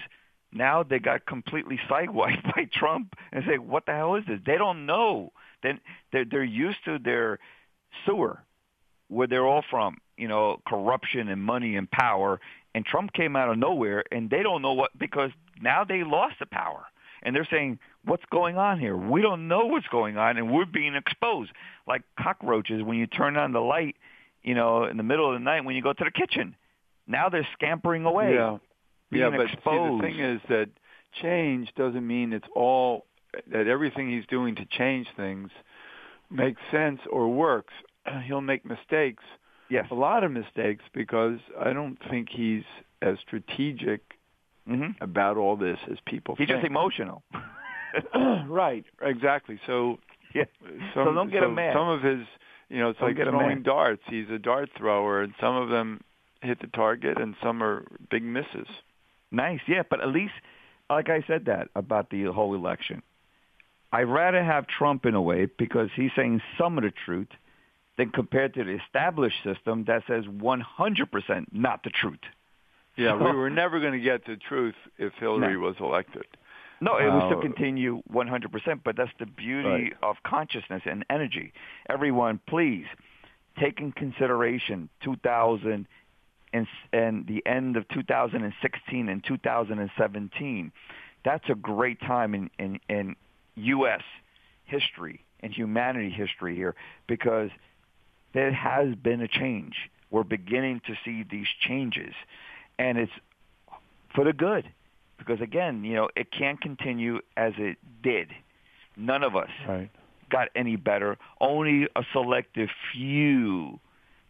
now 0.55 0.83
they 0.83 0.99
got 0.99 1.25
completely 1.25 1.79
sidewiped 1.89 2.43
by 2.55 2.67
Trump 2.71 3.15
and 3.31 3.43
say, 3.47 3.57
"What 3.57 3.85
the 3.85 3.93
hell 3.93 4.15
is 4.15 4.23
this?" 4.25 4.39
They 4.45 4.57
don't 4.57 4.85
know. 4.85 5.33
Then 5.61 5.79
they're 6.11 6.25
they're 6.25 6.43
used 6.43 6.83
to 6.85 6.97
their 6.97 7.39
sewer, 8.05 8.39
where 9.09 9.27
they're 9.27 9.45
all 9.45 9.63
from. 9.69 9.97
You 10.17 10.27
know, 10.27 10.61
corruption 10.67 11.27
and 11.27 11.43
money 11.43 11.75
and 11.75 11.91
power. 11.91 12.39
And 12.73 12.85
Trump 12.85 13.13
came 13.13 13.35
out 13.35 13.49
of 13.49 13.57
nowhere, 13.57 14.03
and 14.11 14.29
they 14.29 14.43
don't 14.43 14.61
know 14.61 14.73
what 14.73 14.97
because 14.97 15.31
now 15.61 15.83
they 15.83 16.03
lost 16.03 16.35
the 16.39 16.45
power, 16.45 16.85
and 17.21 17.35
they're 17.35 17.47
saying, 17.49 17.79
"What's 18.03 18.25
going 18.31 18.57
on 18.57 18.79
here? 18.79 18.95
We 18.95 19.21
don't 19.21 19.47
know 19.47 19.65
what's 19.65 19.87
going 19.87 20.17
on, 20.17 20.37
and 20.37 20.51
we're 20.51 20.65
being 20.65 20.95
exposed 20.95 21.51
like 21.87 22.03
cockroaches 22.19 22.81
when 22.81 22.97
you 22.97 23.07
turn 23.07 23.37
on 23.37 23.51
the 23.51 23.61
light." 23.61 23.97
You 24.41 24.53
know, 24.53 24.83
in 24.83 24.97
the 24.97 25.03
middle 25.03 25.27
of 25.27 25.33
the 25.33 25.43
night 25.43 25.65
when 25.65 25.75
you 25.75 25.81
go 25.81 25.91
to 25.91 26.03
the 26.03 26.11
kitchen. 26.11 26.55
Now 27.07 27.29
they're 27.29 27.47
scampering 27.53 28.05
away. 28.05 28.35
Yeah 28.35 28.57
yeah, 29.11 29.29
but 29.29 29.51
exposed. 29.51 30.01
see, 30.03 30.07
the 30.07 30.13
thing 30.13 30.19
is 30.19 30.41
that 30.49 30.69
change 31.21 31.69
doesn't 31.75 32.05
mean 32.05 32.33
it's 32.33 32.47
all 32.55 33.05
that 33.51 33.67
everything 33.67 34.09
he's 34.09 34.25
doing 34.27 34.55
to 34.55 34.65
change 34.65 35.07
things 35.15 35.49
makes 36.29 36.61
sense 36.71 36.99
or 37.11 37.27
works. 37.27 37.73
He'll 38.25 38.41
make 38.41 38.65
mistakes. 38.65 39.23
Yes. 39.69 39.85
A 39.91 39.95
lot 39.95 40.23
of 40.23 40.31
mistakes 40.31 40.83
because 40.93 41.39
I 41.59 41.73
don't 41.73 41.97
think 42.09 42.29
he's 42.29 42.63
as 43.01 43.17
strategic 43.25 44.01
mm-hmm. 44.69 44.91
about 45.01 45.37
all 45.37 45.55
this 45.55 45.79
as 45.91 45.97
people 46.05 46.35
he's 46.35 46.47
think. 46.47 46.61
just 46.61 46.67
emotional. 46.67 47.23
right, 48.47 48.85
exactly. 49.01 49.59
So 49.65 49.99
yeah. 50.33 50.43
some, 50.93 51.05
so 51.05 51.13
don't 51.13 51.31
get 51.31 51.43
so 51.43 51.49
mad. 51.49 51.73
Some 51.73 51.89
of 51.89 52.01
his, 52.01 52.27
you 52.69 52.79
know, 52.79 52.89
it's 52.89 52.99
don't 52.99 53.15
like 53.15 53.27
throwing 53.27 53.63
darts. 53.63 54.03
He's 54.07 54.29
a 54.29 54.37
dart 54.37 54.69
thrower, 54.77 55.21
and 55.21 55.33
some 55.39 55.55
of 55.55 55.69
them 55.69 56.01
hit 56.41 56.59
the 56.59 56.67
target, 56.67 57.19
and 57.19 57.35
some 57.41 57.63
are 57.63 57.85
big 58.09 58.23
misses. 58.23 58.67
Nice, 59.31 59.59
yeah, 59.67 59.83
but 59.89 60.01
at 60.01 60.09
least, 60.09 60.33
like 60.89 61.09
I 61.09 61.23
said 61.27 61.45
that 61.45 61.69
about 61.75 62.09
the 62.09 62.25
whole 62.25 62.55
election. 62.55 63.01
I'd 63.91 64.03
rather 64.03 64.43
have 64.43 64.67
Trump 64.67 65.05
in 65.05 65.15
a 65.15 65.21
way 65.21 65.47
because 65.57 65.89
he's 65.95 66.11
saying 66.15 66.41
some 66.57 66.77
of 66.77 66.83
the 66.83 66.91
truth 67.05 67.29
than 67.97 68.09
compared 68.09 68.53
to 68.55 68.63
the 68.63 68.77
established 68.85 69.37
system 69.43 69.85
that 69.85 70.03
says 70.07 70.25
100% 70.25 71.45
not 71.53 71.83
the 71.83 71.89
truth. 71.89 72.19
Yeah, 72.97 73.15
we 73.15 73.37
were 73.37 73.49
never 73.49 73.79
going 73.79 73.93
to 73.93 73.99
get 73.99 74.25
the 74.25 74.37
truth 74.37 74.75
if 74.97 75.13
Hillary 75.19 75.53
no. 75.53 75.59
was 75.59 75.75
elected. 75.79 76.25
No, 76.81 76.97
it 76.97 77.05
would 77.05 77.23
uh, 77.23 77.27
still 77.29 77.41
continue 77.41 78.01
100%, 78.11 78.81
but 78.83 78.97
that's 78.97 79.11
the 79.19 79.25
beauty 79.25 79.67
right. 79.67 79.93
of 80.03 80.17
consciousness 80.25 80.81
and 80.85 81.05
energy. 81.09 81.53
Everyone, 81.89 82.39
please 82.47 82.85
take 83.59 83.79
in 83.79 83.91
consideration 83.91 84.89
2000 85.03 85.87
and, 86.55 86.67
and 86.93 87.27
the 87.27 87.45
end 87.45 87.75
of 87.75 87.87
2016 87.89 89.09
and 89.09 89.23
2017. 89.23 90.71
That's 91.23 91.49
a 91.49 91.55
great 91.55 91.99
time 91.99 92.33
in, 92.33 92.49
in, 92.57 92.79
in 92.87 93.15
U.S. 93.55 94.03
history 94.63 95.25
and 95.41 95.53
humanity 95.53 96.09
history 96.09 96.55
here 96.55 96.75
because 97.07 97.49
there 98.33 98.53
has 98.53 98.95
been 98.95 99.21
a 99.21 99.27
change. 99.27 99.75
We're 100.11 100.23
beginning 100.23 100.81
to 100.87 100.93
see 101.03 101.25
these 101.29 101.47
changes, 101.59 102.13
and 102.79 102.97
it's 102.97 103.11
for 104.13 104.23
the 104.23 104.33
good 104.33 104.69
because 105.17 105.41
again, 105.41 105.83
you 105.83 105.95
know, 105.95 106.09
it 106.15 106.31
can't 106.31 106.61
continue 106.61 107.19
as 107.35 107.53
it 107.57 107.77
did. 108.01 108.29
None 108.95 109.23
of 109.23 109.35
us 109.35 109.49
right. 109.67 109.89
got 110.29 110.49
any 110.55 110.77
better. 110.77 111.17
Only 111.41 111.87
a 111.95 112.03
selective 112.13 112.69
few 112.93 113.79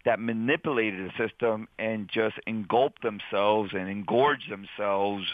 that 0.05 0.19
manipulated 0.19 1.09
the 1.09 1.27
system 1.27 1.67
and 1.77 2.07
just 2.07 2.35
engulfed 2.47 3.01
themselves 3.01 3.71
and 3.73 3.89
engorged 3.89 4.49
themselves 4.49 5.25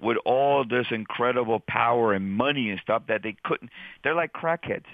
with 0.00 0.16
all 0.24 0.64
this 0.64 0.86
incredible 0.90 1.60
power 1.60 2.12
and 2.12 2.30
money 2.30 2.70
and 2.70 2.80
stuff 2.80 3.02
that 3.08 3.22
they 3.22 3.36
couldn't. 3.44 3.70
They're 4.04 4.14
like 4.14 4.32
crackheads. 4.32 4.84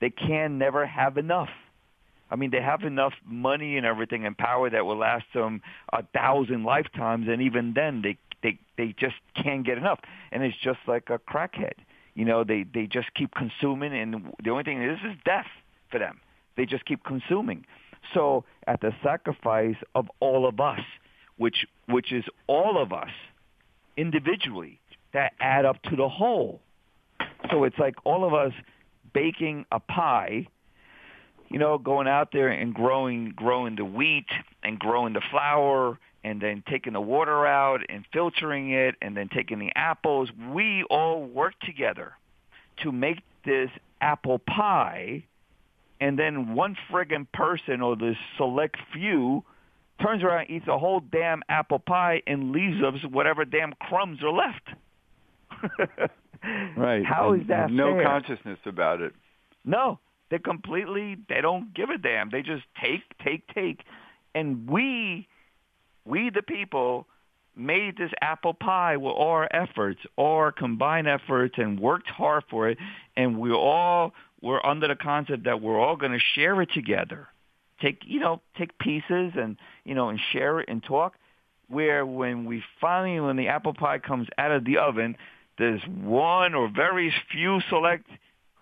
They 0.00 0.10
can 0.10 0.58
never 0.58 0.86
have 0.86 1.16
enough. 1.16 1.50
I 2.30 2.36
mean, 2.36 2.50
they 2.50 2.60
have 2.60 2.82
enough 2.82 3.12
money 3.26 3.76
and 3.76 3.86
everything 3.86 4.26
and 4.26 4.36
power 4.36 4.70
that 4.70 4.86
will 4.86 4.96
last 4.96 5.26
them 5.34 5.62
a 5.92 6.02
thousand 6.02 6.64
lifetimes, 6.64 7.28
and 7.28 7.42
even 7.42 7.74
then, 7.74 8.02
they 8.02 8.16
they 8.42 8.58
they 8.76 8.94
just 8.98 9.16
can't 9.40 9.64
get 9.64 9.78
enough. 9.78 10.00
And 10.32 10.42
it's 10.42 10.56
just 10.62 10.80
like 10.86 11.10
a 11.10 11.18
crackhead. 11.18 11.74
You 12.14 12.24
know, 12.24 12.42
they 12.42 12.64
they 12.64 12.86
just 12.86 13.12
keep 13.14 13.34
consuming, 13.34 13.94
and 13.94 14.32
the 14.42 14.50
only 14.50 14.64
thing 14.64 14.82
is, 14.82 14.98
is 15.04 15.16
death 15.24 15.46
for 15.90 15.98
them. 15.98 16.20
They 16.56 16.66
just 16.66 16.84
keep 16.86 17.04
consuming. 17.04 17.66
So 18.12 18.44
at 18.66 18.80
the 18.80 18.92
sacrifice 19.02 19.76
of 19.94 20.08
all 20.20 20.46
of 20.46 20.60
us, 20.60 20.80
which 21.36 21.66
which 21.88 22.12
is 22.12 22.24
all 22.46 22.80
of 22.80 22.92
us 22.92 23.10
individually 23.96 24.80
that 25.12 25.32
add 25.40 25.64
up 25.64 25.80
to 25.84 25.96
the 25.96 26.08
whole. 26.08 26.60
So 27.50 27.64
it's 27.64 27.78
like 27.78 27.94
all 28.04 28.24
of 28.24 28.34
us 28.34 28.52
baking 29.12 29.64
a 29.70 29.80
pie, 29.80 30.48
you 31.48 31.58
know, 31.58 31.78
going 31.78 32.08
out 32.08 32.30
there 32.32 32.48
and 32.48 32.74
growing 32.74 33.32
growing 33.36 33.76
the 33.76 33.84
wheat 33.84 34.26
and 34.62 34.78
growing 34.78 35.12
the 35.12 35.22
flour 35.30 35.98
and 36.24 36.40
then 36.40 36.62
taking 36.68 36.94
the 36.94 37.00
water 37.00 37.46
out 37.46 37.80
and 37.88 38.04
filtering 38.12 38.70
it 38.70 38.94
and 39.02 39.16
then 39.16 39.28
taking 39.28 39.58
the 39.58 39.70
apples. 39.76 40.30
We 40.52 40.84
all 40.84 41.24
work 41.24 41.54
together 41.60 42.12
to 42.82 42.90
make 42.90 43.18
this 43.44 43.70
apple 44.00 44.38
pie 44.38 45.24
and 46.04 46.18
then 46.18 46.54
one 46.54 46.76
friggin' 46.92 47.26
person 47.32 47.80
or 47.80 47.96
this 47.96 48.16
select 48.36 48.76
few 48.92 49.42
turns 50.02 50.22
around, 50.22 50.50
eats 50.50 50.66
a 50.68 50.78
whole 50.78 51.00
damn 51.00 51.42
apple 51.48 51.78
pie, 51.78 52.20
and 52.26 52.52
leaves 52.52 52.76
us 52.84 53.00
whatever 53.10 53.46
damn 53.46 53.72
crumbs 53.80 54.18
are 54.22 54.30
left. 54.30 54.68
right. 56.76 57.02
How 57.06 57.32
and 57.32 57.40
is 57.40 57.48
that 57.48 57.70
No 57.70 57.94
fair? 57.94 58.04
consciousness 58.04 58.58
about 58.66 59.00
it. 59.00 59.14
No, 59.64 59.98
they 60.30 60.38
completely. 60.38 61.16
They 61.30 61.40
don't 61.40 61.72
give 61.72 61.88
a 61.88 61.96
damn. 61.96 62.28
They 62.28 62.42
just 62.42 62.64
take, 62.82 63.00
take, 63.24 63.46
take, 63.54 63.80
and 64.34 64.68
we, 64.68 65.26
we 66.04 66.28
the 66.28 66.42
people, 66.42 67.06
made 67.56 67.96
this 67.96 68.10
apple 68.20 68.52
pie 68.52 68.98
with 68.98 69.12
all 69.12 69.30
our 69.30 69.48
efforts, 69.56 70.00
all 70.16 70.36
our 70.36 70.52
combined 70.52 71.08
efforts, 71.08 71.54
and 71.56 71.80
worked 71.80 72.10
hard 72.10 72.44
for 72.50 72.68
it, 72.68 72.76
and 73.16 73.38
we 73.38 73.52
all 73.52 74.12
we're 74.44 74.64
under 74.64 74.86
the 74.86 74.94
concept 74.94 75.44
that 75.44 75.62
we're 75.62 75.80
all 75.80 75.96
going 75.96 76.12
to 76.12 76.18
share 76.34 76.60
it 76.60 76.68
together. 76.74 77.28
Take, 77.80 78.02
you 78.06 78.20
know, 78.20 78.42
take 78.58 78.78
pieces 78.78 79.32
and, 79.34 79.56
you 79.84 79.94
know, 79.94 80.10
and 80.10 80.20
share 80.32 80.60
it 80.60 80.68
and 80.68 80.82
talk. 80.82 81.14
Where 81.68 82.04
when 82.04 82.44
we 82.44 82.62
finally, 82.78 83.18
when 83.20 83.36
the 83.36 83.48
apple 83.48 83.72
pie 83.72 83.98
comes 83.98 84.28
out 84.36 84.52
of 84.52 84.66
the 84.66 84.76
oven, 84.76 85.16
there's 85.58 85.80
one 85.86 86.54
or 86.54 86.68
very 86.68 87.12
few 87.32 87.60
select 87.70 88.06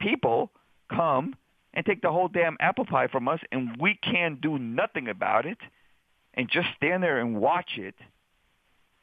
people 0.00 0.50
come 0.88 1.34
and 1.74 1.84
take 1.84 2.00
the 2.00 2.12
whole 2.12 2.28
damn 2.28 2.56
apple 2.60 2.84
pie 2.84 3.08
from 3.08 3.26
us 3.28 3.40
and 3.50 3.76
we 3.80 3.98
can't 4.02 4.40
do 4.40 4.58
nothing 4.58 5.08
about 5.08 5.46
it 5.46 5.58
and 6.34 6.48
just 6.48 6.68
stand 6.76 7.02
there 7.02 7.18
and 7.18 7.40
watch 7.40 7.70
it 7.76 7.94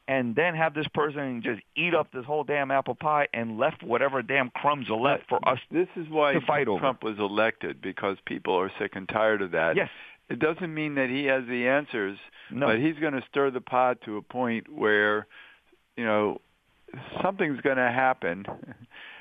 and 0.09 0.35
then 0.35 0.55
have 0.55 0.73
this 0.73 0.87
person 0.93 1.41
just 1.43 1.61
eat 1.75 1.93
up 1.93 2.11
this 2.11 2.25
whole 2.25 2.43
damn 2.43 2.71
apple 2.71 2.95
pie 2.95 3.27
and 3.31 3.59
left 3.59 3.83
whatever 3.83 4.23
damn 4.23 4.49
crumbs 4.49 4.89
are 4.89 4.99
left 4.99 5.23
for 5.29 5.39
us 5.47 5.59
this 5.71 5.87
is 5.95 6.07
why 6.09 6.33
to 6.33 6.41
fight 6.41 6.67
over. 6.67 6.79
Trump 6.79 7.03
was 7.03 7.17
elected 7.19 7.81
because 7.81 8.17
people 8.25 8.55
are 8.55 8.71
sick 8.79 8.95
and 8.95 9.07
tired 9.07 9.41
of 9.41 9.51
that. 9.51 9.75
Yes. 9.75 9.89
It 10.29 10.39
doesn't 10.39 10.73
mean 10.73 10.95
that 10.95 11.09
he 11.09 11.25
has 11.25 11.45
the 11.47 11.67
answers, 11.67 12.17
no. 12.51 12.67
but 12.67 12.79
he's 12.79 12.95
going 12.95 13.13
to 13.13 13.23
stir 13.29 13.51
the 13.51 13.61
pot 13.61 13.99
to 14.05 14.17
a 14.17 14.21
point 14.21 14.71
where, 14.71 15.27
you 15.95 16.05
know, 16.05 16.41
something's 17.21 17.61
going 17.61 17.77
to 17.77 17.91
happen. 17.91 18.45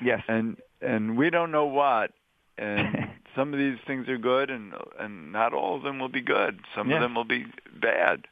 Yes. 0.03 0.21
And 0.27 0.57
and 0.81 1.17
we 1.17 1.29
don't 1.29 1.51
know 1.51 1.65
what. 1.65 2.11
And 2.57 3.09
some 3.35 3.53
of 3.53 3.59
these 3.59 3.77
things 3.87 4.07
are 4.07 4.17
good, 4.17 4.49
and 4.49 4.73
and 4.99 5.31
not 5.31 5.53
all 5.53 5.75
of 5.75 5.83
them 5.83 5.99
will 5.99 6.09
be 6.09 6.21
good. 6.21 6.59
Some 6.75 6.89
yeah. 6.89 6.97
of 6.97 7.01
them 7.01 7.15
will 7.15 7.25
be 7.25 7.45
bad. 7.81 8.25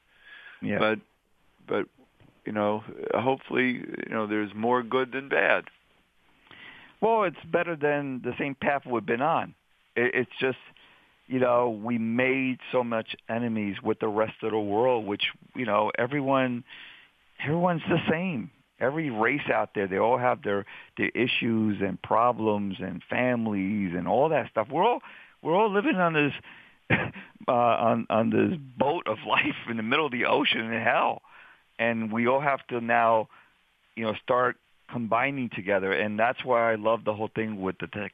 Yeah. 0.62 0.80
But 0.80 1.00
but 1.68 1.86
you 2.48 2.54
know, 2.54 2.82
hopefully, 3.14 3.74
you 3.74 4.10
know, 4.10 4.26
there's 4.26 4.52
more 4.56 4.82
good 4.82 5.12
than 5.12 5.28
bad. 5.28 5.66
Well, 7.02 7.26
it's 7.26 7.36
better 7.52 7.76
than 7.76 8.22
the 8.24 8.32
same 8.40 8.56
path 8.56 8.84
we've 8.90 9.06
been 9.06 9.22
on. 9.22 9.54
It's 9.98 10.32
just, 10.40 10.58
you 11.28 11.40
know, 11.40 11.70
we 11.70 11.98
made 11.98 12.60
so 12.72 12.86
much 12.86 13.18
enemies 13.28 13.76
with 13.84 14.00
the 14.00 14.08
rest 14.08 14.36
of 14.44 14.52
the 14.52 14.60
world, 14.60 15.06
which, 15.06 15.24
you 15.58 15.66
know, 15.66 15.92
everyone, 16.00 16.64
everyone's 17.44 17.82
the 17.90 18.00
same. 18.10 18.50
Every 18.80 19.10
race 19.10 19.50
out 19.54 19.72
there, 19.76 19.88
they 19.88 19.98
all 19.98 20.18
have 20.18 20.42
their 20.44 20.66
their 20.98 21.10
issues 21.10 21.82
and 21.82 22.02
problems 22.02 22.78
and 22.80 23.02
families 23.10 23.94
and 23.94 24.08
all 24.08 24.30
that 24.30 24.52
stuff. 24.52 24.68
We're 24.72 24.86
all 24.86 25.02
we're 25.42 25.56
all 25.56 25.74
living 25.74 25.96
on 25.96 26.14
this 26.14 26.34
uh, 27.48 27.52
on 27.52 28.06
on 28.10 28.30
this 28.30 28.58
boat 28.78 29.08
of 29.08 29.18
life 29.28 29.56
in 29.70 29.78
the 29.78 29.84
middle 29.84 30.06
of 30.06 30.12
the 30.12 30.26
ocean 30.26 30.62
in 30.62 30.82
hell 30.82 31.24
and 31.80 32.12
we 32.12 32.28
all 32.28 32.42
have 32.42 32.66
to 32.68 32.82
now, 32.82 33.30
you 33.96 34.04
know, 34.04 34.14
start 34.24 34.58
combining 34.92 35.50
together. 35.50 35.92
And 35.92 36.18
that's 36.20 36.44
why 36.44 36.72
I 36.72 36.76
love 36.76 37.04
the 37.04 37.14
whole 37.14 37.30
thing 37.34 37.62
with 37.62 37.78
the 37.80 37.88
tech, 37.88 38.14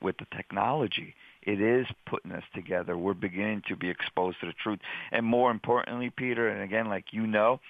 with 0.00 0.16
the 0.18 0.26
technology. 0.36 1.14
It 1.42 1.60
is 1.60 1.86
putting 2.06 2.32
us 2.32 2.44
together. 2.54 2.96
We're 2.96 3.14
beginning 3.14 3.62
to 3.68 3.76
be 3.76 3.90
exposed 3.90 4.40
to 4.40 4.46
the 4.46 4.54
truth. 4.62 4.78
And 5.12 5.26
more 5.26 5.50
importantly, 5.50 6.10
Peter, 6.10 6.48
and 6.48 6.62
again, 6.62 6.88
like 6.88 7.06
you 7.12 7.26
know, 7.26 7.60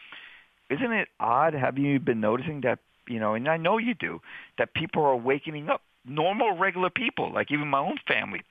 isn't 0.70 0.92
it 0.92 1.08
odd? 1.18 1.54
Have 1.54 1.78
you 1.78 1.98
been 1.98 2.20
noticing 2.20 2.60
that, 2.62 2.78
you 3.08 3.18
know, 3.18 3.34
and 3.34 3.48
I 3.48 3.56
know 3.56 3.78
you 3.78 3.94
do, 3.94 4.20
that 4.58 4.74
people 4.74 5.02
are 5.02 5.16
waking 5.16 5.68
up, 5.68 5.82
normal, 6.06 6.56
regular 6.56 6.90
people, 6.90 7.32
like 7.32 7.50
even 7.50 7.68
my 7.68 7.80
own 7.80 7.98
family, 8.06 8.42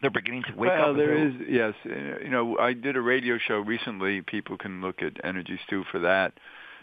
they're 0.00 0.10
beginning 0.10 0.44
to 0.44 0.56
wake 0.56 0.70
well, 0.70 0.80
up. 0.80 0.86
Well, 0.88 0.94
there 0.94 1.26
is, 1.26 1.34
yes. 1.48 1.74
You 1.84 2.30
know, 2.30 2.56
I 2.58 2.72
did 2.72 2.96
a 2.96 3.00
radio 3.00 3.38
show 3.38 3.58
recently. 3.58 4.22
People 4.22 4.56
can 4.56 4.80
look 4.80 5.02
at 5.02 5.24
Energy 5.24 5.58
Stew 5.66 5.84
for 5.90 5.98
that 6.00 6.34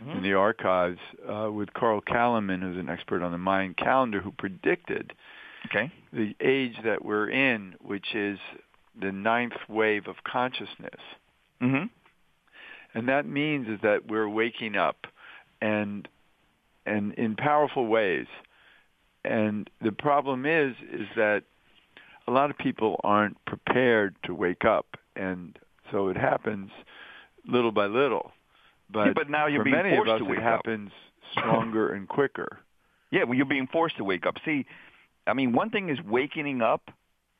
mm-hmm. 0.02 0.18
in 0.18 0.24
the 0.24 0.34
archives 0.34 1.00
uh, 1.28 1.50
with 1.52 1.74
Carl 1.74 2.02
Calleman, 2.02 2.62
who's 2.62 2.78
an 2.78 2.90
expert 2.90 3.22
on 3.22 3.32
the 3.32 3.38
Mayan 3.38 3.74
calendar, 3.74 4.22
who 4.22 4.32
predicted 4.32 5.14
okay. 5.68 5.92
the 6.12 6.36
age 6.42 6.76
that 6.84 7.06
we're 7.06 7.30
in, 7.30 7.76
which 7.82 8.14
is 8.14 8.38
the 9.00 9.12
ninth 9.12 9.54
wave 9.70 10.08
of 10.08 10.16
consciousness. 10.30 11.02
Mm-hmm. 11.62 11.86
And 12.98 13.10
that 13.10 13.26
means 13.26 13.68
is 13.68 13.80
that 13.84 14.08
we're 14.08 14.30
waking 14.30 14.76
up 14.76 15.08
and 15.62 16.08
and 16.86 17.14
in 17.14 17.36
powerful 17.36 17.88
ways. 17.88 18.28
And 19.24 19.70
the 19.82 19.92
problem 19.92 20.46
is 20.46 20.76
is 20.92 21.08
that 21.16 21.44
a 22.28 22.32
lot 22.32 22.50
of 22.50 22.58
people 22.58 23.00
aren't 23.04 23.44
prepared 23.46 24.16
to 24.26 24.34
wake 24.34 24.66
up 24.66 24.86
and 25.16 25.58
so 25.92 26.10
it 26.10 26.18
happens 26.18 26.72
little 27.48 27.72
by 27.72 27.86
little. 27.86 28.32
But, 28.92 29.06
yeah, 29.06 29.14
but 29.16 29.30
now 29.30 29.48
you're 29.48 29.62
for 29.62 29.66
being 29.66 29.76
many 29.76 29.96
forced 29.96 30.10
of 30.10 30.16
us 30.16 30.20
to 30.20 30.26
wake 30.26 30.40
it 30.40 30.44
happens 30.44 30.92
up. 30.92 31.44
stronger 31.44 31.90
and 31.94 32.08
quicker. 32.08 32.60
Yeah, 33.12 33.24
well 33.24 33.36
you're 33.36 33.46
being 33.46 33.68
forced 33.72 33.98
to 33.98 34.04
wake 34.04 34.26
up. 34.26 34.36
See, 34.46 34.66
I 35.28 35.34
mean 35.34 35.54
one 35.54 35.70
thing 35.70 35.90
is 35.90 36.00
waking 36.02 36.62
up, 36.62 36.92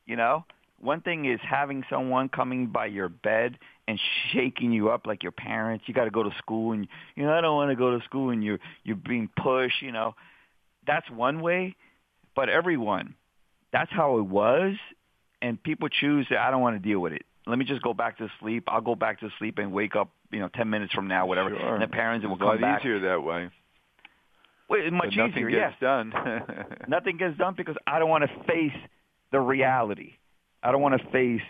you 0.06 0.16
know, 0.16 0.46
one 0.80 1.02
thing 1.02 1.26
is 1.26 1.40
having 1.48 1.84
someone 1.90 2.30
coming 2.30 2.68
by 2.68 2.88
your 2.88 3.10
bed 3.10 3.58
and 3.88 4.00
shaking 4.32 4.72
you 4.72 4.90
up 4.90 5.06
like 5.06 5.24
your 5.24 5.32
parents. 5.32 5.86
You 5.88 5.94
got 5.94 6.06
to 6.06 6.12
go 6.12 6.24
to 6.24 6.32
school, 6.38 6.74
and 6.74 6.88
you 7.16 7.24
know 7.24 7.34
I 7.34 7.42
don't 7.42 7.56
want 7.56 7.72
to 7.72 7.76
go 7.76 7.98
to 7.98 8.04
school, 8.06 8.30
and 8.30 8.44
you're 8.44 8.60
you're 8.84 8.96
being 8.96 9.30
pushed. 9.42 9.82
You 9.82 9.92
know, 9.92 10.16
that's 10.86 11.10
one 11.10 11.42
way. 11.42 11.76
But 12.36 12.50
everyone, 12.50 13.16
that's 13.76 13.92
how 13.92 14.20
it 14.20 14.26
was, 14.26 14.76
and 15.42 15.62
people 15.62 15.90
choose. 15.90 16.26
that 16.30 16.40
I 16.40 16.50
don't 16.50 16.62
want 16.62 16.82
to 16.82 16.88
deal 16.88 17.02
with 17.02 17.12
it. 17.12 17.24
Let 17.46 17.60
me 17.60 17.66
just 17.66 17.82
go 17.82 17.94
back 17.94 18.18
to 18.20 18.30
sleep. 18.40 18.64
I'll 18.70 18.80
go 18.80 18.96
back 18.96 19.20
to 19.20 19.30
sleep 19.38 19.58
and 19.58 19.74
wake 19.74 19.98
up, 19.98 20.12
you 20.32 20.40
know, 20.40 20.48
ten 20.48 20.70
minutes 20.70 20.94
from 20.94 21.10
now, 21.10 21.26
whatever. 21.28 21.50
Sure. 21.50 21.74
And 21.74 21.84
the 21.84 21.88
parents 21.88 22.24
it's 22.24 22.30
will 22.30 22.38
come 22.38 22.62
back. 22.62 22.80
easier 22.80 23.00
that 23.02 23.22
way. 23.22 23.50
Well, 24.70 24.80
it's 24.82 24.94
much 24.94 25.10
but 25.10 25.28
nothing 25.28 25.44
easier. 25.44 25.50
gets 25.50 25.74
yes. 25.74 25.82
done. 25.82 26.14
nothing 26.88 27.18
gets 27.18 27.38
done 27.38 27.54
because 27.58 27.76
I 27.86 28.00
don't 28.00 28.10
want 28.10 28.24
to 28.24 28.44
face 28.46 28.80
the 29.34 29.42
reality. 29.42 30.14
I 30.64 30.72
don't 30.72 30.82
want 30.82 31.00
to 31.00 31.08
face 31.10 31.46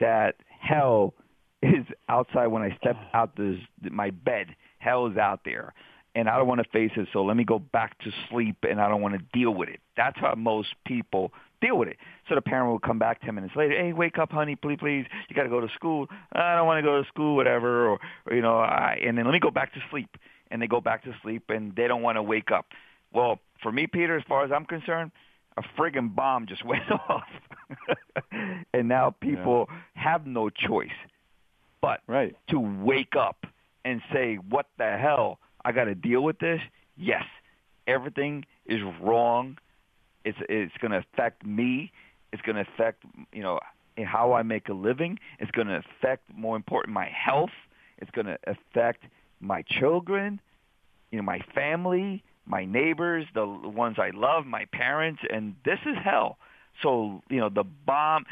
that 0.00 0.34
hell 0.60 1.14
is 1.62 1.86
outside 2.08 2.48
when 2.48 2.62
I 2.62 2.76
step 2.78 2.96
out 3.14 3.36
this 3.36 3.60
my 3.80 4.10
bed. 4.10 4.56
Hell 4.80 5.06
is 5.06 5.16
out 5.16 5.42
there, 5.44 5.72
and 6.16 6.28
I 6.28 6.36
don't 6.36 6.48
want 6.48 6.62
to 6.64 6.68
face 6.70 6.90
it. 6.96 7.06
So 7.12 7.24
let 7.24 7.36
me 7.36 7.44
go 7.44 7.60
back 7.60 7.96
to 8.00 8.10
sleep, 8.28 8.56
and 8.68 8.80
I 8.80 8.88
don't 8.88 9.02
want 9.02 9.14
to 9.14 9.24
deal 9.32 9.54
with 9.54 9.68
it. 9.68 9.78
That's 9.96 10.18
how 10.18 10.34
most 10.34 10.74
people 10.84 11.32
deal 11.60 11.76
with 11.76 11.88
it. 11.88 11.96
So 12.28 12.34
the 12.34 12.42
parent 12.42 12.70
will 12.70 12.78
come 12.78 12.98
back 12.98 13.20
ten 13.22 13.34
minutes 13.34 13.54
later. 13.56 13.74
Hey, 13.80 13.92
wake 13.92 14.18
up, 14.18 14.30
honey, 14.30 14.56
please, 14.56 14.78
please. 14.80 15.06
You 15.28 15.36
got 15.36 15.44
to 15.44 15.48
go 15.48 15.60
to 15.60 15.68
school. 15.74 16.06
I 16.32 16.54
don't 16.54 16.66
want 16.66 16.78
to 16.78 16.88
go 16.88 17.02
to 17.02 17.08
school, 17.08 17.36
whatever. 17.36 17.88
Or, 17.88 17.98
or 18.26 18.34
you 18.34 18.42
know, 18.42 18.58
I, 18.58 18.98
and 19.04 19.16
then 19.16 19.24
let 19.24 19.32
me 19.32 19.40
go 19.40 19.50
back 19.50 19.72
to 19.74 19.80
sleep. 19.90 20.16
And 20.50 20.60
they 20.60 20.66
go 20.66 20.80
back 20.80 21.04
to 21.04 21.14
sleep, 21.22 21.44
and 21.48 21.74
they 21.76 21.86
don't 21.86 22.02
want 22.02 22.16
to 22.16 22.22
wake 22.22 22.50
up. 22.50 22.66
Well, 23.12 23.38
for 23.62 23.70
me, 23.70 23.86
Peter, 23.86 24.16
as 24.16 24.24
far 24.28 24.44
as 24.44 24.50
I'm 24.52 24.64
concerned, 24.64 25.12
a 25.56 25.62
friggin' 25.78 26.14
bomb 26.14 26.46
just 26.46 26.64
went 26.64 26.90
off. 26.90 27.28
and 28.74 28.88
now 28.88 29.14
people 29.20 29.68
yeah. 29.68 30.02
have 30.02 30.26
no 30.26 30.50
choice 30.50 30.88
but 31.80 32.00
right. 32.06 32.36
to 32.50 32.58
wake 32.58 33.14
up 33.18 33.46
and 33.84 34.02
say, 34.12 34.36
what 34.36 34.66
the 34.78 34.96
hell? 35.00 35.38
I 35.64 35.72
got 35.72 35.84
to 35.84 35.94
deal 35.94 36.22
with 36.22 36.38
this? 36.38 36.60
Yes. 36.96 37.24
Everything 37.86 38.44
is 38.66 38.80
wrong. 39.00 39.58
It's, 40.24 40.38
it's 40.48 40.72
going 40.80 40.92
to 40.92 40.98
affect 40.98 41.44
me. 41.44 41.92
It's 42.32 42.42
going 42.42 42.56
to 42.56 42.62
affect, 42.74 43.04
you 43.32 43.42
know, 43.42 43.58
how 44.04 44.32
I 44.32 44.42
make 44.42 44.68
a 44.68 44.72
living. 44.72 45.18
It's 45.38 45.50
going 45.50 45.66
to 45.68 45.82
affect, 45.98 46.24
more 46.34 46.56
important, 46.56 46.94
my 46.94 47.08
health. 47.08 47.50
It's 47.98 48.10
going 48.12 48.26
to 48.26 48.38
affect 48.46 49.04
my 49.40 49.62
children, 49.62 50.40
you 51.10 51.18
know, 51.18 51.22
my 51.24 51.40
family, 51.54 52.22
my 52.46 52.64
neighbors, 52.64 53.26
the 53.34 53.46
ones 53.46 53.96
I 53.98 54.10
love, 54.14 54.46
my 54.46 54.66
parents, 54.72 55.20
and 55.28 55.54
this 55.64 55.78
is 55.86 55.96
hell. 56.02 56.38
So, 56.82 57.22
you 57.28 57.38
know, 57.40 57.48
the 57.48 57.64
bomb, 57.86 58.24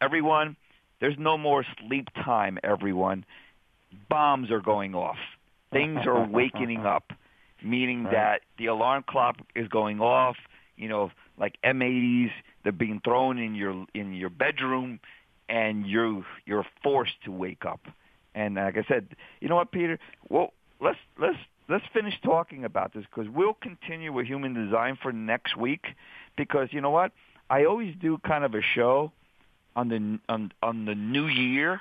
everyone, 0.00 0.56
there's 1.00 1.16
no 1.18 1.36
more 1.38 1.64
sleep 1.86 2.08
time, 2.14 2.58
everyone. 2.62 3.24
Bombs 4.08 4.50
are 4.50 4.60
going 4.60 4.94
off. 4.94 5.16
Things 5.72 6.00
are 6.06 6.26
wakening 6.30 6.86
up, 6.86 7.12
meaning 7.62 8.04
Right. 8.04 8.12
that 8.12 8.40
the 8.58 8.66
alarm 8.66 9.04
clock 9.08 9.36
is 9.54 9.68
going 9.68 10.00
off, 10.00 10.36
you 10.76 10.88
know, 10.88 11.10
like 11.40 11.56
M80s, 11.64 12.30
they're 12.62 12.72
being 12.72 13.00
thrown 13.02 13.38
in 13.38 13.54
your 13.54 13.86
in 13.94 14.12
your 14.12 14.30
bedroom 14.30 15.00
and 15.48 15.86
you're 15.86 16.24
you're 16.46 16.66
forced 16.82 17.20
to 17.24 17.32
wake 17.32 17.64
up. 17.64 17.80
And 18.34 18.54
like 18.54 18.76
I 18.76 18.84
said, 18.86 19.08
you 19.40 19.48
know 19.48 19.56
what, 19.56 19.72
Peter? 19.72 19.98
Well, 20.28 20.52
let's 20.80 20.98
let's 21.18 21.38
let's 21.68 21.84
finish 21.92 22.14
talking 22.22 22.64
about 22.64 22.92
this 22.92 23.04
because 23.04 23.30
we'll 23.30 23.54
continue 23.54 24.12
with 24.12 24.26
human 24.26 24.54
design 24.54 24.98
for 25.02 25.12
next 25.12 25.56
week. 25.56 25.86
Because 26.36 26.68
you 26.70 26.80
know 26.80 26.90
what, 26.90 27.12
I 27.48 27.64
always 27.64 27.94
do 28.00 28.18
kind 28.18 28.44
of 28.44 28.54
a 28.54 28.62
show 28.62 29.10
on 29.74 29.88
the 29.88 30.18
on 30.28 30.52
on 30.62 30.84
the 30.84 30.94
new 30.94 31.26
year, 31.26 31.80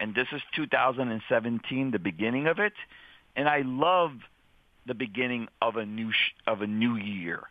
and 0.00 0.14
this 0.14 0.26
is 0.32 0.42
2017, 0.56 1.90
the 1.92 1.98
beginning 1.98 2.46
of 2.48 2.58
it, 2.58 2.74
and 3.36 3.48
I 3.48 3.62
love 3.64 4.12
the 4.86 4.94
beginning 4.94 5.48
of 5.62 5.76
a 5.76 5.86
new 5.86 6.12
sh- 6.12 6.34
of 6.46 6.60
a 6.60 6.66
new 6.66 6.96
year. 6.96 7.44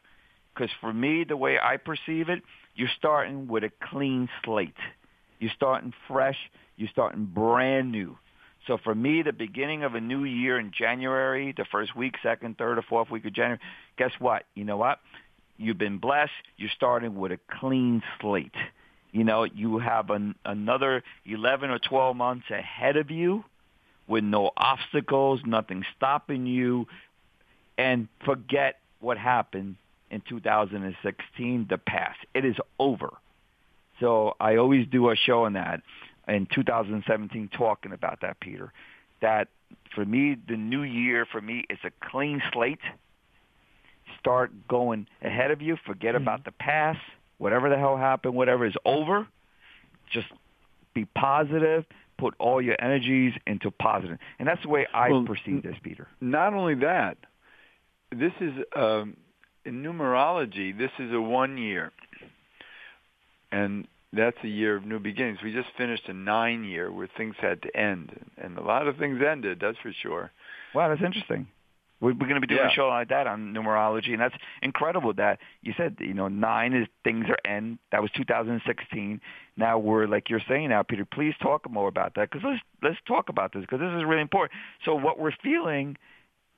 Because 0.56 0.72
for 0.80 0.93
me, 0.93 1.26
the 1.26 1.38
way 1.38 1.58
I 1.60 1.78
perceive 1.78 2.30
it, 2.30 2.41
you're 2.76 2.89
starting 2.97 3.47
with 3.47 3.64
a 3.64 3.72
clean 3.89 4.30
slate. 4.43 4.76
You're 5.39 5.51
starting 5.56 5.93
fresh. 6.08 6.38
You're 6.78 6.89
starting 6.89 7.26
brand 7.26 7.91
new. 7.91 8.18
So 8.68 8.78
for 8.84 8.95
me, 8.95 9.22
the 9.22 9.34
beginning 9.34 9.84
of 9.84 9.95
a 9.95 10.01
new 10.01 10.24
year 10.24 10.58
in 10.58 10.72
January, 10.72 11.53
the 11.56 11.66
first 11.72 11.95
week, 11.95 12.16
second, 12.24 12.58
third, 12.58 12.78
or 12.78 12.82
fourth 12.82 13.12
week 13.12 13.26
of 13.26 13.34
January, 13.34 13.60
guess 13.97 14.12
what? 14.20 14.43
You 14.56 14.64
know 14.64 14.78
what? 14.78 14.99
You've 15.58 15.78
been 15.78 15.99
blessed. 15.99 16.32
You're 16.58 16.72
starting 16.76 17.16
with 17.16 17.32
a 17.32 17.39
clean 17.60 18.01
slate. 18.20 18.56
You 19.12 19.24
know, 19.24 19.43
you 19.43 19.80
have 19.80 20.10
an, 20.10 20.36
another 20.43 21.03
11 21.26 21.70
or 21.70 21.80
12 21.80 22.16
months 22.16 22.49
ahead 22.49 22.97
of 22.97 23.12
you 23.12 23.45
with 24.08 24.24
no 24.24 24.51
obstacles, 24.58 25.41
nothing 25.45 25.86
stopping 25.95 26.45
you, 26.45 26.88
and 27.78 28.08
forget 28.26 28.80
what 28.99 29.18
happened 29.18 29.76
in 30.12 30.22
2016, 30.28 31.68
the 31.70 31.78
past. 31.78 32.20
It 32.34 32.45
is 32.45 32.56
over. 32.80 33.14
So 33.99 34.36
I 34.39 34.58
always 34.58 34.88
do 34.88 35.10
a 35.10 35.16
show 35.16 35.45
on 35.45 35.53
that 35.53 35.82
in 36.28 36.47
2017 36.53 37.49
talking 37.58 37.91
about 37.93 38.22
that, 38.22 38.39
Peter. 38.39 38.72
That 39.22 39.47
for 39.93 40.03
me, 40.06 40.36
the 40.47 40.58
new 40.58 40.84
year 40.84 41.26
for 41.32 41.39
me 41.41 41.66
is 41.70 41.80
a 41.84 41.91
clean 42.10 42.41
slate. 42.51 42.80
Start 44.20 44.51
going 44.68 45.08
ahead 45.22 45.51
of 45.51 45.62
you. 45.62 45.78
Forget 45.86 46.16
Mm-hmm. 46.16 46.24
about 46.24 46.45
the 46.45 46.51
past. 46.51 46.99
Whatever 47.38 47.70
the 47.70 47.78
hell 47.78 47.97
happened, 47.97 48.34
whatever 48.34 48.66
is 48.66 48.76
over. 48.86 49.28
Just 50.12 50.28
be 50.93 51.06
positive. 51.06 51.86
Put 52.18 52.34
all 52.39 52.62
your 52.62 52.82
energies 52.82 53.34
into 53.45 53.72
positive, 53.72 54.18
and 54.39 54.47
that's 54.47 54.62
the 54.64 54.70
way 54.70 54.88
I 54.93 55.10
Well, 55.10 55.26
perceive 55.26 55.64
this, 55.64 55.76
Peter. 55.84 56.08
Not 56.22 56.53
only 56.53 56.76
that, 56.76 57.18
this 58.10 58.32
is 58.39 58.53
um, 58.74 59.18
in 59.66 59.82
numerology. 59.84 60.78
This 60.78 60.91
is 60.99 61.11
a 61.13 61.20
one 61.22 61.57
year, 61.57 61.91
and 63.51 63.88
that's 64.13 64.38
a 64.43 64.47
year 64.47 64.76
of 64.76 64.86
new 64.86 64.99
beginnings. 64.99 65.39
We 65.43 65.53
just 65.53 65.70
finished 65.78 66.03
a 66.07 66.13
nine 66.13 66.63
year 66.63 66.91
where 66.91 67.07
things 67.18 67.36
had 67.39 67.61
to 67.63 67.76
end, 67.78 68.11
and 68.38 68.57
a 68.57 68.61
lot 68.63 68.88
of 68.88 68.97
things 68.97 69.22
ended. 69.26 69.59
That's 69.61 69.78
for 69.80 69.91
sure. 70.01 70.32
Wow, 70.74 70.89
that's 70.89 71.01
interesting. 71.01 71.47
We're, 72.01 72.11
we're 72.11 72.28
going 72.28 72.36
to 72.36 72.41
be 72.41 72.47
doing 72.47 72.59
Yeah. 72.61 72.72
a 72.72 72.76
show 72.76 72.88
like 72.89 73.09
that 73.09 73.26
on 73.28 73.53
numerology, 73.53 74.11
and 74.11 74.20
that's 74.20 74.36
incredible. 74.61 75.13
That 75.13 75.39
you 75.61 75.74
said, 75.78 75.95
you 75.99 76.13
know, 76.13 76.28
nine 76.28 76.74
is 76.74 76.88
things 77.03 77.26
are 77.30 77.38
end. 77.49 77.80
That 77.91 78.01
was 78.01 78.11
2016. 78.16 79.22
Now 79.57 79.78
we're 79.80 80.05
like 80.07 80.30
you're 80.30 80.41
saying 80.47 80.70
now, 80.70 80.84
Peter. 80.84 81.05
Please 81.05 81.34
talk 81.41 81.70
more 81.70 81.88
about 81.88 82.13
that 82.16 82.30
because 82.30 82.45
let's 82.45 82.61
let's 82.84 82.97
talk 83.07 83.30
about 83.30 83.53
this 83.53 83.61
because 83.61 83.80
this 83.80 83.91
is 83.97 84.03
really 84.03 84.22
important. 84.22 84.51
So 84.84 84.95
what 84.95 85.18
we're 85.20 85.32
feeling, 85.41 85.95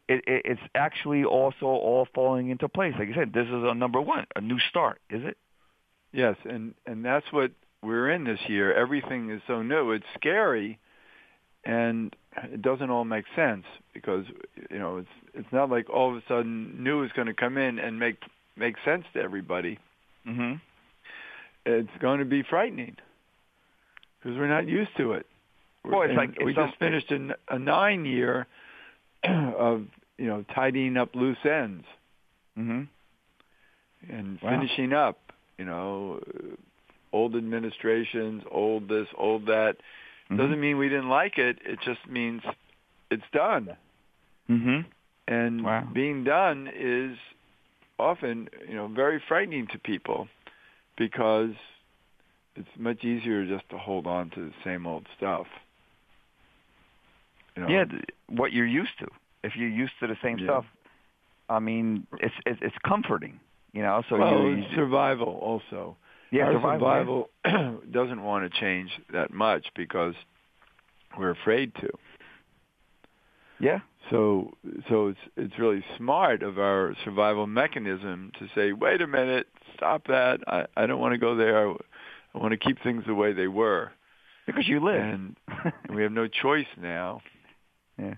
it, 0.08 0.24
it, 0.28 0.42
it's 0.46 0.62
actually 0.76 1.24
also 1.24 1.66
all 1.66 2.08
falling 2.14 2.50
into 2.50 2.68
place. 2.70 2.94
Like 2.98 3.08
you 3.10 3.14
said, 3.14 3.34
this 3.34 3.48
is 3.48 3.54
a 3.54 3.74
number 3.74 4.00
one, 4.02 4.26
a 4.36 4.42
new 4.42 4.60
start. 4.70 5.00
Is 5.10 5.24
it? 5.24 5.38
Yes, 6.14 6.36
and 6.46 6.74
and 6.86 7.04
that's 7.04 7.26
what 7.32 7.52
we're 7.84 8.10
in 8.10 8.24
this 8.24 8.40
year. 8.48 8.74
Everything 8.74 9.30
is 9.30 9.42
so 9.48 9.62
new. 9.62 9.92
It's 9.92 10.06
scary, 10.16 10.80
and 11.66 12.16
it 12.44 12.62
doesn't 12.62 12.90
all 12.90 13.04
make 13.06 13.26
sense 13.36 13.66
because 13.94 14.26
you 14.72 14.80
know 14.80 14.98
it's 14.98 15.10
it's 15.34 15.52
not 15.52 15.70
like 15.70 15.90
all 15.90 16.12
of 16.12 16.18
a 16.18 16.24
sudden 16.28 16.82
new 16.84 17.04
is 17.04 17.12
going 17.12 17.28
to 17.28 17.34
come 17.34 17.58
in 17.58 17.78
and 17.78 18.00
make 18.00 18.18
make 18.56 18.76
sense 18.86 19.04
to 19.14 19.20
everybody. 19.22 19.78
Mm-hmm. 20.28 20.54
It's 21.66 21.90
going 22.00 22.20
to 22.20 22.26
be 22.26 22.44
frightening 22.44 22.96
because 24.20 24.38
we're 24.38 24.48
not 24.48 24.68
used 24.68 24.92
to 24.98 25.14
it. 25.14 25.26
Well, 25.84 26.02
it's 26.04 26.10
And 26.10 26.18
like- 26.18 26.40
we 26.40 26.52
it's 26.52 26.56
just 26.58 26.72
some- 26.80 26.80
finished 26.80 27.12
a 27.50 27.60
nine 27.60 28.06
year 28.06 28.48
of 29.58 29.86
you 30.18 30.28
know 30.28 30.44
tidying 30.54 30.98
up 30.98 31.16
loose 31.16 31.38
ends 31.46 31.86
hmm 32.56 32.84
and 34.10 34.40
Wow. 34.42 34.50
finishing 34.52 34.94
up. 34.94 35.20
You 35.58 35.66
know, 35.66 36.22
old 37.12 37.36
administrations, 37.36 38.44
old 38.52 38.88
this, 38.88 39.08
old 39.18 39.48
that. 39.48 39.76
Mm-hmm. 40.30 40.38
Doesn't 40.38 40.60
mean 40.60 40.78
we 40.78 40.88
didn't 40.90 41.10
like 41.10 41.38
it. 41.38 41.58
It 41.66 41.80
just 41.84 42.08
means 42.08 42.42
it's 43.10 43.24
done. 43.34 43.76
hmm 44.48 44.82
And 45.28 45.64
Wow. 45.64 45.88
being 45.94 46.24
done 46.24 46.70
is 46.74 47.18
often, 47.98 48.50
you 48.68 48.76
know, 48.76 48.88
very 48.88 49.20
frightening 49.28 49.66
to 49.68 49.80
people 49.80 50.28
because 50.98 51.52
it's 52.56 52.70
much 52.78 53.04
easier 53.04 53.46
just 53.46 53.68
to 53.70 53.78
hold 53.78 54.06
on 54.06 54.30
to 54.32 54.40
the 54.42 54.54
same 54.64 54.86
old 54.86 55.08
stuff. 55.18 55.48
You 57.58 57.64
know? 57.64 57.70
Yeah, 57.70 57.86
what 58.30 58.52
you're 58.54 58.66
used 58.68 58.98
to. 59.00 59.08
If 59.44 59.56
you're 59.56 59.70
used 59.70 59.94
to 60.00 60.08
the 60.08 60.18
same 60.24 60.38
Yeah. 60.38 60.46
stuff, 60.46 60.66
I 61.50 61.60
mean, 61.60 62.06
it's 62.20 62.36
it's, 62.46 62.60
it's 62.62 62.76
comforting, 62.86 63.40
you 63.74 63.82
know. 63.82 64.04
So 64.10 64.18
well, 64.18 64.44
you, 64.44 64.64
it's 64.64 64.76
survival 64.76 65.40
also. 65.42 65.98
yeah, 66.32 66.44
Our 66.44 66.54
survival. 66.54 67.30
survival 67.44 67.82
doesn't 67.92 68.22
want 68.22 68.52
to 68.52 68.60
change 68.60 68.92
that 69.12 69.32
much 69.34 69.66
because 69.76 70.14
we're 71.18 71.32
afraid 71.32 71.74
to. 71.76 71.90
Yeah. 73.60 73.80
So 74.10 74.54
so 74.90 75.08
it's 75.08 75.20
it's 75.36 75.58
really 75.60 75.84
smart 75.98 76.44
of 76.44 76.60
our 76.60 76.96
survival 77.04 77.48
mechanism 77.48 78.32
to 78.40 78.48
say, 78.56 78.72
wait 78.74 79.02
a 79.02 79.08
minute, 79.08 79.48
stop 79.76 80.08
that. 80.08 80.42
I, 80.48 80.66
I 80.76 80.86
don't 80.86 81.00
want 81.00 81.14
to 81.14 81.18
go 81.18 81.36
there. 81.36 81.70
I 81.70 82.38
want 82.38 82.52
to 82.52 82.58
keep 82.58 82.82
things 82.84 83.04
the 83.08 83.16
way 83.16 83.34
they 83.34 83.48
were. 83.48 83.92
because 84.46 84.68
you 84.68 84.80
live. 84.84 85.02
And 85.02 85.36
we 85.94 86.04
have 86.04 86.12
no 86.12 86.28
choice 86.28 86.68
now. 86.80 87.22
Yeah. 87.98 88.14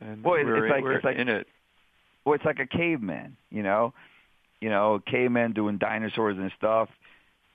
And 0.00 0.22
Well, 0.22 0.34
it- 0.34 0.46
we're, 0.46 0.66
it's 0.66 0.70
like- 0.70 0.84
it's 0.96 1.04
like- 1.04 1.16
in 1.16 1.28
it. 1.28 1.48
well, 2.24 2.34
it's 2.34 2.44
like 2.44 2.58
a 2.60 2.66
caveman, 2.66 3.36
you 3.50 3.62
know. 3.62 3.92
You 4.60 4.70
know, 4.70 5.00
caveman 5.06 5.52
doing 5.52 5.78
dinosaurs 5.78 6.36
and 6.36 6.50
stuff. 6.52 6.88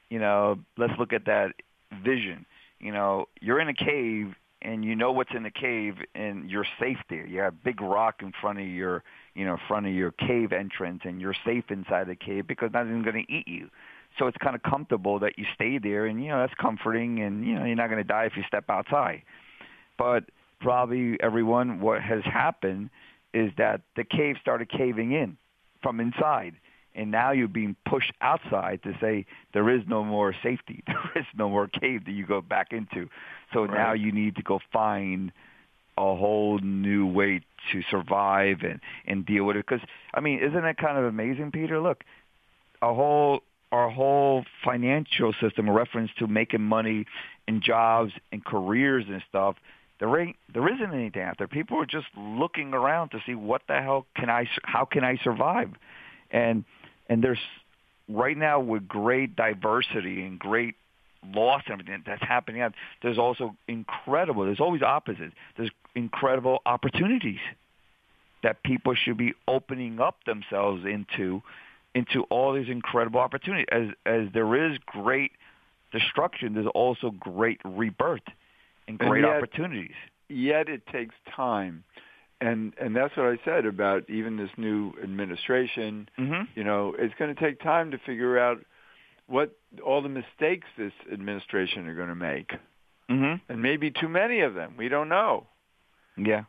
You 0.09 0.19
know, 0.19 0.59
let's 0.77 0.97
look 0.97 1.11
at 1.13 1.25
that 1.25 1.53
vision. 1.91 2.45
You 2.79 2.91
know, 2.93 3.27
you're 3.41 3.59
in 3.59 3.67
a 3.67 3.73
cave 3.73 4.35
and 4.61 4.85
you 4.85 4.95
know 4.95 5.11
what's 5.11 5.33
in 5.35 5.43
the 5.43 5.51
cave 5.51 5.97
and 6.15 6.49
you're 6.49 6.65
safe 6.79 6.99
there. 7.09 7.25
You 7.25 7.39
have 7.41 7.53
a 7.53 7.57
big 7.57 7.81
rock 7.81 8.21
in 8.21 8.31
front 8.31 8.59
of 8.59 8.65
your, 8.65 9.03
you 9.35 9.43
know, 9.45 9.57
front 9.67 9.85
of 9.85 9.93
your 9.93 10.11
cave 10.11 10.53
entrance 10.53 11.01
and 11.03 11.19
you're 11.19 11.35
safe 11.45 11.65
inside 11.69 12.07
the 12.07 12.15
cave 12.15 12.47
because 12.47 12.71
nothing's 12.71 13.03
going 13.03 13.25
to 13.25 13.31
eat 13.33 13.47
you. 13.49 13.69
So 14.17 14.27
it's 14.27 14.37
kind 14.37 14.55
of 14.55 14.63
comfortable 14.63 15.19
that 15.19 15.37
you 15.37 15.45
stay 15.55 15.77
there 15.79 16.05
and, 16.05 16.21
you 16.23 16.29
know, 16.29 16.39
that's 16.39 16.53
comforting 16.53 17.19
and, 17.19 17.45
you 17.45 17.55
know, 17.55 17.65
you're 17.65 17.75
not 17.75 17.87
going 17.89 18.01
to 18.01 18.07
die 18.07 18.25
if 18.25 18.37
you 18.37 18.43
step 18.47 18.69
outside. 18.69 19.23
But 19.97 20.25
probably 20.63 21.17
everyone, 21.21 21.81
what 21.81 22.01
has 22.01 22.23
happened 22.23 22.89
is 23.33 23.51
that 23.57 23.81
the 23.95 24.03
cave 24.03 24.37
started 24.41 24.69
caving 24.69 25.11
in 25.11 25.37
from 25.81 25.99
inside. 25.99 26.55
And 26.95 27.11
now 27.11 27.31
you're 27.31 27.47
being 27.47 27.75
pushed 27.89 28.13
outside 28.21 28.81
to 28.83 28.93
say 29.01 29.25
there 29.53 29.69
is 29.69 29.81
no 29.87 30.03
more 30.03 30.33
safety. 30.43 30.83
There 31.13 31.23
is 31.23 31.25
no 31.35 31.49
more 31.49 31.67
cave 31.67 32.05
that 32.05 32.11
you 32.11 32.25
go 32.25 32.41
back 32.41 32.71
into. 32.71 33.09
So 33.53 33.65
now 33.65 33.93
you 33.93 34.11
need 34.11 34.35
to 34.37 34.43
go 34.43 34.59
find 34.71 35.31
a 35.97 36.15
whole 36.15 36.59
new 36.59 37.05
way 37.05 37.41
to 37.71 37.81
survive 37.91 38.61
and, 38.63 38.79
and 39.05 39.25
deal 39.25 39.43
with 39.43 39.57
it. 39.57 39.65
Because, 39.67 39.85
I 40.13 40.21
mean, 40.21 40.39
isn't 40.39 40.65
it 40.65 40.77
kind 40.77 40.97
of 40.97 41.05
amazing, 41.05 41.51
Peter? 41.51 41.79
Look, 41.79 42.03
our 42.81 42.93
whole 42.93 43.41
our 43.71 43.89
whole 43.89 44.45
financial 44.63 45.33
system, 45.41 45.67
a 45.67 45.71
reference 45.71 46.11
to 46.19 46.27
making 46.27 46.61
money 46.61 47.07
and 47.47 47.63
jobs 47.63 48.11
and 48.31 48.45
careers 48.45 49.05
and 49.09 49.23
stuff, 49.27 49.55
there 50.03 50.19
ain't 50.19 50.35
there 50.53 50.67
isn't 50.67 50.93
anything 50.93 51.21
out 51.21 51.37
there. 51.37 51.47
People 51.47 51.79
are 51.79 51.85
just 51.85 52.07
looking 52.17 52.73
around 52.73 53.11
to 53.11 53.19
see 53.25 53.35
what 53.35 53.61
the 53.69 53.75
hell 53.75 54.05
can 54.17 54.29
I 54.29 54.49
how 54.63 54.83
can 54.83 55.05
I 55.05 55.17
survive, 55.23 55.69
and 56.29 56.65
and 57.07 57.23
there's 57.23 57.39
right 58.09 58.37
now 58.37 58.59
with 58.59 58.85
great 58.85 59.37
diversity 59.37 60.25
and 60.25 60.37
great 60.37 60.75
loss 61.33 61.61
and 61.67 61.79
everything 61.79 62.03
that's 62.05 62.21
happening. 62.21 62.69
There's 63.01 63.17
also 63.17 63.55
incredible. 63.69 64.43
There's 64.43 64.59
always 64.59 64.81
opposites. 64.81 65.35
There's 65.55 65.71
incredible 65.95 66.59
opportunities 66.65 67.39
that 68.41 68.61
people 68.61 68.95
should 68.95 69.15
be 69.15 69.33
opening 69.47 70.01
up 70.01 70.17
themselves 70.25 70.83
into 70.83 71.41
into 71.95 72.23
all 72.23 72.51
these 72.51 72.67
incredible 72.67 73.21
opportunities. 73.21 73.67
As 73.71 73.87
as 74.05 74.27
there 74.33 74.69
is 74.69 74.77
great 74.85 75.31
destruction, 75.93 76.55
there's 76.55 76.67
also 76.75 77.09
great 77.09 77.61
rebirth 77.63 78.23
and 78.87 78.99
And 78.99 79.09
great 79.09 79.23
yet- 79.23 79.37
opportunities. 79.37 79.95
Yet 80.29 80.69
it 80.69 80.85
takes 80.87 81.13
time. 81.35 81.83
And 82.41 82.73
and 82.77 82.95
that's 82.95 83.15
what 83.15 83.27
I 83.27 83.37
said 83.45 83.65
about 83.65 84.09
even 84.09 84.35
this 84.37 84.49
new 84.57 84.93
administration. 85.01 86.09
Mm-hmm. 86.19 86.43
You 86.55 86.63
know, 86.63 86.93
it's 86.97 87.13
going 87.17 87.33
to 87.33 87.39
take 87.39 87.61
time 87.61 87.91
to 87.91 87.97
figure 87.99 88.37
out 88.37 88.59
what 89.27 89.55
all 89.85 90.01
the 90.01 90.09
mistakes 90.09 90.67
this 90.77 90.91
administration 91.11 91.87
are 91.87 91.95
going 91.95 92.09
to 92.09 92.15
make. 92.15 92.51
Mm-hmm. 93.09 93.35
And 93.51 93.61
maybe 93.61 93.91
too 93.91 94.09
many 94.09 94.41
of 94.41 94.55
them. 94.55 94.73
We 94.77 94.89
don't 94.89 95.07
know. 95.09 95.47
Yeah. 96.17 96.43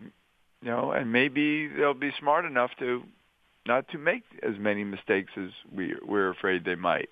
You 0.62 0.70
know, 0.70 0.92
and 0.92 1.12
maybe 1.12 1.68
they'll 1.68 1.94
be 1.94 2.12
smart 2.18 2.44
enough 2.44 2.70
to 2.78 3.02
not 3.66 3.86
to 3.88 3.98
make 3.98 4.22
as 4.42 4.58
many 4.58 4.82
mistakes 4.82 5.30
as 5.36 5.50
we 5.72 5.94
we're 6.04 6.30
afraid 6.30 6.64
they 6.64 6.74
might. 6.74 7.08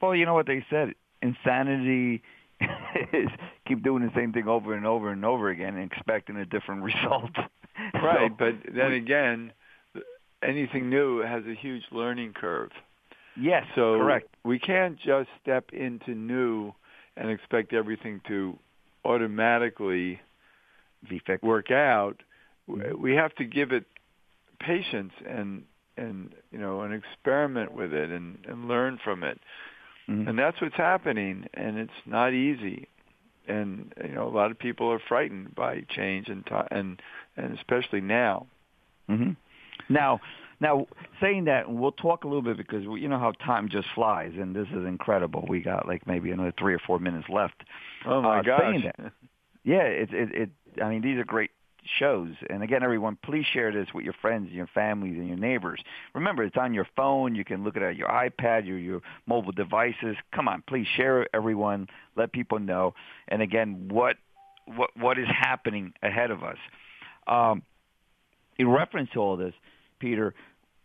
Well, 0.00 0.14
you 0.14 0.24
know 0.24 0.34
what 0.34 0.46
they 0.46 0.64
said. 0.70 0.94
Insanity 1.20 2.22
is 3.12 3.28
keep 3.66 3.82
doing 3.82 4.02
the 4.04 4.12
same 4.14 4.32
thing 4.32 4.48
over 4.48 4.74
and 4.74 4.86
over 4.86 5.10
and 5.10 5.24
over 5.24 5.48
again 5.50 5.76
and 5.76 5.90
expecting 5.92 6.36
a 6.36 6.46
different 6.46 6.82
result. 6.90 7.30
Right, 7.94 8.30
So, 8.30 8.36
but 8.38 8.54
then 8.74 8.90
we- 8.90 8.96
again, 8.96 9.52
anything 10.42 10.88
new 10.90 11.20
has 11.20 11.44
a 11.46 11.54
huge 11.54 11.82
learning 11.90 12.34
curve. 12.34 12.70
yes, 13.36 13.64
So 13.74 13.98
correct. 13.98 14.28
we 14.44 14.58
can't 14.58 14.98
just 14.98 15.28
step 15.42 15.70
into 15.72 16.14
new 16.14 16.72
and 17.16 17.30
expect 17.30 17.72
everything 17.72 18.20
to 18.28 18.58
automatically 19.04 20.20
work 21.42 21.70
out. 21.70 22.22
Mhm. 22.68 22.94
We 22.98 23.14
have 23.14 23.34
to 23.36 23.44
give 23.44 23.72
it 23.72 23.84
patience 24.60 25.12
and 25.26 25.64
and 25.96 26.34
you 26.50 26.58
know 26.58 26.80
an 26.82 26.92
experiment 26.92 27.72
with 27.72 27.92
it 27.92 28.10
and 28.10 28.38
and 28.46 28.66
learn 28.68 28.98
from 29.04 29.22
it. 29.22 29.38
Mhm. 30.08 30.28
And 30.28 30.38
that's 30.38 30.60
what's 30.60 30.76
happening 30.76 31.46
and 31.54 31.78
it's 31.78 32.06
not 32.06 32.32
easy. 32.32 32.88
And 33.46 33.92
you 34.02 34.14
know 34.14 34.26
a 34.26 34.34
lot 34.34 34.50
of 34.50 34.58
people 34.58 34.90
are 34.90 34.98
frightened 34.98 35.54
by 35.54 35.82
change 35.88 36.28
and 36.28 36.44
and 36.70 37.00
and 37.36 37.58
especially 37.58 38.00
now. 38.00 38.46
hmm 39.06 39.32
Now, 39.88 40.20
now 40.60 40.86
saying 41.20 41.44
that, 41.44 41.66
and 41.66 41.78
we'll 41.78 41.92
talk 41.92 42.24
a 42.24 42.26
little 42.26 42.42
bit 42.42 42.56
because 42.56 42.86
we, 42.86 43.00
you 43.00 43.08
know 43.08 43.18
how 43.18 43.32
time 43.32 43.68
just 43.68 43.88
flies, 43.94 44.32
and 44.38 44.54
this 44.54 44.68
is 44.68 44.86
incredible. 44.86 45.44
We 45.48 45.60
got 45.60 45.86
like 45.86 46.06
maybe 46.06 46.30
another 46.30 46.54
three 46.58 46.74
or 46.74 46.78
four 46.86 46.98
minutes 46.98 47.28
left. 47.28 47.62
Oh 48.06 48.22
my 48.22 48.38
Uh, 48.38 48.42
gosh. 48.42 48.84
Yeah, 49.64 49.82
it, 49.82 50.12
it, 50.12 50.34
it. 50.34 50.82
I 50.82 50.88
mean, 50.90 51.00
these 51.02 51.18
are 51.18 51.24
great 51.24 51.50
shows, 51.98 52.30
and 52.48 52.62
again, 52.62 52.82
everyone, 52.82 53.18
please 53.22 53.44
share 53.52 53.72
this 53.72 53.88
with 53.94 54.04
your 54.04 54.14
friends, 54.20 54.46
and 54.46 54.56
your 54.56 54.68
families, 54.68 55.16
and 55.16 55.28
your 55.28 55.36
neighbors. 55.36 55.80
Remember, 56.14 56.42
it's 56.42 56.56
on 56.56 56.74
your 56.74 56.86
phone. 56.96 57.34
You 57.34 57.44
can 57.44 57.64
look 57.64 57.76
at 57.76 57.82
it 57.82 57.86
at 57.86 57.96
your 57.96 58.08
iPad, 58.08 58.66
your 58.66 58.78
your 58.78 59.00
mobile 59.26 59.52
devices. 59.52 60.16
Come 60.34 60.48
on, 60.48 60.62
please 60.66 60.86
share 60.96 61.22
it, 61.22 61.30
everyone. 61.34 61.88
Let 62.16 62.32
people 62.32 62.58
know. 62.58 62.94
And 63.28 63.42
again, 63.42 63.88
what 63.90 64.16
what 64.66 64.90
what 64.96 65.18
is 65.18 65.26
happening 65.28 65.92
ahead 66.02 66.30
of 66.30 66.42
us? 66.42 66.58
Um, 67.26 67.62
in 68.58 68.68
reference 68.68 69.10
to 69.14 69.20
all 69.20 69.36
this, 69.36 69.54
Peter, 69.98 70.34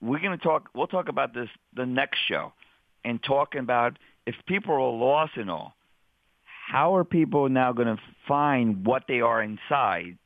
we're 0.02 0.20
going 0.20 0.38
to 0.38 0.44
talk. 0.44 0.70
We'll 0.74 0.88
talk 0.88 1.10
about 1.10 1.34
this 1.34 1.50
the 1.76 1.86
next 1.86 2.20
show, 2.28 2.54
and 3.04 3.22
talking 3.22 3.62
about 3.62 3.98
if 4.26 4.36
people 4.48 4.74
are 4.74 4.92
lost 4.92 5.34
and 5.36 5.50
all, 5.50 5.74
how 6.70 6.96
are 6.96 7.04
people 7.04 7.50
now 7.50 7.74
going 7.74 7.88
to 7.88 8.02
find 8.28 8.86
what 8.86 9.04
they 9.08 9.22
are 9.22 9.42
inside 9.42 10.18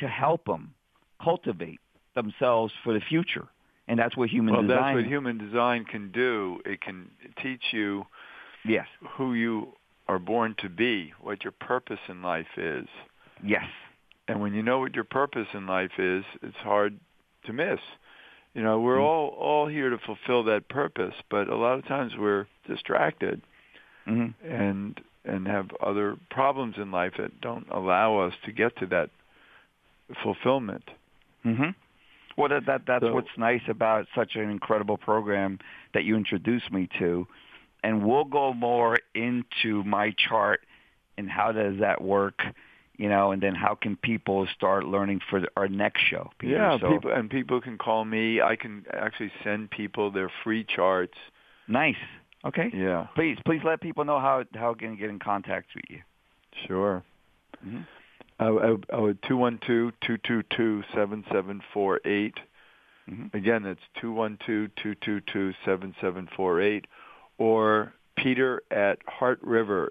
to 0.00 0.08
help 0.08 0.44
them 0.44 0.74
cultivate 1.22 1.80
themselves 2.14 2.72
for 2.82 2.92
the 2.92 3.00
future? 3.00 3.46
And 3.88 3.98
that's 3.98 4.16
what 4.16 4.28
human 4.28 4.54
well, 4.54 4.62
design. 4.62 4.84
that's 4.84 4.94
what 4.94 5.04
human 5.04 5.38
design 5.38 5.84
can 5.84 6.10
do. 6.12 6.60
It 6.64 6.80
can 6.80 7.10
teach 7.42 7.62
you 7.72 8.06
yes, 8.64 8.86
who 9.16 9.34
you 9.34 9.74
are 10.08 10.18
born 10.18 10.54
to 10.58 10.68
be, 10.68 11.12
what 11.20 11.44
your 11.44 11.52
purpose 11.52 11.98
in 12.08 12.22
life 12.22 12.46
is. 12.56 12.86
yes, 13.44 13.64
And 14.28 14.40
when 14.40 14.54
you 14.54 14.62
know 14.62 14.78
what 14.80 14.94
your 14.94 15.04
purpose 15.04 15.48
in 15.54 15.66
life 15.66 15.98
is, 15.98 16.24
it's 16.42 16.56
hard 16.58 16.98
to 17.46 17.52
miss. 17.52 17.80
You 18.54 18.62
know, 18.62 18.80
we're 18.80 18.96
Mhm. 18.98 19.02
all 19.08 19.28
all 19.28 19.66
here 19.66 19.90
to 19.90 19.98
fulfill 19.98 20.42
that 20.44 20.68
purpose, 20.68 21.14
but 21.28 21.48
a 21.48 21.54
lot 21.56 21.78
of 21.78 21.84
times 21.86 22.16
we're 22.16 22.46
distracted 22.66 23.42
hmm 24.04 24.28
and 24.44 25.00
and 25.24 25.46
have 25.46 25.70
other 25.80 26.16
problems 26.30 26.76
in 26.78 26.90
life 26.90 27.14
that 27.18 27.40
don't 27.40 27.68
allow 27.70 28.18
us 28.18 28.34
to 28.44 28.52
get 28.52 28.74
to 28.76 28.86
that 28.86 29.10
fulfillment. 30.22 30.84
Mhm. 31.44 31.74
Well, 32.36 32.48
that, 32.48 32.66
that 32.66 32.82
that's 32.86 33.04
So- 33.04 33.12
what's 33.14 33.36
nice 33.36 33.62
about 33.68 34.06
such 34.14 34.36
an 34.36 34.50
incredible 34.50 34.96
program 34.96 35.58
that 35.94 36.04
you 36.04 36.16
introduced 36.16 36.70
me 36.72 36.88
to, 36.98 37.26
and 37.82 38.04
we'll 38.04 38.24
go 38.24 38.52
more 38.54 38.98
into 39.14 39.82
my 39.84 40.12
chart 40.28 40.60
and 41.18 41.28
how 41.30 41.52
does 41.52 41.78
that 41.80 42.00
work, 42.02 42.40
you 42.96 43.08
know, 43.08 43.32
and 43.32 43.42
then 43.42 43.54
how 43.54 43.74
can 43.74 43.96
people 43.96 44.46
start 44.54 44.84
learning 44.86 45.20
for 45.28 45.42
our 45.56 45.68
next 45.68 46.02
show. 46.02 46.30
Peter. 46.38 46.54
Yeah, 46.56 46.78
so, 46.78 46.92
people 46.92 47.10
and 47.12 47.28
people 47.30 47.60
can 47.60 47.76
call 47.78 48.04
me. 48.04 48.40
I 48.40 48.56
can 48.56 48.84
actually 48.92 49.32
send 49.44 49.70
people 49.70 50.10
their 50.10 50.30
free 50.44 50.64
charts. 50.64 51.18
nice. 51.68 51.96
Okay. 52.42 52.70
Yeah, 52.72 53.06
Please, 53.14 53.36
please 53.44 53.60
let 53.64 53.82
people 53.82 54.06
know 54.06 54.18
how 54.18 54.44
how 54.54 54.72
can 54.72 54.96
get 54.96 55.10
in 55.10 55.18
contact 55.18 55.74
with 55.74 55.84
you. 55.90 56.00
sure. 56.66 57.02
Mhm. 57.66 57.86
Uh, 58.40 58.76
uh, 58.92 59.12
two 59.28 59.36
one 59.36 59.58
two 59.66 59.92
two 60.00 60.16
two 60.18 60.42
two 60.56 60.82
seven 60.94 61.24
seven 61.30 61.60
four 61.74 62.00
eight. 62.06 62.38
Mhm. 63.08 63.34
Again, 63.34 63.62
that's 63.64 63.80
two 64.00 64.12
one 64.12 64.38
two 64.46 64.68
two 64.76 64.94
two 64.94 65.20
two 65.20 65.52
seven 65.64 65.94
seven 66.00 66.26
four 66.36 66.60
eight, 66.60 66.86
or 67.38 67.92
Peter 68.16 68.62
at 68.70 68.98
Heart 69.06 69.40
River, 69.42 69.90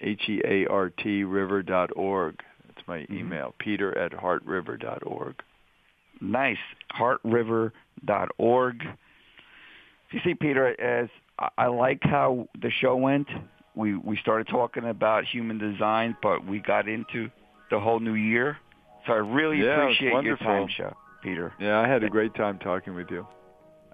H 0.00 0.28
E 0.28 0.40
A 0.44 0.66
R 0.66 0.90
T 0.90 1.24
River 1.24 1.62
dot 1.62 1.90
org. 1.96 2.40
That's 2.66 2.86
my 2.86 2.98
Mhm. 3.00 3.18
email. 3.18 3.54
Peter 3.58 3.96
at 3.98 4.12
heartriver 4.12 4.76
dot 4.78 5.02
org. 5.04 5.42
Nice. 6.20 6.58
Heartriver.org. 6.94 8.86
You 10.10 10.20
see, 10.20 10.34
Peter, 10.34 10.80
as 10.80 11.08
I- 11.38 11.50
I 11.58 11.66
like 11.66 12.02
how 12.04 12.48
the 12.58 12.70
show 12.70 12.96
went. 12.96 13.28
We 13.74 13.94
we 13.96 14.16
started 14.16 14.46
talking 14.48 14.84
about 14.84 15.24
human 15.24 15.58
design, 15.58 16.16
but 16.22 16.44
we 16.44 16.58
got 16.60 16.88
into 16.88 17.30
the 17.70 17.80
whole 17.80 18.00
new 18.00 18.14
year. 18.14 18.56
So 19.06 19.12
I 19.12 19.16
really 19.16 19.64
Yeah, 19.64 19.82
appreciate 19.82 20.22
your 20.24 20.36
time, 20.36 20.68
show, 20.68 20.94
Peter. 21.22 21.52
Yeah, 21.58 21.80
I 21.80 21.88
had 21.88 22.04
a 22.04 22.08
great 22.10 22.34
time 22.34 22.58
talking 22.58 22.94
with 22.94 23.10
you. 23.10 23.26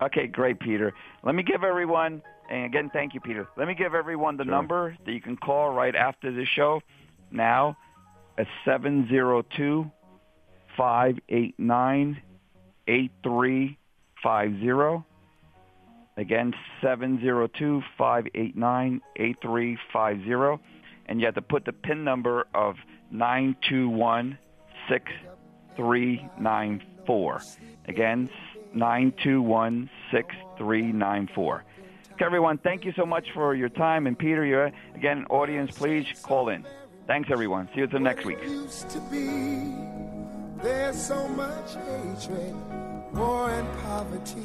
Okay, 0.03 0.27
great, 0.27 0.59
Peter. 0.59 0.93
Let 1.23 1.35
me 1.35 1.43
give 1.43 1.63
everyone, 1.63 2.21
and 2.51 2.65
again, 2.67 2.91
thank 2.93 3.15
you, 3.15 3.21
Peter. 3.21 3.47
Let 3.57 3.69
me 3.69 3.75
give 3.75 3.95
everyone 3.95 4.37
the 4.37 4.45
Sure. 4.45 4.51
number 4.51 4.97
that 5.05 5.13
you 5.13 5.21
can 5.21 5.37
call 5.37 5.71
right 5.73 5.95
after 5.95 6.33
the 6.33 6.45
show. 6.45 6.81
Now, 7.31 7.77
at 8.39 8.47
seven 8.65 9.07
zero 9.09 9.43
two 9.57 9.91
five 10.77 11.19
eight 11.29 11.55
nine 11.59 12.21
eight 12.89 13.13
three 13.23 13.79
five 14.23 14.59
zero. 14.59 15.05
Again, 16.17 16.55
seven 16.81 17.21
zero 17.21 17.47
two 17.47 17.83
five 17.97 18.27
eight 18.35 18.57
nine 18.57 19.01
eight 19.17 19.37
three 19.41 19.79
five 19.93 20.23
zero, 20.25 20.61
and 21.07 21.21
you 21.21 21.27
have 21.27 21.35
to 21.37 21.43
put 21.43 21.65
the 21.65 21.73
PIN 21.73 22.03
number 22.05 22.47
of 22.55 22.77
nine 23.15 23.57
two 23.69 23.89
one 23.89 24.37
six 24.89 25.11
three 25.77 26.29
nine 26.39 26.83
four. 27.07 27.41
Again, 27.87 28.29
nine 28.75 29.15
two 29.23 29.41
one 29.41 29.89
six 30.11 30.35
three 30.59 30.93
nine 30.93 31.29
four. 31.35 31.65
Okay, 32.13 32.25
everyone, 32.25 32.59
thank 32.59 32.85
you 32.85 32.93
so 32.95 33.07
much 33.07 33.27
for 33.33 33.55
your 33.55 33.69
time. 33.69 34.07
And 34.07 34.19
Peter, 34.19 34.45
you 34.45 34.71
again, 34.95 35.27
audience, 35.31 35.77
please 35.77 36.07
call 36.23 36.49
in. 36.49 36.67
Thanks, 37.07 37.29
everyone. 37.31 37.69
See 37.69 37.79
you 37.79 37.85
until 37.85 38.01
next 38.01 38.25
week. 38.25 38.39
There's 40.63 41.01
so 41.01 41.29
much 41.29 41.75
hatred, 41.75 42.55
war 43.13 43.51
and 43.51 43.79
poverty. 43.81 44.43